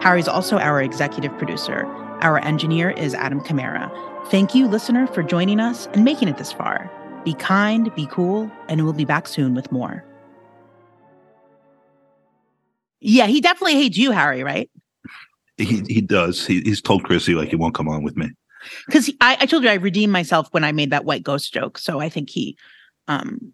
Harry's 0.02 0.28
also 0.28 0.58
our 0.58 0.82
executive 0.82 1.36
producer. 1.38 1.86
Our 2.22 2.39
engineer 2.39 2.91
is 2.91 3.16
Adam 3.16 3.41
Kamara. 3.41 3.89
Thank 4.30 4.54
you, 4.54 4.68
listener, 4.68 5.08
for 5.08 5.24
joining 5.24 5.60
us 5.60 5.88
and 5.93 6.04
making 6.04 6.28
it 6.28 6.38
this 6.38 6.52
far. 6.52 6.91
Be 7.26 7.34
kind, 7.34 7.93
be 7.95 8.08
cool, 8.08 8.52
and 8.68 8.84
we'll 8.84 8.93
be 8.93 9.06
back 9.06 9.28
soon 9.28 9.56
with 9.56 9.72
more. 9.72 10.04
Yeah, 13.02 13.28
he 13.28 13.41
definitely 13.41 13.76
hates 13.76 13.97
you, 13.97 14.12
Harry, 14.12 14.43
right? 14.43 14.70
He 15.58 15.84
he 15.88 16.02
does. 16.02 16.45
He, 16.45 16.62
he's 16.62 16.82
told 16.82 17.04
Chrissy 17.04 17.36
like 17.36 17.50
he 17.50 17.56
won't 17.56 17.76
come 17.76 17.89
on 17.89 18.04
with 18.04 18.16
me. 18.18 18.30
Because 18.86 19.10
I, 19.22 19.38
I 19.41 19.45
told 19.45 19.64
you 19.64 19.70
I 19.70 19.76
redeemed 19.76 20.12
myself 20.14 20.47
when 20.52 20.64
I 20.64 20.72
made 20.72 20.91
that 20.91 21.06
white 21.06 21.24
ghost 21.24 21.54
joke. 21.54 21.78
So 21.78 22.00
I 22.00 22.10
think 22.10 22.30
he, 22.30 22.58
um, 23.08 23.54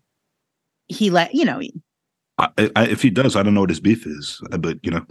he 0.88 1.10
let 1.10 1.36
you 1.36 1.46
know. 1.46 1.62
I, 2.38 2.72
I, 2.76 2.88
if 2.88 3.02
he 3.02 3.10
does, 3.10 3.36
I 3.36 3.44
don't 3.44 3.54
know 3.54 3.62
what 3.62 3.70
his 3.70 3.80
beef 3.80 4.06
is. 4.06 4.42
uh, 4.52 4.58
But 4.58 4.80
you 4.84 4.92
know, 4.92 5.06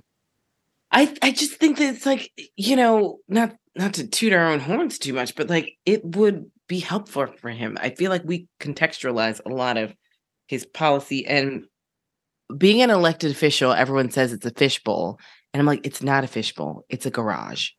I 0.91 1.15
I 1.23 1.31
just 1.33 1.55
think 1.55 1.79
that 1.79 1.95
it's 1.95 2.07
like 2.07 2.31
you 2.57 2.77
know 2.77 3.19
not 3.29 3.55
not 3.77 3.95
to 3.95 4.07
toot 4.07 4.33
our 4.33 4.51
own 4.51 4.61
horns 4.61 4.99
too 4.99 5.13
much, 5.13 5.35
but 5.35 5.49
like 5.49 5.77
it 5.85 6.05
would 6.05 6.51
be 6.69 6.81
helpful 6.81 7.27
for 7.41 7.51
him. 7.51 7.77
I 7.81 7.91
feel 7.91 8.11
like 8.11 8.23
we 8.25 8.47
contextualize 8.61 9.41
a 9.45 9.49
lot 9.49 9.77
of 9.77 9.95
his 10.47 10.67
policy 10.67 11.27
and 11.27 11.65
being 12.57 12.83
an 12.83 12.91
elected 12.91 13.31
official. 13.31 13.73
Everyone 13.73 14.11
says 14.11 14.33
it's 14.33 14.47
a 14.47 14.51
fishbowl, 14.51 15.19
and 15.53 15.61
I'm 15.61 15.67
like, 15.67 15.87
it's 15.87 16.03
not 16.03 16.25
a 16.25 16.29
fishbowl. 16.29 16.85
It's 16.89 17.07
a 17.07 17.11
garage. 17.11 17.71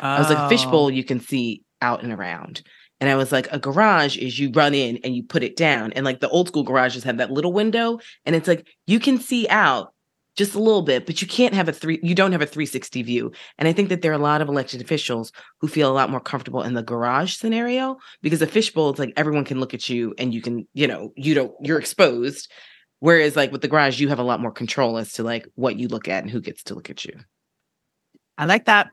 I 0.00 0.18
was 0.18 0.30
Oh. 0.30 0.34
like, 0.34 0.48
fishbowl 0.48 0.86
oh. 0.86 0.88
you 0.88 1.04
can 1.04 1.20
see 1.20 1.62
out 1.80 2.02
and 2.02 2.12
around. 2.12 2.62
And 3.00 3.10
I 3.10 3.16
was 3.16 3.32
like, 3.32 3.48
a 3.52 3.58
garage 3.58 4.16
is 4.16 4.38
you 4.38 4.50
run 4.52 4.74
in 4.74 4.98
and 5.02 5.14
you 5.14 5.24
put 5.24 5.42
it 5.42 5.56
down. 5.56 5.92
And 5.92 6.04
like 6.04 6.20
the 6.20 6.28
old 6.28 6.48
school 6.48 6.62
garages 6.62 7.02
have 7.02 7.16
that 7.16 7.32
little 7.32 7.52
window. 7.52 7.98
And 8.24 8.36
it's 8.36 8.46
like 8.46 8.68
you 8.86 9.00
can 9.00 9.18
see 9.18 9.48
out 9.48 9.92
just 10.36 10.54
a 10.54 10.60
little 10.60 10.82
bit, 10.82 11.04
but 11.04 11.20
you 11.20 11.26
can't 11.26 11.52
have 11.52 11.68
a 11.68 11.72
three, 11.72 11.98
you 12.02 12.14
don't 12.14 12.30
have 12.32 12.40
a 12.40 12.46
360 12.46 13.02
view. 13.02 13.32
And 13.58 13.66
I 13.66 13.72
think 13.72 13.88
that 13.88 14.02
there 14.02 14.12
are 14.12 14.14
a 14.14 14.18
lot 14.18 14.40
of 14.40 14.48
elected 14.48 14.80
officials 14.80 15.32
who 15.60 15.66
feel 15.66 15.90
a 15.90 15.92
lot 15.92 16.10
more 16.10 16.20
comfortable 16.20 16.62
in 16.62 16.74
the 16.74 16.82
garage 16.82 17.34
scenario 17.34 17.98
because 18.22 18.40
a 18.40 18.46
fishbowl, 18.46 18.90
it's 18.90 19.00
like 19.00 19.12
everyone 19.16 19.44
can 19.44 19.58
look 19.60 19.74
at 19.74 19.88
you 19.88 20.14
and 20.16 20.32
you 20.32 20.40
can, 20.40 20.66
you 20.72 20.86
know, 20.86 21.12
you 21.16 21.34
don't, 21.34 21.52
you're 21.60 21.80
exposed. 21.80 22.50
Whereas 23.02 23.34
like 23.34 23.50
with 23.50 23.62
the 23.62 23.66
garage, 23.66 23.98
you 23.98 24.06
have 24.10 24.20
a 24.20 24.22
lot 24.22 24.38
more 24.38 24.52
control 24.52 24.96
as 24.96 25.14
to 25.14 25.24
like 25.24 25.48
what 25.56 25.76
you 25.76 25.88
look 25.88 26.06
at 26.06 26.22
and 26.22 26.30
who 26.30 26.40
gets 26.40 26.62
to 26.62 26.76
look 26.76 26.88
at 26.88 27.04
you. 27.04 27.18
I 28.38 28.44
like 28.44 28.66
that. 28.66 28.90